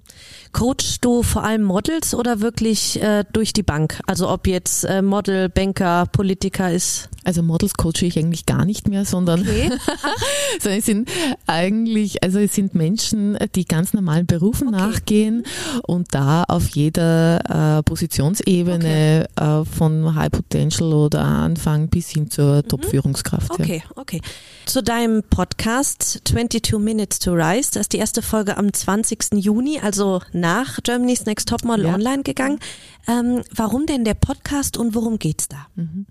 Coachst 0.53 1.03
du 1.05 1.23
vor 1.23 1.45
allem 1.45 1.63
Models 1.63 2.15
oder 2.15 2.41
wirklich 2.41 3.01
äh, 3.03 3.25
durch 3.33 3.55
die 3.55 3.63
Bank? 3.63 4.01
Also 4.07 4.29
ob 4.29 4.47
jetzt 4.47 4.85
äh, 4.85 5.01
Model, 5.01 5.49
Banker, 5.49 6.07
Politiker 6.13 6.71
ist? 6.71 7.09
Also 7.25 7.43
Models 7.43 7.75
coache 7.75 8.03
ich 8.05 8.19
eigentlich 8.19 8.45
gar 8.45 8.65
nicht 8.67 8.89
mehr, 8.89 9.07
sondern, 9.07 9.41
okay. 9.41 9.71
sondern 10.61 10.79
es 10.79 10.87
sind 10.87 11.09
eigentlich, 11.47 12.23
also 12.23 12.39
es 12.39 12.55
sind 12.55 12.75
Menschen, 12.75 13.39
die 13.55 13.65
ganz 13.65 13.95
normalen 13.95 14.27
Berufen 14.27 14.69
okay. 14.69 14.77
nachgehen 14.77 15.45
und 15.87 16.09
da 16.15 16.45
auf 16.45 16.69
jeder 16.71 17.79
äh, 17.79 17.83
Positionsebene 17.85 19.29
okay. 19.37 19.61
äh, 19.61 19.65
von 19.65 20.15
High 20.15 20.33
Potential 20.33 20.93
oder 20.93 21.25
Anfang 21.25 21.89
bis 21.89 22.11
hin 22.11 22.31
zur 22.31 22.57
mhm. 22.57 22.69
Top-Führungskraft. 22.69 23.53
Okay, 23.53 23.83
ja. 23.85 23.91
okay. 23.97 24.21
Zu 24.67 24.83
deinem 24.83 25.23
Podcast 25.23 25.62
Podcast 25.63 26.23
22 26.25 26.81
Minutes 26.81 27.21
to 27.21 27.35
Rise. 27.35 27.71
Da 27.73 27.79
ist 27.79 27.93
die 27.93 27.99
erste 27.99 28.21
Folge 28.21 28.57
am 28.57 28.73
20. 28.73 29.35
Juni, 29.35 29.79
also 29.79 30.21
nach 30.33 30.81
Germany's 30.83 31.25
Next 31.25 31.49
Topmodel 31.49 31.87
ja. 31.87 31.95
online 31.95 32.25
gegangen. 32.25 32.59
Ähm, 33.07 33.43
warum 33.55 33.87
denn 33.87 34.05
der 34.05 34.15
Podcast 34.15 34.77
und 34.77 34.97
worum 34.97 35.21
geht's 35.21 35.47
da? 35.47 35.69
Mhm. 35.77 36.07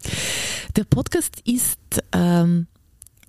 Der 0.78 0.86
Podcast 0.86 1.42
ist 1.44 1.80
ähm, 2.14 2.68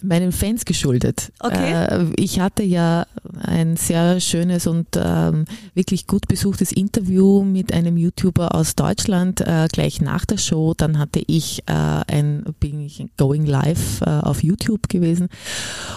meinen 0.02 0.32
Fans 0.32 0.64
geschuldet. 0.64 1.32
Okay. 1.40 1.72
Äh, 1.72 2.06
ich 2.16 2.40
hatte 2.40 2.62
ja 2.62 3.06
ein 3.40 3.76
sehr 3.76 4.20
schönes 4.20 4.66
und 4.66 4.88
ähm, 4.96 5.44
wirklich 5.74 6.06
gut 6.06 6.28
besuchtes 6.28 6.72
Interview 6.72 7.42
mit 7.42 7.72
einem 7.72 7.96
YouTuber 7.96 8.54
aus 8.54 8.74
Deutschland 8.74 9.40
äh, 9.40 9.68
gleich 9.70 10.00
nach 10.00 10.24
der 10.24 10.38
Show. 10.38 10.74
Dann 10.76 10.98
hatte 10.98 11.22
ich 11.26 11.62
äh, 11.66 11.72
ein 11.72 12.44
bin 12.60 12.80
ich 12.80 13.04
Going 13.16 13.46
Live 13.46 14.02
auf 14.02 14.42
YouTube 14.42 14.88
gewesen 14.88 15.28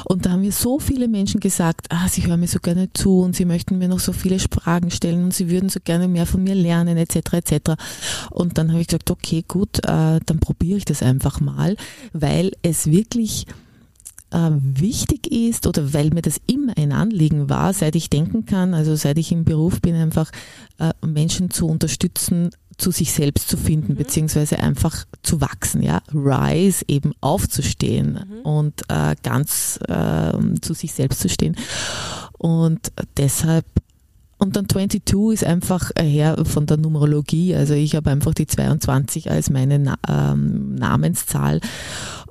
und 0.06 0.26
da 0.26 0.32
haben 0.32 0.42
mir 0.42 0.52
so 0.52 0.80
viele 0.80 1.08
Menschen 1.08 1.40
gesagt, 1.40 1.88
ah, 1.90 2.08
sie 2.08 2.26
hören 2.26 2.40
mir 2.40 2.48
so 2.48 2.60
gerne 2.60 2.92
zu 2.94 3.22
und 3.22 3.36
sie 3.36 3.46
möchten 3.46 3.78
mir 3.78 3.88
noch 3.88 4.00
so 4.00 4.14
viele 4.14 4.40
Fragen 4.40 4.92
stellen 4.92 5.24
und 5.24 5.34
sie 5.34 5.50
würden 5.50 5.70
so 5.70 5.80
gerne 5.84 6.08
mehr 6.08 6.26
von 6.26 6.44
mir 6.44 6.56
lernen 6.56 6.98
etc. 6.98 7.34
etc. 7.34 7.72
Und 8.32 8.58
dann 8.58 8.72
habe 8.72 8.82
ich 8.82 8.88
gesagt, 8.88 9.12
okay, 9.12 9.44
gut, 9.48 9.82
dann 9.84 10.40
probiere 10.40 10.78
ich 10.78 10.86
das 10.86 11.04
einfach 11.04 11.40
mal, 11.40 11.76
weil 12.14 12.52
es 12.62 12.88
wirklich 12.88 13.46
äh, 14.36 14.52
wichtig 14.60 15.32
ist 15.32 15.66
oder 15.66 15.94
weil 15.94 16.10
mir 16.10 16.22
das 16.22 16.42
immer 16.46 16.74
ein 16.78 16.92
Anliegen 16.92 17.50
war, 17.50 17.74
seit 17.74 17.96
ich 17.96 18.10
denken 18.10 18.46
kann, 18.46 18.74
also 18.74 18.96
seit 18.96 19.18
ich 19.18 19.32
im 19.32 19.46
Beruf 19.46 19.82
bin, 19.82 19.96
einfach 19.96 20.30
äh, 20.78 20.92
Menschen 21.06 21.52
zu 21.52 21.68
unterstützen, 21.68 22.50
zu 22.78 22.92
sich 22.92 23.14
selbst 23.14 23.48
zu 23.48 23.56
finden, 23.56 23.94
mhm. 23.94 23.98
beziehungsweise 23.98 24.60
einfach 24.60 25.06
zu 25.24 25.40
wachsen, 25.40 25.82
ja. 25.82 26.02
Rise, 26.14 26.84
eben 26.90 27.14
aufzustehen 27.22 28.20
mhm. 28.28 28.42
und 28.42 28.82
äh, 28.90 29.16
ganz 29.24 29.80
äh, 29.88 30.34
zu 30.62 30.74
sich 30.74 30.92
selbst 30.92 31.22
zu 31.22 31.30
stehen. 31.30 31.56
Und 32.38 32.92
deshalb 33.16 33.66
und 34.38 34.58
dann 34.58 34.68
22 34.68 35.34
ist 35.34 35.46
einfach 35.46 35.92
her 35.98 36.44
von 36.44 36.66
der 36.66 36.76
Numerologie. 36.76 37.56
Also 37.56 37.74
ich 37.74 37.96
habe 37.96 38.12
einfach 38.12 38.34
die 38.34 38.48
22 38.48 39.32
als 39.32 39.50
meine 39.50 39.80
Na 39.80 39.96
ähm, 40.10 40.76
Namenszahl. 40.76 41.62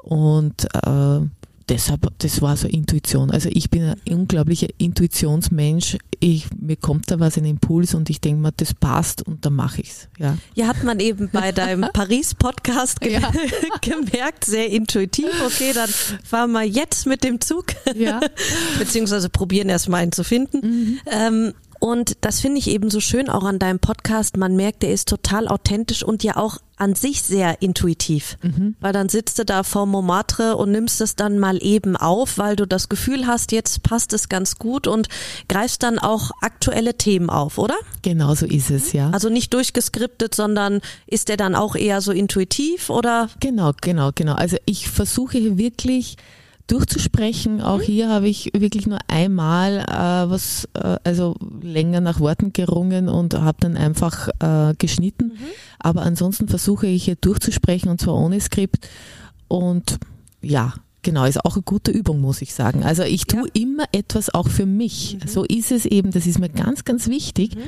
Und 0.03 0.67
äh, 0.75 1.21
deshalb, 1.69 2.07
das 2.19 2.43
war 2.43 2.57
so 2.57 2.69
Intuition. 2.69 3.31
Also 3.31 3.49
ich 3.53 3.71
bin 3.71 3.83
ein 3.85 4.01
unglaublicher 4.09 4.69
Intuitionsmensch. 4.79 5.99
Ich, 6.21 6.47
mir 6.59 6.77
kommt 6.77 7.11
da 7.11 7.21
was, 7.21 7.37
ein 7.37 7.45
Impuls 7.45 7.95
und 7.95 8.11
ich 8.11 8.21
denke 8.21 8.41
mir, 8.41 8.53
das 8.53 8.75
passt 8.75 9.27
und 9.27 9.45
dann 9.45 9.55
mache 9.55 9.81
ich's. 9.81 10.09
Ja. 10.19 10.39
ja, 10.55 10.67
hat 10.67 10.83
man 10.85 11.01
eben 11.01 11.29
bei 11.31 11.53
deinem 11.53 11.89
Paris-Podcast 11.93 13.01
ge 13.01 13.15
ja. 13.15 13.33
gemerkt, 13.81 14.45
sehr 14.45 14.71
intuitiv. 14.71 15.31
Okay, 15.45 15.73
dann 15.73 15.91
fahren 16.25 16.53
wir 16.53 16.63
jetzt 16.63 17.07
mit 17.07 17.25
dem 17.25 17.41
Zug. 17.41 17.67
Ja. 17.95 18.21
Beziehungsweise 18.79 19.29
probieren 19.29 19.69
erst 19.69 19.89
mal 19.89 19.99
einen 19.99 20.13
zu 20.13 20.25
finden. 20.25 20.61
Mhm. 20.61 21.01
Ähm, 21.07 21.55
und 21.85 22.17
das 22.23 22.41
finde 22.41 22.61
ich 22.61 22.71
eben 22.71 22.89
so 22.89 22.99
schön 22.99 23.29
auch 23.29 23.45
an 23.45 23.59
deinem 23.59 23.79
Podcast. 23.79 24.39
Man 24.39 24.57
merkt, 24.57 24.83
der 24.83 24.91
ist 24.91 25.07
total 25.07 25.47
authentisch 25.47 26.03
und 26.03 26.25
ja 26.25 26.39
auch 26.39 26.57
an 26.79 26.95
sich 26.95 27.23
sehr 27.23 27.61
intuitiv. 27.61 28.39
Mhm. 28.41 28.75
Weil 28.81 28.95
dann 28.95 29.11
sitzt 29.11 29.39
du 29.39 29.45
da 29.45 29.65
vor 29.65 29.85
Montmartre 29.85 30.57
und 30.57 30.73
nimmst 30.73 31.03
es 31.03 31.15
dann 31.15 31.39
mal 31.39 31.63
eben 31.63 31.95
auf, 31.95 32.39
weil 32.39 32.57
du 32.57 32.67
das 32.67 32.89
Gefühl 32.89 33.27
hast, 33.27 33.53
jetzt 33.53 33.83
passt 33.83 34.15
es 34.15 34.31
ganz 34.31 34.57
gut 34.57 34.87
und 34.87 35.09
greifst 35.47 35.83
dann 35.83 35.99
auch 35.99 36.31
aktuelle 36.41 36.97
Themen 36.97 37.29
auf, 37.29 37.59
oder? 37.59 37.77
Genau 38.01 38.35
so 38.35 38.47
ist 38.47 38.71
es, 38.71 38.95
ja. 38.95 39.11
Also 39.11 39.29
nicht 39.29 39.53
durchgeskriptet, 39.53 40.35
sondern 40.35 40.81
ist 41.07 41.29
der 41.29 41.37
dann 41.37 41.55
auch 41.55 41.77
eher 41.77 42.01
so 42.01 42.13
intuitiv 42.13 42.89
oder? 42.89 43.29
Genau, 43.41 43.73
genau, 43.79 44.11
genau. 44.15 44.33
Also 44.33 44.57
ich 44.65 44.89
versuche 44.89 45.37
hier 45.37 45.59
wirklich 45.59 46.17
durchzusprechen. 46.67 47.61
Auch 47.61 47.79
mhm. 47.79 47.83
hier 47.83 48.09
habe 48.09 48.29
ich 48.29 48.51
wirklich 48.57 48.87
nur 48.87 48.99
einmal 49.09 49.81
äh, 49.81 50.31
was, 50.31 50.69
äh, 50.75 50.97
also 51.05 51.37
länger 51.61 52.01
nach 52.01 52.21
Worten 52.21 52.53
gerungen 52.53 53.09
und 53.09 53.35
habe 53.35 53.59
dann 53.61 53.77
einfach 53.77 54.29
äh, 54.41 54.75
geschnitten. 54.79 55.27
Mhm. 55.27 55.47
Aber 55.79 56.03
ansonsten 56.03 56.49
versuche 56.49 56.87
ich 56.87 57.05
hier 57.05 57.17
durchzusprechen 57.17 57.91
und 57.91 58.01
zwar 58.01 58.17
ohne 58.17 58.41
Skript. 58.41 58.89
Und 59.49 59.99
ja, 60.41 60.75
Genau, 61.05 61.27
ist 61.27 61.45
auch 61.45 61.55
eine 61.55 61.63
gute 61.63 61.91
Übung, 61.91 62.23
muss 62.23 62.41
ich 62.41 62.55
sagen. 62.55 62.83
Also 62.83 63.03
ich 63.03 63.27
tue 63.27 63.43
ja. 63.43 63.63
immer 63.63 63.85
etwas 63.93 64.33
auch 64.33 64.49
für 64.49 64.65
mich. 64.65 65.19
Mhm. 65.21 65.29
So 65.29 65.45
ist 65.45 65.71
es 65.71 65.85
eben, 65.85 66.11
das 66.11 66.27
ist 66.27 66.39
mir 66.39 66.49
ganz, 66.49 66.85
ganz 66.85 67.09
wichtig, 67.09 67.57
mhm. 67.57 67.61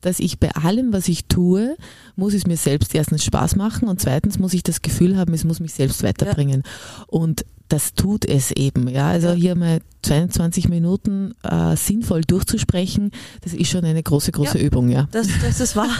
Dass 0.00 0.20
ich 0.20 0.38
bei 0.38 0.50
allem, 0.52 0.92
was 0.92 1.08
ich 1.08 1.26
tue, 1.26 1.76
muss 2.16 2.34
es 2.34 2.46
mir 2.46 2.56
selbst 2.56 2.94
erstens 2.94 3.24
Spaß 3.24 3.56
machen 3.56 3.88
und 3.88 4.00
zweitens 4.00 4.38
muss 4.38 4.54
ich 4.54 4.62
das 4.62 4.82
Gefühl 4.82 5.16
haben, 5.16 5.34
es 5.34 5.44
muss 5.44 5.60
mich 5.60 5.72
selbst 5.72 6.02
weiterbringen. 6.02 6.62
Ja. 6.64 7.04
Und 7.06 7.44
das 7.68 7.94
tut 7.94 8.24
es 8.24 8.50
eben. 8.52 8.88
Ja, 8.88 9.08
also 9.08 9.32
hier 9.32 9.54
mal 9.54 9.80
22 10.02 10.68
Minuten 10.68 11.34
äh, 11.42 11.76
sinnvoll 11.76 12.22
durchzusprechen, 12.22 13.12
das 13.42 13.52
ist 13.52 13.70
schon 13.70 13.84
eine 13.84 14.02
große, 14.02 14.32
große 14.32 14.58
ja, 14.58 14.64
Übung. 14.64 14.88
Ja, 14.88 15.06
das, 15.10 15.28
das 15.42 15.60
ist 15.60 15.76
wahr. 15.76 15.90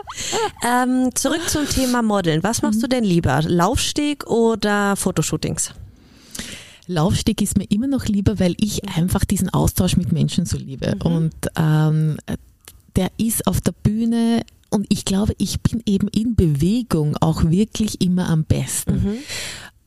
ähm, 0.66 1.10
zurück 1.14 1.48
zum 1.48 1.66
Thema 1.66 2.02
Modeln. 2.02 2.42
Was 2.42 2.62
machst 2.62 2.78
mhm. 2.78 2.82
du 2.82 2.88
denn 2.88 3.04
lieber? 3.04 3.40
Laufsteg 3.42 4.26
oder 4.26 4.96
Fotoshootings? 4.96 5.72
Laufsteg 6.86 7.42
ist 7.42 7.58
mir 7.58 7.66
immer 7.70 7.86
noch 7.86 8.06
lieber, 8.06 8.38
weil 8.38 8.54
ich 8.58 8.88
einfach 8.96 9.24
diesen 9.24 9.50
Austausch 9.50 9.96
mit 9.96 10.12
Menschen 10.12 10.46
so 10.46 10.56
liebe. 10.56 10.94
Mhm. 10.94 11.00
Und 11.02 11.34
ähm, 11.56 12.16
der 12.98 13.10
ist 13.16 13.46
auf 13.46 13.60
der 13.60 13.72
Bühne 13.72 14.42
und 14.70 14.86
ich 14.90 15.04
glaube, 15.04 15.32
ich 15.38 15.62
bin 15.62 15.82
eben 15.86 16.08
in 16.08 16.34
Bewegung 16.34 17.16
auch 17.20 17.44
wirklich 17.44 18.00
immer 18.00 18.28
am 18.28 18.44
besten. 18.44 18.92
Mhm. 18.92 19.18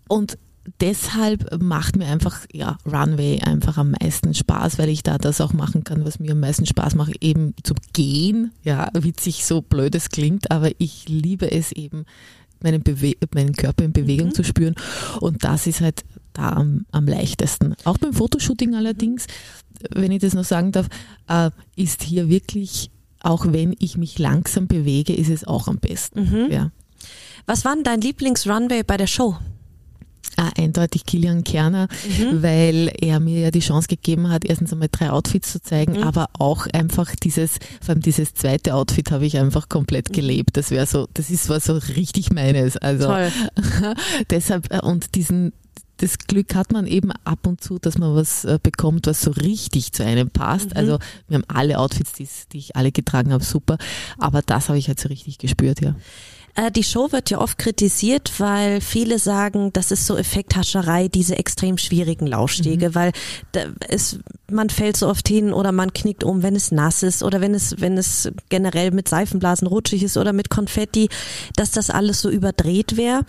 Und 0.07 0.37
deshalb 0.79 1.61
macht 1.61 1.97
mir 1.97 2.07
einfach 2.07 2.45
ja 2.51 2.77
Runway 2.85 3.41
einfach 3.41 3.77
am 3.77 3.91
meisten 3.91 4.33
Spaß, 4.33 4.79
weil 4.79 4.89
ich 4.89 5.03
da 5.03 5.17
das 5.17 5.41
auch 5.41 5.53
machen 5.53 5.83
kann, 5.83 6.05
was 6.05 6.19
mir 6.19 6.31
am 6.31 6.39
meisten 6.39 6.65
Spaß 6.65 6.95
macht, 6.95 7.23
eben 7.23 7.53
zu 7.63 7.73
gehen. 7.93 8.51
Ja, 8.63 8.89
witzig 8.93 9.45
so 9.45 9.61
blöd 9.61 9.93
es 9.93 10.09
klingt, 10.09 10.49
aber 10.49 10.71
ich 10.77 11.07
liebe 11.07 11.51
es 11.51 11.71
eben, 11.71 12.05
meinen, 12.63 12.81
Bewe 12.81 13.15
meinen 13.33 13.53
Körper 13.53 13.83
in 13.83 13.93
Bewegung 13.93 14.27
mhm. 14.27 14.33
zu 14.33 14.43
spüren. 14.43 14.75
Und 15.19 15.43
das 15.43 15.67
ist 15.67 15.81
halt 15.81 16.03
da 16.33 16.49
am, 16.53 16.85
am 16.91 17.07
leichtesten. 17.07 17.75
Auch 17.83 17.97
beim 17.97 18.13
Fotoshooting 18.13 18.75
allerdings, 18.75 19.27
wenn 19.89 20.11
ich 20.11 20.21
das 20.21 20.33
noch 20.33 20.45
sagen 20.45 20.71
darf, 20.71 20.87
äh, 21.27 21.51
ist 21.75 22.03
hier 22.03 22.29
wirklich, 22.29 22.89
auch 23.23 23.45
wenn 23.49 23.75
ich 23.79 23.97
mich 23.97 24.19
langsam 24.19 24.67
bewege, 24.67 25.13
ist 25.13 25.29
es 25.29 25.45
auch 25.45 25.67
am 25.67 25.77
besten. 25.77 26.29
Mhm. 26.29 26.51
Ja. 26.51 26.71
Was 27.45 27.65
war 27.65 27.75
denn 27.75 27.83
dein 27.83 28.01
Lieblings-Runway 28.01 28.83
bei 28.83 28.97
der 28.97 29.07
Show? 29.07 29.37
Ah, 30.37 30.49
eindeutig 30.57 31.05
Kilian 31.05 31.43
Kerner, 31.43 31.87
mhm. 32.17 32.41
weil 32.41 32.91
er 32.99 33.19
mir 33.19 33.41
ja 33.41 33.51
die 33.51 33.59
Chance 33.59 33.87
gegeben 33.87 34.29
hat, 34.29 34.45
erstens 34.45 34.71
einmal 34.71 34.87
drei 34.89 35.09
Outfits 35.09 35.51
zu 35.51 35.61
zeigen, 35.61 35.97
mhm. 35.97 36.03
aber 36.03 36.29
auch 36.39 36.67
einfach 36.67 37.13
dieses, 37.15 37.59
vor 37.81 37.89
allem 37.89 38.01
dieses 38.01 38.33
zweite 38.33 38.75
Outfit 38.75 39.11
habe 39.11 39.25
ich 39.25 39.37
einfach 39.37 39.67
komplett 39.67 40.09
mhm. 40.09 40.13
gelebt. 40.13 40.55
Das 40.55 40.71
wäre 40.71 40.85
so, 40.85 41.07
das 41.13 41.29
ist 41.29 41.49
was 41.49 41.65
so 41.65 41.73
richtig 41.73 42.31
meines. 42.31 42.77
Also 42.77 43.07
Toll. 43.07 43.31
deshalb 44.29 44.73
äh, 44.73 44.79
und 44.79 45.15
diesen 45.15 45.51
das 46.01 46.17
Glück 46.17 46.55
hat 46.55 46.71
man 46.71 46.87
eben 46.87 47.11
ab 47.23 47.45
und 47.45 47.61
zu, 47.61 47.77
dass 47.77 47.97
man 47.97 48.15
was 48.15 48.43
äh, 48.43 48.59
bekommt, 48.61 49.05
was 49.05 49.21
so 49.21 49.31
richtig 49.31 49.93
zu 49.93 50.03
einem 50.03 50.29
passt. 50.31 50.71
Mhm. 50.71 50.77
Also 50.77 50.99
wir 51.27 51.35
haben 51.35 51.45
alle 51.47 51.77
Outfits, 51.77 52.13
die, 52.13 52.27
die 52.51 52.57
ich 52.57 52.75
alle 52.75 52.91
getragen 52.91 53.31
habe, 53.31 53.43
super. 53.43 53.77
Aber 54.17 54.41
das 54.41 54.69
habe 54.69 54.79
ich 54.79 54.87
halt 54.87 54.99
so 54.99 55.09
richtig 55.09 55.37
gespürt, 55.37 55.79
ja. 55.81 55.95
Äh, 56.55 56.71
die 56.71 56.83
Show 56.83 57.11
wird 57.11 57.29
ja 57.29 57.39
oft 57.39 57.57
kritisiert, 57.57 58.33
weil 58.39 58.81
viele 58.81 59.19
sagen, 59.19 59.71
das 59.73 59.91
ist 59.91 60.05
so 60.07 60.17
Effekthascherei, 60.17 61.07
diese 61.07 61.37
extrem 61.37 61.77
schwierigen 61.77 62.27
Laufstege, 62.27 62.89
mhm. 62.89 62.95
weil 62.95 63.11
es, 63.87 64.19
man 64.49 64.69
fällt 64.69 64.97
so 64.97 65.07
oft 65.07 65.27
hin 65.27 65.53
oder 65.53 65.71
man 65.71 65.93
knickt 65.93 66.23
um, 66.23 66.43
wenn 66.43 66.55
es 66.55 66.71
nass 66.71 67.03
ist 67.03 67.23
oder 67.23 67.41
wenn 67.41 67.53
es, 67.53 67.79
wenn 67.79 67.97
es 67.97 68.31
generell 68.49 68.91
mit 68.91 69.07
Seifenblasen 69.07 69.67
rutschig 69.67 70.03
ist 70.03 70.17
oder 70.17 70.33
mit 70.33 70.49
Konfetti, 70.49 71.09
dass 71.55 71.71
das 71.71 71.89
alles 71.89 72.21
so 72.21 72.29
überdreht 72.29 72.97
wäre. 72.97 73.23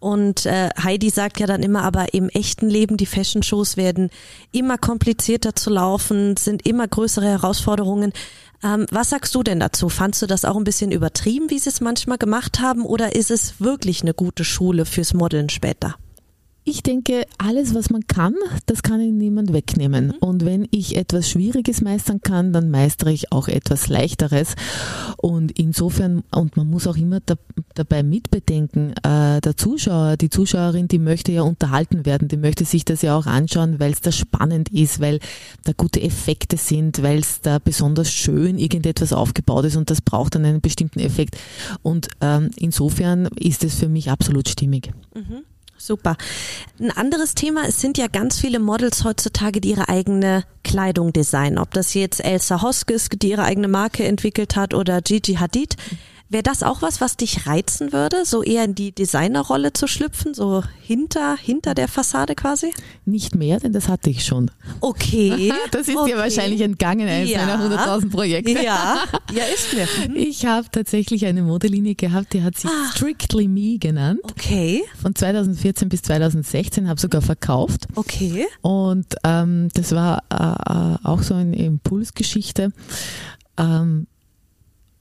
Und 0.00 0.46
äh, 0.46 0.70
Heidi 0.82 1.10
sagt 1.10 1.40
ja 1.40 1.46
dann 1.46 1.62
immer, 1.62 1.82
aber 1.82 2.14
im 2.14 2.28
echten 2.28 2.68
Leben, 2.68 2.96
die 2.96 3.06
Fashion-Shows 3.06 3.76
werden 3.76 4.10
immer 4.52 4.78
komplizierter 4.78 5.54
zu 5.54 5.70
laufen, 5.70 6.36
sind 6.36 6.66
immer 6.66 6.86
größere 6.86 7.26
Herausforderungen. 7.26 8.12
Ähm, 8.62 8.86
was 8.90 9.10
sagst 9.10 9.34
du 9.34 9.42
denn 9.42 9.60
dazu? 9.60 9.88
Fandst 9.88 10.22
du 10.22 10.26
das 10.26 10.44
auch 10.44 10.56
ein 10.56 10.64
bisschen 10.64 10.92
übertrieben, 10.92 11.50
wie 11.50 11.58
sie 11.58 11.70
es 11.70 11.80
manchmal 11.80 12.18
gemacht 12.18 12.60
haben, 12.60 12.84
oder 12.84 13.14
ist 13.14 13.30
es 13.30 13.60
wirklich 13.60 14.02
eine 14.02 14.14
gute 14.14 14.44
Schule 14.44 14.84
fürs 14.84 15.14
Modeln 15.14 15.48
später? 15.48 15.96
Ich 16.70 16.82
denke, 16.82 17.24
alles, 17.38 17.74
was 17.74 17.88
man 17.88 18.06
kann, 18.06 18.34
das 18.66 18.82
kann 18.82 19.00
Ihnen 19.00 19.16
niemand 19.16 19.54
wegnehmen. 19.54 20.08
Mhm. 20.08 20.14
Und 20.20 20.44
wenn 20.44 20.68
ich 20.70 20.96
etwas 20.96 21.30
Schwieriges 21.30 21.80
meistern 21.80 22.20
kann, 22.20 22.52
dann 22.52 22.70
meistere 22.70 23.10
ich 23.10 23.32
auch 23.32 23.48
etwas 23.48 23.88
Leichteres. 23.88 24.54
Und 25.16 25.58
insofern, 25.58 26.24
und 26.30 26.58
man 26.58 26.68
muss 26.68 26.86
auch 26.86 26.98
immer 26.98 27.20
da, 27.20 27.36
dabei 27.72 28.02
mitbedenken, 28.02 28.92
äh, 29.02 29.40
der 29.40 29.56
Zuschauer, 29.56 30.18
die 30.18 30.28
Zuschauerin, 30.28 30.88
die 30.88 30.98
möchte 30.98 31.32
ja 31.32 31.40
unterhalten 31.40 32.04
werden, 32.04 32.28
die 32.28 32.36
möchte 32.36 32.66
sich 32.66 32.84
das 32.84 33.00
ja 33.00 33.16
auch 33.16 33.24
anschauen, 33.24 33.80
weil 33.80 33.92
es 33.92 34.02
da 34.02 34.12
spannend 34.12 34.68
ist, 34.68 35.00
weil 35.00 35.20
da 35.64 35.72
gute 35.74 36.02
Effekte 36.02 36.58
sind, 36.58 37.02
weil 37.02 37.20
es 37.20 37.40
da 37.40 37.58
besonders 37.60 38.12
schön 38.12 38.58
irgendetwas 38.58 39.14
aufgebaut 39.14 39.64
ist 39.64 39.76
und 39.76 39.88
das 39.88 40.02
braucht 40.02 40.34
dann 40.34 40.44
einen 40.44 40.60
bestimmten 40.60 41.00
Effekt. 41.00 41.38
Und 41.80 42.08
ähm, 42.20 42.50
insofern 42.56 43.24
ist 43.36 43.64
es 43.64 43.74
für 43.76 43.88
mich 43.88 44.10
absolut 44.10 44.50
stimmig. 44.50 44.90
Mhm. 45.14 45.44
Super. 45.80 46.16
Ein 46.80 46.90
anderes 46.90 47.34
Thema, 47.34 47.62
es 47.68 47.80
sind 47.80 47.98
ja 47.98 48.08
ganz 48.08 48.40
viele 48.40 48.58
Models 48.58 49.04
heutzutage, 49.04 49.60
die 49.60 49.70
ihre 49.70 49.88
eigene 49.88 50.42
Kleidung 50.64 51.12
designen. 51.12 51.56
Ob 51.58 51.72
das 51.72 51.94
jetzt 51.94 52.24
Elsa 52.24 52.62
Hoskes, 52.62 53.08
die 53.10 53.30
ihre 53.30 53.44
eigene 53.44 53.68
Marke 53.68 54.04
entwickelt 54.04 54.56
hat, 54.56 54.74
oder 54.74 55.00
Gigi 55.00 55.34
Hadid. 55.34 55.76
Wäre 56.30 56.42
das 56.42 56.62
auch 56.62 56.82
was, 56.82 57.00
was 57.00 57.16
dich 57.16 57.46
reizen 57.46 57.92
würde, 57.92 58.26
so 58.26 58.42
eher 58.42 58.62
in 58.64 58.74
die 58.74 58.92
Designerrolle 58.92 59.72
zu 59.72 59.86
schlüpfen, 59.86 60.34
so 60.34 60.62
hinter, 60.82 61.36
hinter 61.38 61.72
der 61.74 61.88
Fassade 61.88 62.34
quasi? 62.34 62.70
Nicht 63.06 63.34
mehr, 63.34 63.58
denn 63.60 63.72
das 63.72 63.88
hatte 63.88 64.10
ich 64.10 64.24
schon. 64.26 64.50
Okay. 64.80 65.52
Das 65.70 65.88
ist 65.88 65.96
okay. 65.96 66.12
dir 66.12 66.18
wahrscheinlich 66.18 66.60
entgangen, 66.60 67.08
eines 67.08 67.30
Ja. 67.30 67.46
meiner 67.46 67.76
100.000 67.76 68.10
Projekte. 68.10 68.52
Ja, 68.62 68.98
ja, 69.32 69.44
ist 69.54 69.72
mir. 69.72 69.88
Mhm. 70.08 70.16
Ich 70.16 70.44
habe 70.44 70.66
tatsächlich 70.70 71.24
eine 71.26 71.42
Modelinie 71.42 71.94
gehabt, 71.94 72.32
die 72.34 72.42
hat 72.42 72.56
sich 72.58 72.68
Ah. 72.70 72.90
Strictly 72.94 73.48
Me 73.48 73.78
genannt. 73.78 74.20
Okay, 74.24 74.82
Von 75.00 75.14
2014 75.14 75.88
bis 75.88 76.02
2016 76.02 76.88
habe 76.88 77.00
sogar 77.00 77.22
verkauft. 77.22 77.86
okay. 77.94 78.46
Und 78.60 79.06
ähm, 79.24 79.68
das 79.74 79.92
war 79.92 80.22
äh, 80.30 80.34
äh, 80.34 81.06
auch 81.06 81.22
so 81.22 81.34
eine 81.34 81.56
Impulsgeschichte. 81.56 82.70
Ähm, 83.56 84.06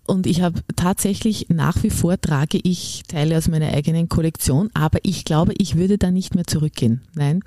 und 0.07 0.25
ich 0.25 0.41
habe 0.41 0.61
tatsächlich 0.75 1.47
nach 1.49 1.83
wie 1.83 1.89
vor 1.91 2.19
trage 2.19 2.59
ich 2.63 3.03
Teile 3.07 3.37
aus 3.37 3.47
meiner 3.47 3.67
eigenen 3.73 4.09
Kollektion, 4.09 4.69
aber 4.73 4.99
ich 5.03 5.25
glaube, 5.25 5.53
ich 5.57 5.75
würde 5.75 5.97
da 5.97 6.09
nicht 6.11 6.33
mehr 6.35 6.47
zurückgehen. 6.47 7.01
Nein. 7.13 7.41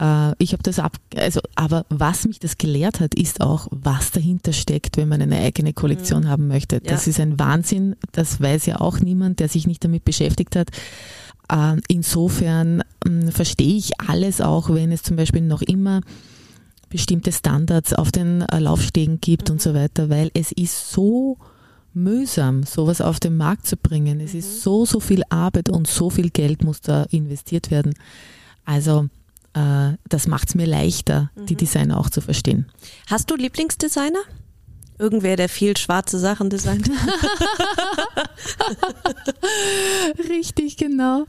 Äh, 0.00 0.32
Ich 0.38 0.52
habe 0.52 0.62
das 0.62 0.78
ab, 0.78 0.96
also, 1.16 1.40
aber 1.54 1.84
was 1.88 2.26
mich 2.26 2.38
das 2.38 2.58
gelehrt 2.58 3.00
hat, 3.00 3.14
ist 3.14 3.40
auch, 3.40 3.68
was 3.70 4.10
dahinter 4.10 4.52
steckt, 4.52 4.96
wenn 4.96 5.08
man 5.08 5.22
eine 5.22 5.38
eigene 5.38 5.72
Kollektion 5.72 6.28
haben 6.28 6.48
möchte. 6.48 6.80
Das 6.80 7.06
Ja. 7.06 7.10
ist 7.10 7.20
ein 7.20 7.38
Wahnsinn. 7.38 7.96
Das 8.12 8.40
weiß 8.40 8.66
ja 8.66 8.80
auch 8.80 9.00
niemand, 9.00 9.40
der 9.40 9.48
sich 9.48 9.66
nicht 9.66 9.82
damit 9.84 10.04
beschäftigt 10.04 10.54
hat. 10.56 10.68
Äh, 11.50 11.76
Insofern 11.88 12.82
mh, 13.06 13.30
verstehe 13.32 13.76
ich 13.76 14.00
alles 14.00 14.40
auch, 14.40 14.70
wenn 14.70 14.92
es 14.92 15.02
zum 15.02 15.16
Beispiel 15.16 15.42
noch 15.42 15.62
immer 15.62 16.00
bestimmte 16.88 17.32
Standards 17.32 17.94
auf 17.94 18.12
den 18.12 18.42
äh, 18.42 18.58
Laufstegen 18.58 19.18
gibt 19.20 19.48
und 19.50 19.62
so 19.62 19.72
weiter, 19.72 20.10
weil 20.10 20.30
es 20.34 20.52
ist 20.52 20.92
so 20.92 21.38
mühsam, 21.94 22.62
sowas 22.62 23.00
auf 23.00 23.20
den 23.20 23.36
Markt 23.36 23.66
zu 23.66 23.76
bringen. 23.76 24.20
Es 24.20 24.34
ist 24.34 24.62
so, 24.62 24.84
so 24.86 25.00
viel 25.00 25.22
Arbeit 25.28 25.68
und 25.68 25.86
so 25.86 26.10
viel 26.10 26.30
Geld 26.30 26.64
muss 26.64 26.80
da 26.80 27.04
investiert 27.10 27.70
werden. 27.70 27.94
Also 28.64 29.08
äh, 29.54 29.92
das 30.08 30.26
macht 30.26 30.48
es 30.48 30.54
mir 30.54 30.66
leichter, 30.66 31.30
die 31.48 31.56
Designer 31.56 31.98
auch 31.98 32.10
zu 32.10 32.20
verstehen. 32.20 32.66
Hast 33.08 33.30
du 33.30 33.36
Lieblingsdesigner? 33.36 34.22
Irgendwer, 35.02 35.34
der 35.36 35.48
viel 35.48 35.76
schwarze 35.76 36.18
Sachen 36.20 36.48
designt? 36.48 36.88
Richtig, 40.28 40.76
genau. 40.76 41.24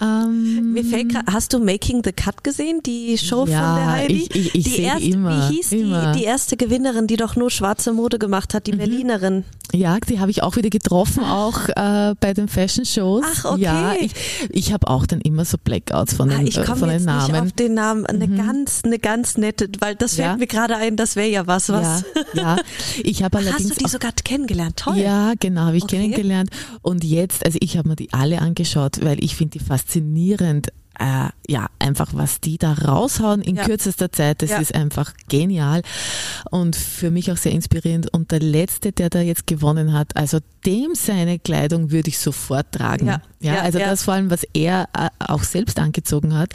Ähm, 0.00 0.72
Mir 0.72 0.84
fällt 0.84 1.12
grad, 1.12 1.24
hast 1.30 1.52
du 1.52 1.58
Making 1.58 2.02
the 2.04 2.12
Cut 2.12 2.42
gesehen, 2.42 2.80
die 2.84 3.18
Show 3.18 3.46
Ja, 3.46 3.66
von 3.66 3.76
der 3.76 3.86
Heidi? 3.92 4.14
ich- 4.14 4.34
ich- 4.34 4.54
ich 4.54 4.64
die 4.76 4.82
erste, 4.82 5.04
immer, 5.04 5.50
Wie 5.50 5.56
hieß 5.56 5.72
immer. 5.72 6.12
Die, 6.12 6.20
die 6.20 6.24
erste 6.24 6.56
Gewinnerin, 6.56 7.06
die 7.06 7.16
doch 7.16 7.36
nur 7.36 7.50
schwarze 7.50 7.92
Mode 7.92 8.18
gemacht 8.18 8.54
hat, 8.54 8.66
die 8.66 8.72
Mhm. 8.72 8.78
Berlinerin? 8.78 9.44
Ja, 9.72 9.98
die 9.98 10.20
habe 10.20 10.30
ich 10.30 10.42
auch 10.42 10.56
wieder 10.56 10.70
getroffen, 10.70 11.24
auch 11.24 11.68
äh, 11.70 12.14
bei 12.20 12.32
den 12.34 12.48
Fashion 12.48 12.84
Shows. 12.86 13.24
Ach, 13.26 13.44
okay. 13.52 13.62
Ja, 13.62 13.94
ich, 14.00 14.12
ich 14.50 14.72
habe 14.72 14.88
auch 14.88 15.06
dann 15.06 15.20
immer 15.20 15.44
so 15.44 15.56
Blackouts 15.62 16.14
von 16.14 16.30
Ah, 16.30 16.38
den, 16.38 16.46
ich 16.46 16.56
äh, 16.56 16.64
von 16.64 16.80
den 16.82 16.90
jetzt 16.90 17.00
nicht 17.00 17.06
Namen. 17.06 17.32
Mhm. 17.32 17.40
auf 17.46 17.52
den 17.52 17.74
Namen. 17.74 18.06
Eine 18.06 18.28
ganz, 18.28 18.82
eine 18.84 18.98
ganz 18.98 19.36
nette, 19.36 19.68
weil 19.80 19.94
das 19.96 20.14
fällt 20.14 20.28
Ja. 20.28 20.36
mir 20.36 20.46
gerade 20.46 20.76
ein, 20.76 20.96
das 20.96 21.16
wäre 21.16 21.28
ja 21.28 21.46
was, 21.46 21.68
was. 21.68 22.04
Ja, 22.34 22.42
ja. 22.42 22.56
Ich 23.02 23.22
habe 23.22 23.38
allerdings 23.38 23.70
Hast 23.70 23.80
du 23.80 23.84
die 23.84 23.90
sogar 23.90 24.12
kennengelernt? 24.12 24.76
Toll. 24.76 24.98
Ja, 24.98 25.34
genau, 25.38 25.62
habe 25.62 25.76
ich 25.76 25.84
Okay. 25.84 25.98
kennengelernt. 25.98 26.50
Und 26.82 27.04
jetzt, 27.04 27.44
also 27.44 27.58
ich 27.60 27.76
habe 27.76 27.88
mir 27.88 27.96
die 27.96 28.12
alle 28.12 28.40
angeschaut, 28.40 29.04
weil 29.04 29.22
ich 29.22 29.36
finde 29.36 29.58
die 29.58 29.64
faszinierend. 29.64 30.68
Äh, 30.98 31.28
ja, 31.48 31.66
einfach 31.78 32.08
was 32.14 32.40
die 32.40 32.56
da 32.58 32.72
raushauen 32.72 33.42
in 33.42 33.56
Ja. 33.56 33.64
kürzester 33.64 34.10
Zeit, 34.10 34.42
das 34.42 34.50
Ja. 34.50 34.58
ist 34.58 34.74
einfach 34.74 35.12
genial 35.28 35.82
und 36.50 36.74
für 36.74 37.10
mich 37.10 37.30
auch 37.30 37.36
sehr 37.36 37.52
inspirierend. 37.52 38.12
Und 38.12 38.30
der 38.30 38.40
letzte, 38.40 38.92
der 38.92 39.10
da 39.10 39.20
jetzt 39.20 39.46
gewonnen 39.46 39.92
hat, 39.92 40.16
also 40.16 40.38
dem 40.64 40.94
seine 40.94 41.38
Kleidung 41.38 41.90
würde 41.90 42.08
ich 42.08 42.18
sofort 42.18 42.72
tragen. 42.72 43.06
Ja. 43.06 43.20
Ja, 43.38 43.60
also 43.60 43.78
das 43.78 44.02
vor 44.02 44.14
allem, 44.14 44.30
was 44.30 44.44
er 44.54 44.88
äh, 44.96 45.08
auch 45.20 45.42
selbst 45.42 45.78
angezogen 45.78 46.34
hat, 46.36 46.50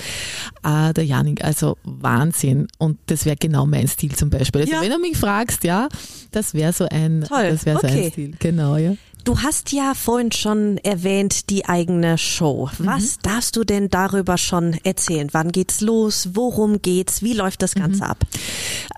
äh, 0.63 0.93
der 0.93 1.05
Janik, 1.05 1.43
also 1.43 1.77
Wahnsinn. 1.83 2.67
Und 2.79 2.97
das 3.05 3.23
wäre 3.25 3.37
genau 3.37 3.65
mein 3.65 3.87
Stil 3.87 4.13
zum 4.15 4.29
Beispiel. 4.29 4.61
Also 4.61 4.73
wenn 4.81 4.89
du 4.89 4.99
mich 4.99 5.15
fragst, 5.15 5.63
ja, 5.63 5.87
das 6.31 6.53
wäre 6.53 6.73
so 6.73 6.85
ein, 6.89 7.23
Toll, 7.27 7.49
das 7.51 7.65
wäre 7.65 7.79
so 7.79 7.87
okay. 7.87 8.05
ein 8.05 8.11
Stil. 8.11 8.33
Genau, 8.39 8.75
ja. 8.77 8.93
Du 9.23 9.37
hast 9.39 9.71
ja 9.71 9.93
vorhin 9.93 10.31
schon 10.31 10.77
erwähnt, 10.79 11.49
die 11.51 11.65
eigene 11.65 12.17
Show. 12.17 12.69
Mhm. 12.79 12.85
Was 12.87 13.19
darfst 13.19 13.55
du 13.55 13.63
denn 13.63 13.89
darüber 13.91 14.37
schon 14.39 14.73
erzählen? 14.83 15.27
Wann 15.31 15.51
geht's 15.51 15.79
los? 15.81 16.29
Worum 16.33 16.81
geht's? 16.81 17.21
Wie 17.21 17.33
läuft 17.33 17.61
das 17.61 17.75
Mhm. 17.75 17.79
Ganze 17.81 18.05
ab? 18.07 18.17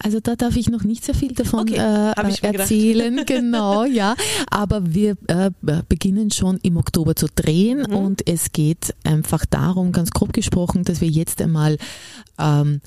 Also 0.01 0.21
da 0.21 0.35
darf 0.37 0.55
ich 0.55 0.69
noch 0.69 0.83
nicht 0.83 1.03
sehr 1.03 1.13
viel 1.15 1.33
davon 1.33 1.61
Okay, 1.61 1.75
äh, 1.75 2.13
gedacht. 2.15 2.43
erzählen, 2.43 3.23
genau, 3.25 3.83
ja. 3.83 4.15
Aber 4.49 4.93
wir 4.93 5.17
äh, 5.27 5.51
beginnen 5.89 6.31
schon 6.31 6.57
im 6.63 6.77
Oktober 6.77 7.15
zu 7.17 7.27
drehen 7.33 7.79
Mhm. 7.89 7.95
und 7.95 8.27
es 8.27 8.53
geht 8.53 8.95
einfach 9.03 9.45
darum, 9.45 9.91
ganz 9.91 10.11
grob 10.11 10.31
gesprochen, 10.31 10.83
dass 10.85 11.01
wir 11.01 11.09
jetzt 11.09 11.41
einmal 11.41 11.77
ähm, 12.39 12.79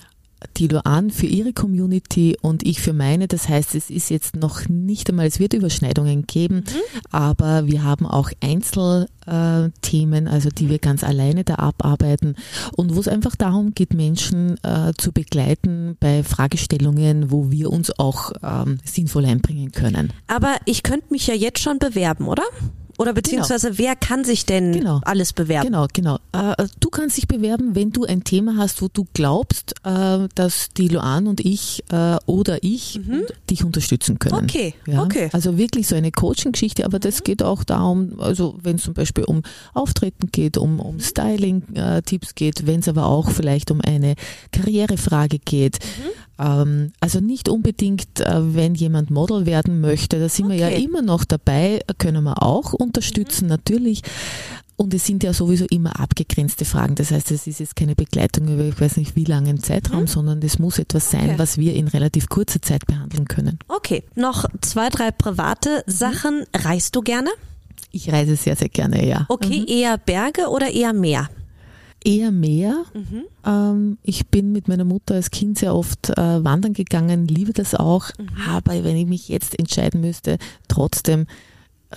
die 0.56 0.68
Luan 0.68 1.10
für 1.10 1.26
ihre 1.26 1.52
Community 1.52 2.36
und 2.40 2.64
ich 2.64 2.80
für 2.80 2.92
meine. 2.92 3.28
Das 3.28 3.48
heißt, 3.48 3.74
es 3.74 3.90
ist 3.90 4.10
jetzt 4.10 4.36
noch 4.36 4.68
nicht 4.68 5.08
einmal, 5.08 5.26
es 5.26 5.38
wird 5.38 5.54
Überschneidungen 5.54 6.26
geben, 6.26 6.64
aber 7.10 7.66
wir 7.66 7.82
haben 7.82 8.06
auch 8.06 8.30
Einzelthemen, 8.40 10.28
also 10.28 10.50
die 10.50 10.68
wir 10.68 10.78
ganz 10.78 11.04
alleine 11.04 11.44
da 11.44 11.56
abarbeiten 11.56 12.36
und 12.76 12.94
wo 12.94 13.00
es 13.00 13.08
einfach 13.08 13.36
darum 13.36 13.74
geht, 13.74 13.94
Menschen 13.94 14.62
äh, 14.62 14.92
zu 14.96 15.12
begleiten 15.12 15.96
bei 16.00 16.22
Fragestellungen, 16.22 17.30
wo 17.30 17.50
wir 17.50 17.70
uns 17.70 17.98
auch 17.98 18.32
ähm, 18.42 18.78
sinnvoll 18.84 19.26
einbringen 19.26 19.72
können. 19.72 20.12
Aber 20.26 20.56
ich 20.64 20.82
könnte 20.82 21.06
mich 21.10 21.26
ja 21.26 21.34
jetzt 21.34 21.60
schon 21.60 21.78
bewerben, 21.78 22.28
oder? 22.28 22.44
Oder 22.98 23.12
beziehungsweise 23.12 23.78
wer 23.78 23.94
kann 23.96 24.24
sich 24.24 24.46
denn 24.46 24.72
Genau. 24.72 25.00
alles 25.04 25.32
bewerben? 25.32 25.66
Genau, 25.66 25.86
genau. 25.92 26.18
Äh, 26.32 26.66
du 26.80 26.88
kannst 26.90 27.16
dich 27.16 27.28
bewerben, 27.28 27.74
wenn 27.74 27.90
du 27.92 28.04
ein 28.04 28.24
Thema 28.24 28.56
hast, 28.56 28.80
wo 28.82 28.88
du 28.92 29.06
glaubst, 29.12 29.74
äh, 29.84 30.28
dass 30.34 30.68
die 30.76 30.88
Luan 30.88 31.26
und 31.26 31.40
ich 31.44 31.84
äh, 31.90 32.16
oder 32.26 32.62
ich 32.62 32.98
dich 33.50 33.64
unterstützen 33.64 34.18
können. 34.18 34.36
Mhm. 34.38 34.44
Okay, 34.44 34.74
Ja? 34.86 35.02
okay. 35.02 35.28
Also 35.32 35.58
wirklich 35.58 35.86
so 35.88 35.94
eine 35.94 36.10
Coaching-Geschichte, 36.10 36.84
aber 36.84 36.98
das 36.98 37.22
geht 37.24 37.42
auch 37.42 37.64
darum, 37.64 38.18
also 38.18 38.56
wenn 38.62 38.76
es 38.76 38.82
zum 38.84 38.94
Beispiel 38.94 39.24
um 39.24 39.42
Auftreten 39.74 40.28
geht, 40.32 40.56
um, 40.56 40.80
um 40.80 40.98
Styling-Tipps 41.00 42.34
geht, 42.34 42.66
wenn 42.66 42.80
es 42.80 42.88
aber 42.88 43.06
auch 43.06 43.30
vielleicht 43.30 43.70
um 43.70 43.80
eine 43.80 44.14
Karrierefrage 44.52 45.38
geht. 45.38 45.78
Ähm, 46.38 46.92
also 47.00 47.20
nicht 47.20 47.48
unbedingt, 47.48 48.20
äh, 48.20 48.54
wenn 48.54 48.74
jemand 48.74 49.10
Model 49.10 49.46
werden 49.46 49.80
möchte, 49.80 50.18
da 50.20 50.28
sind 50.28 50.48
wir 50.48 50.56
ja 50.56 50.66
Okay. 50.68 50.82
immer 50.84 51.00
noch 51.02 51.24
dabei, 51.24 51.80
können 51.98 52.24
wir 52.24 52.42
auch 52.42 52.74
unterstützen, 52.86 53.46
natürlich. 53.48 54.02
Und 54.78 54.92
es 54.92 55.06
sind 55.06 55.22
ja 55.24 55.32
sowieso 55.32 55.64
immer 55.70 55.98
abgegrenzte 55.98 56.66
Fragen. 56.66 56.96
Das 56.96 57.10
heißt, 57.10 57.30
es 57.30 57.46
ist 57.46 57.60
jetzt 57.60 57.76
keine 57.76 57.94
Begleitung 57.94 58.46
über 58.48 58.62
ich 58.64 58.78
weiß 58.78 58.98
nicht 58.98 59.16
wie 59.16 59.24
langen 59.24 59.58
Zeitraum, 59.62 60.06
sondern 60.06 60.42
es 60.42 60.58
muss 60.58 60.78
etwas 60.78 61.10
sein, 61.10 61.22
Mhm. 61.24 61.30
Okay. 61.30 61.38
was 61.38 61.56
wir 61.56 61.74
in 61.74 61.88
relativ 61.88 62.28
kurzer 62.28 62.60
Zeit 62.60 62.86
behandeln 62.86 63.26
können. 63.26 63.58
Okay, 63.68 64.02
noch 64.16 64.44
zwei, 64.60 64.90
drei 64.90 65.12
private 65.12 65.82
Sachen. 65.86 66.44
Reist 66.54 66.94
du 66.94 67.00
gerne? 67.00 67.30
Ich 67.90 68.12
reise 68.12 68.36
sehr, 68.36 68.54
sehr 68.56 68.68
gerne, 68.68 69.06
ja. 69.08 69.24
Okay, 69.30 69.64
eher 69.66 69.96
Berge 69.96 70.48
oder 70.50 70.70
eher 70.70 70.92
Meer? 70.92 71.30
Eher 72.04 72.30
mehr. 72.30 72.84
Ähm, 73.44 73.98
ich 74.02 74.26
bin 74.28 74.52
mit 74.52 74.68
meiner 74.68 74.84
Mutter 74.84 75.14
als 75.14 75.30
Kind 75.32 75.58
sehr 75.58 75.74
oft 75.74 76.10
äh, 76.10 76.44
wandern 76.44 76.72
gegangen, 76.74 77.26
liebe 77.26 77.52
das 77.54 77.74
auch. 77.74 78.10
Aber 78.48 78.84
wenn 78.84 78.96
ich 78.96 79.06
mich 79.06 79.28
jetzt 79.28 79.58
entscheiden 79.58 80.02
müsste, 80.02 80.36
trotzdem 80.68 81.26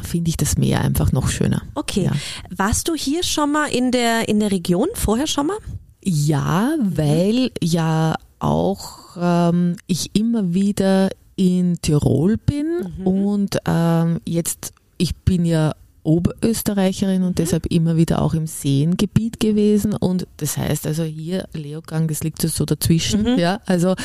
finde 0.04 0.30
ich 0.30 0.38
das 0.38 0.58
Meer 0.58 0.82
einfach 0.82 1.12
noch 1.12 1.30
schöner. 1.30 1.62
Okay. 1.76 2.06
Ja. 2.06 2.12
Warst 2.56 2.88
du 2.88 2.96
hier 2.96 3.24
schon 3.24 3.52
mal 3.52 3.68
in 3.68 3.92
der, 3.92 4.28
in 4.28 4.40
der 4.40 4.52
Region? 4.52 4.88
Vorher 4.94 5.28
schon 5.28 5.48
mal? 5.48 5.58
Ja, 6.04 6.76
weil 6.80 7.52
ja 7.62 8.16
auch 8.40 9.18
ähm, 9.20 9.76
ich 9.88 10.12
immer 10.16 10.54
wieder 10.54 11.10
in 11.36 11.78
Tirol 11.82 12.38
bin 12.38 12.94
und 13.06 13.58
ähm, 13.66 14.20
jetzt, 14.26 14.74
ich 14.98 15.16
bin 15.16 15.46
ja 15.46 15.74
Oberösterreicherin 16.04 17.24
und 17.24 17.38
deshalb 17.38 17.66
immer 17.68 17.98
wieder 17.98 18.22
auch 18.22 18.34
im 18.34 18.48
Seengebiet 18.48 19.40
gewesen 19.40 19.94
und 19.94 20.28
das 20.38 20.58
heißt 20.58 20.88
also 20.88 21.04
hier 21.04 21.48
Leogang, 21.54 22.08
das 22.08 22.24
liegt 22.24 22.42
so 22.42 22.66
dazwischen, 22.66 23.38
ja, 23.40 23.62
also 23.66 23.96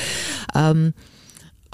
ähm, 0.55 0.93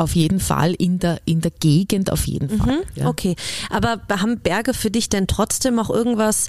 auf 0.01 0.15
jeden 0.17 0.41
Fall 0.41 0.73
in 0.75 0.99
der, 0.99 1.21
in 1.27 1.41
der 1.43 1.51
Gegend 1.51 2.11
auf 2.11 2.27
jeden 2.27 2.49
Fall. 2.49 2.83
Ja. 2.95 3.07
Okay, 3.07 3.37
aber 3.69 4.01
haben 4.11 4.41
Berge 4.41 4.73
für 4.73 4.91
dich 4.91 5.09
denn 5.09 5.27
trotzdem 5.27 5.79
auch 5.79 5.91
irgendwas, 5.91 6.49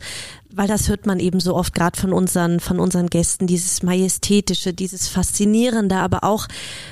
weil 0.49 0.68
das 0.68 0.88
hört 0.88 1.06
man 1.06 1.20
eben 1.20 1.39
so 1.39 1.56
oft 1.56 1.74
gerade 1.74 1.99
von 1.99 2.14
unseren, 2.14 2.60
von 2.60 2.80
unseren 2.80 3.08
Gästen, 3.08 3.47
dieses 3.47 3.84
Majestätische, 3.84 4.74
dieses 4.74 5.10
Faszinierende, 5.10 5.97
aber 5.97 6.24
auch 6.24 6.47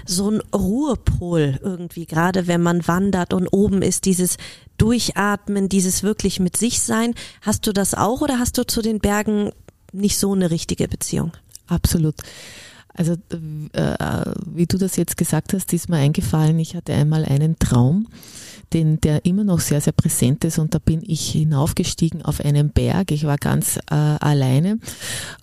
so 0.05 0.29
ein 0.29 0.41
Ruhepol 0.53 1.59
irgendwie, 1.63 2.05
gerade 2.05 2.47
wenn 2.47 2.61
man 2.61 2.87
wandert 2.87 3.33
und 3.33 3.47
oben 3.47 3.81
ist, 3.81 4.05
dieses 4.05 4.37
Durchatmen, 4.77 5.69
dieses 5.69 6.03
wirklich 6.03 6.39
mit 6.39 6.57
sich 6.57 6.81
sein. 6.81 7.15
Hast 7.41 7.67
du 7.67 7.73
das 7.73 7.93
auch 7.93 8.21
oder 8.21 8.39
hast 8.39 8.57
du 8.57 8.65
zu 8.65 8.81
den 8.81 8.99
Bergen 8.99 9.51
nicht 9.91 10.17
so 10.17 10.33
eine 10.33 10.51
richtige 10.51 10.87
Beziehung. 10.87 11.31
Absolut. 11.67 12.15
Also 12.93 13.13
äh, 13.13 14.25
wie 14.45 14.65
du 14.65 14.77
das 14.77 14.95
jetzt 14.95 15.17
gesagt 15.17 15.53
hast, 15.53 15.71
ist 15.73 15.89
mir 15.89 15.97
eingefallen, 15.97 16.59
ich 16.59 16.75
hatte 16.75 16.93
einmal 16.93 17.23
einen 17.23 17.57
Traum, 17.59 18.07
den, 18.73 18.99
der 19.01 19.25
immer 19.25 19.43
noch 19.43 19.59
sehr, 19.59 19.81
sehr 19.81 19.93
präsent 19.93 20.43
ist 20.43 20.59
und 20.59 20.75
da 20.75 20.79
bin 20.79 21.01
ich 21.05 21.29
hinaufgestiegen 21.31 22.21
auf 22.23 22.43
einen 22.43 22.71
Berg. 22.71 23.11
Ich 23.11 23.23
war 23.25 23.37
ganz 23.37 23.77
äh, 23.89 23.95
alleine 23.95 24.79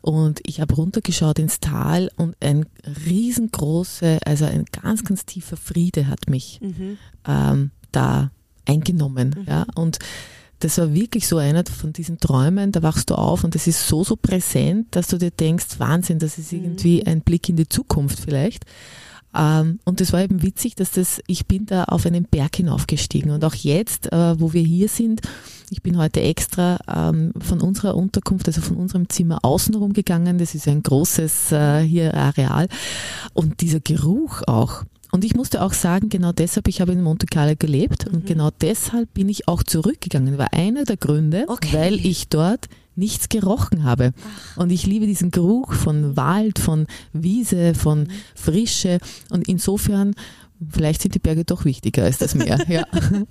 und 0.03 0.41
ich 0.45 0.61
habe 0.61 0.75
runtergeschaut 0.75 1.39
ins 1.39 1.61
Tal 1.61 2.11
und 2.17 2.37
ein 2.41 2.67
riesengroße, 3.07 4.19
also 4.25 4.45
ein 4.45 4.65
ganz, 4.67 5.05
ganz 5.05 5.25
tiefer 5.25 5.57
Friede 5.57 6.09
hat 6.09 6.29
mich 6.29 6.61
mhm. 6.61 6.99
ähm, 7.27 7.71
da 7.91 8.31
eingenommen. 8.67 9.35
Mhm. 9.39 9.45
Ja, 9.47 9.67
und 9.75 9.99
das 10.61 10.79
war 10.79 10.95
wirklich 10.95 11.29
so 11.29 11.39
einer 11.39 11.65
von 11.65 11.93
diesen 11.93 12.19
Träumen, 12.19 12.73
da 12.73 12.83
wachst 12.83 13.11
du 13.11 13.15
auf 13.15 13.45
und 13.45 13.55
das 13.55 13.67
ist 13.67 13.87
so, 13.87 14.05
so 14.05 14.17
präsent, 14.17 14.89
dass 14.93 15.09
du 15.09 15.19
dir 15.19 15.31
denkst, 15.31 15.79
Wahnsinn, 15.79 16.19
das 16.19 16.39
ist 16.39 16.53
irgendwie 16.53 17.01
mhm. 17.01 17.09
ein 17.09 17.21
Blick 17.21 17.49
in 17.49 17.57
die 17.57 17.69
Zukunft 17.69 18.21
vielleicht. 18.21 18.65
Ähm, 19.37 19.81
und 19.85 20.01
das 20.01 20.13
war 20.13 20.23
eben 20.23 20.43
witzig, 20.43 20.75
dass 20.75 20.93
das, 20.93 21.21
ich 21.27 21.47
bin 21.47 21.67
da 21.67 21.85
auf 21.85 22.07
einen 22.07 22.25
Berg 22.25 22.57
hinaufgestiegen 22.57 23.31
und 23.31 23.45
auch 23.45 23.55
jetzt, 23.55 24.13
äh, 24.13 24.41
wo 24.41 24.53
wir 24.53 24.63
hier 24.63 24.89
sind, 24.89 25.21
ich 25.71 25.83
bin 25.83 25.99
heute 25.99 26.21
extra 26.21 26.79
ähm, 26.89 27.33
von 27.39 27.61
unserer 27.61 27.97
Unterkunft, 27.97 28.47
also 28.47 28.61
von 28.61 28.77
unserem 28.77 29.09
Zimmer 29.09 29.45
außenrum 29.45 29.93
gegangen. 29.93 30.39
Das 30.39 30.55
ist 30.55 30.69
ein 30.69 30.83
großes 30.83 31.53
äh, 31.53 31.81
hier 31.81 32.15
Areal 32.15 32.69
und 33.35 33.61
dieser 33.61 33.81
Geruch 33.81 34.43
auch. 34.47 34.85
Und 35.17 35.25
ich 35.25 35.35
musste 35.35 35.63
auch 35.63 35.73
sagen, 35.73 36.11
genau 36.11 36.33
deshalb, 36.33 36.69
ich 36.69 36.83
habe 36.83 36.93
in 36.93 37.03
Monte 37.03 37.25
Carlo 37.25 37.55
gelebt 37.59 38.07
und 38.07 38.25
mhm. 38.25 38.27
genau 38.27 38.51
deshalb 38.61 39.15
bin 39.15 39.31
ich 39.31 39.49
auch 39.49 39.63
zurückgegangen. 39.63 40.37
War 40.37 40.53
einer 40.53 40.85
der 40.85 40.99
Gründe, 40.99 41.47
okay. 41.49 41.71
weil 41.73 41.95
ich 42.05 42.29
dort 42.29 42.69
nichts 42.97 43.29
gerochen 43.29 43.85
habe. 43.85 44.13
Ach. 44.17 44.57
Und 44.63 44.71
ich 44.71 44.87
liebe 44.87 45.07
diesen 45.07 45.31
Geruch 45.31 45.73
von 45.73 46.17
Wald, 46.17 46.59
von 46.59 46.87
Wiese, 47.13 47.75
von 47.75 48.01
mhm. 48.01 48.09
Frische. 48.35 48.99
Und 49.31 49.47
insofern 49.49 50.15
Vielleicht 50.71 51.03
sind 51.03 51.15
die 51.15 51.19
Berge 51.19 51.45
doch 51.45 51.67
wichtiger 51.67 52.05
als 52.05 52.17
das 52.17 52.35
Meer. 52.35 52.59
Ja. 52.69 52.85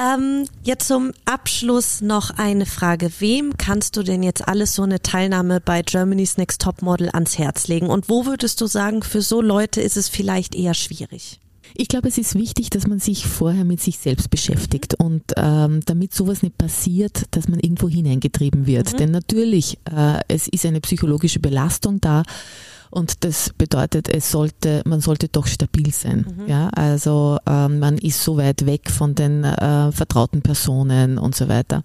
ähm, 0.14 0.46
jetzt 0.62 0.88
zum 0.88 1.12
Abschluss 1.26 2.00
noch 2.00 2.30
eine 2.30 2.64
Frage. 2.64 3.12
Wem 3.18 3.58
kannst 3.58 3.96
du 3.96 4.02
denn 4.02 4.22
jetzt 4.22 4.48
alles 4.48 4.74
so 4.74 4.82
eine 4.82 5.02
Teilnahme 5.02 5.60
bei 5.60 5.82
Germany's 5.82 6.38
Next 6.38 6.62
Top 6.62 6.80
Model 6.80 7.10
ans 7.10 7.36
Herz 7.36 7.68
legen? 7.68 7.88
Und 7.88 8.08
wo 8.08 8.24
würdest 8.24 8.60
du 8.62 8.66
sagen, 8.66 9.02
für 9.02 9.20
so 9.20 9.42
Leute 9.42 9.82
ist 9.82 9.98
es 9.98 10.08
vielleicht 10.08 10.54
eher 10.54 10.74
schwierig? 10.74 11.38
Ich 11.74 11.88
glaube, 11.88 12.08
es 12.08 12.18
ist 12.18 12.34
wichtig, 12.34 12.70
dass 12.70 12.86
man 12.86 12.98
sich 12.98 13.26
vorher 13.26 13.64
mit 13.64 13.80
sich 13.80 13.98
selbst 13.98 14.30
beschäftigt 14.30 14.94
und 14.94 15.22
ähm, 15.36 15.80
damit 15.86 16.14
sowas 16.14 16.42
nicht 16.42 16.58
passiert, 16.58 17.24
dass 17.30 17.48
man 17.48 17.60
irgendwo 17.60 17.88
hineingetrieben 17.88 18.66
wird. 18.66 18.92
Mhm. 18.92 18.96
Denn 18.98 19.10
natürlich, 19.10 19.78
äh, 19.84 20.20
es 20.28 20.48
ist 20.48 20.66
eine 20.66 20.80
psychologische 20.80 21.40
Belastung 21.40 22.00
da 22.00 22.22
und 22.92 23.24
das 23.24 23.54
bedeutet, 23.56 24.10
es 24.10 24.30
sollte, 24.30 24.82
man 24.84 25.00
sollte 25.00 25.28
doch 25.28 25.46
stabil 25.46 25.92
sein. 25.94 26.26
Mhm. 26.28 26.46
Ja, 26.46 26.68
also 26.68 27.38
ähm, 27.46 27.78
man 27.78 27.96
ist 27.96 28.22
so 28.22 28.36
weit 28.36 28.66
weg 28.66 28.90
von 28.90 29.14
den 29.14 29.44
äh, 29.44 29.90
vertrauten 29.92 30.42
Personen 30.42 31.16
und 31.16 31.34
so 31.34 31.48
weiter. 31.48 31.84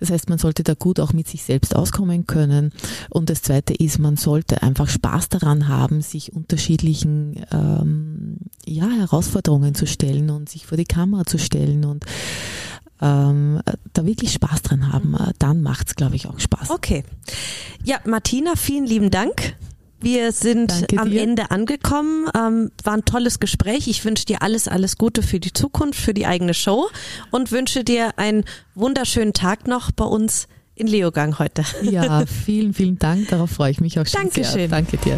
Das 0.00 0.10
heißt, 0.10 0.28
man 0.28 0.38
sollte 0.38 0.62
da 0.62 0.74
gut 0.74 1.00
auch 1.00 1.12
mit 1.12 1.28
sich 1.28 1.42
selbst 1.42 1.74
auskommen 1.74 2.26
können. 2.26 2.72
Und 3.10 3.30
das 3.30 3.42
Zweite 3.42 3.74
ist, 3.74 3.98
man 3.98 4.16
sollte 4.16 4.62
einfach 4.62 4.88
Spaß 4.88 5.28
daran 5.28 5.68
haben, 5.68 6.02
sich 6.02 6.32
unterschiedlichen 6.32 7.44
ähm, 7.52 8.36
ja, 8.66 8.88
Herausforderungen 8.88 9.74
zu 9.74 9.86
stellen 9.86 10.30
und 10.30 10.48
sich 10.48 10.66
vor 10.66 10.76
die 10.76 10.84
Kamera 10.84 11.24
zu 11.24 11.38
stellen 11.38 11.84
und 11.84 12.04
ähm, 13.00 13.60
da 13.92 14.06
wirklich 14.06 14.32
Spaß 14.32 14.62
dran 14.62 14.92
haben. 14.92 15.16
Dann 15.38 15.62
macht's, 15.62 15.94
glaube 15.94 16.16
ich, 16.16 16.26
auch 16.26 16.38
Spaß. 16.38 16.70
Okay. 16.70 17.04
Ja, 17.82 17.98
Martina, 18.06 18.54
vielen 18.56 18.86
lieben 18.86 19.10
Dank. 19.10 19.56
Wir 20.04 20.32
sind 20.32 20.86
am 20.98 21.10
Ende 21.10 21.50
angekommen. 21.50 22.28
Ähm, 22.36 22.70
war 22.84 22.92
ein 22.92 23.04
tolles 23.04 23.40
Gespräch. 23.40 23.88
Ich 23.88 24.04
wünsche 24.04 24.26
dir 24.26 24.42
alles, 24.42 24.68
alles 24.68 24.98
Gute 24.98 25.22
für 25.22 25.40
die 25.40 25.52
Zukunft, 25.52 25.98
für 25.98 26.12
die 26.12 26.26
eigene 26.26 26.52
Show 26.52 26.90
und 27.30 27.50
wünsche 27.52 27.84
dir 27.84 28.18
einen 28.18 28.44
wunderschönen 28.74 29.32
Tag 29.32 29.66
noch 29.66 29.90
bei 29.92 30.04
uns 30.04 30.46
in 30.74 30.86
Leogang 30.86 31.38
heute. 31.38 31.64
Ja, 31.82 32.24
vielen, 32.44 32.74
vielen 32.74 32.98
Dank. 32.98 33.28
Darauf 33.28 33.50
freue 33.50 33.70
ich 33.70 33.80
mich 33.80 33.98
auch 33.98 34.06
schon 34.06 34.22
Dankeschön. 34.22 34.52
sehr. 34.52 34.68
Danke 34.68 34.98
dir. 34.98 35.16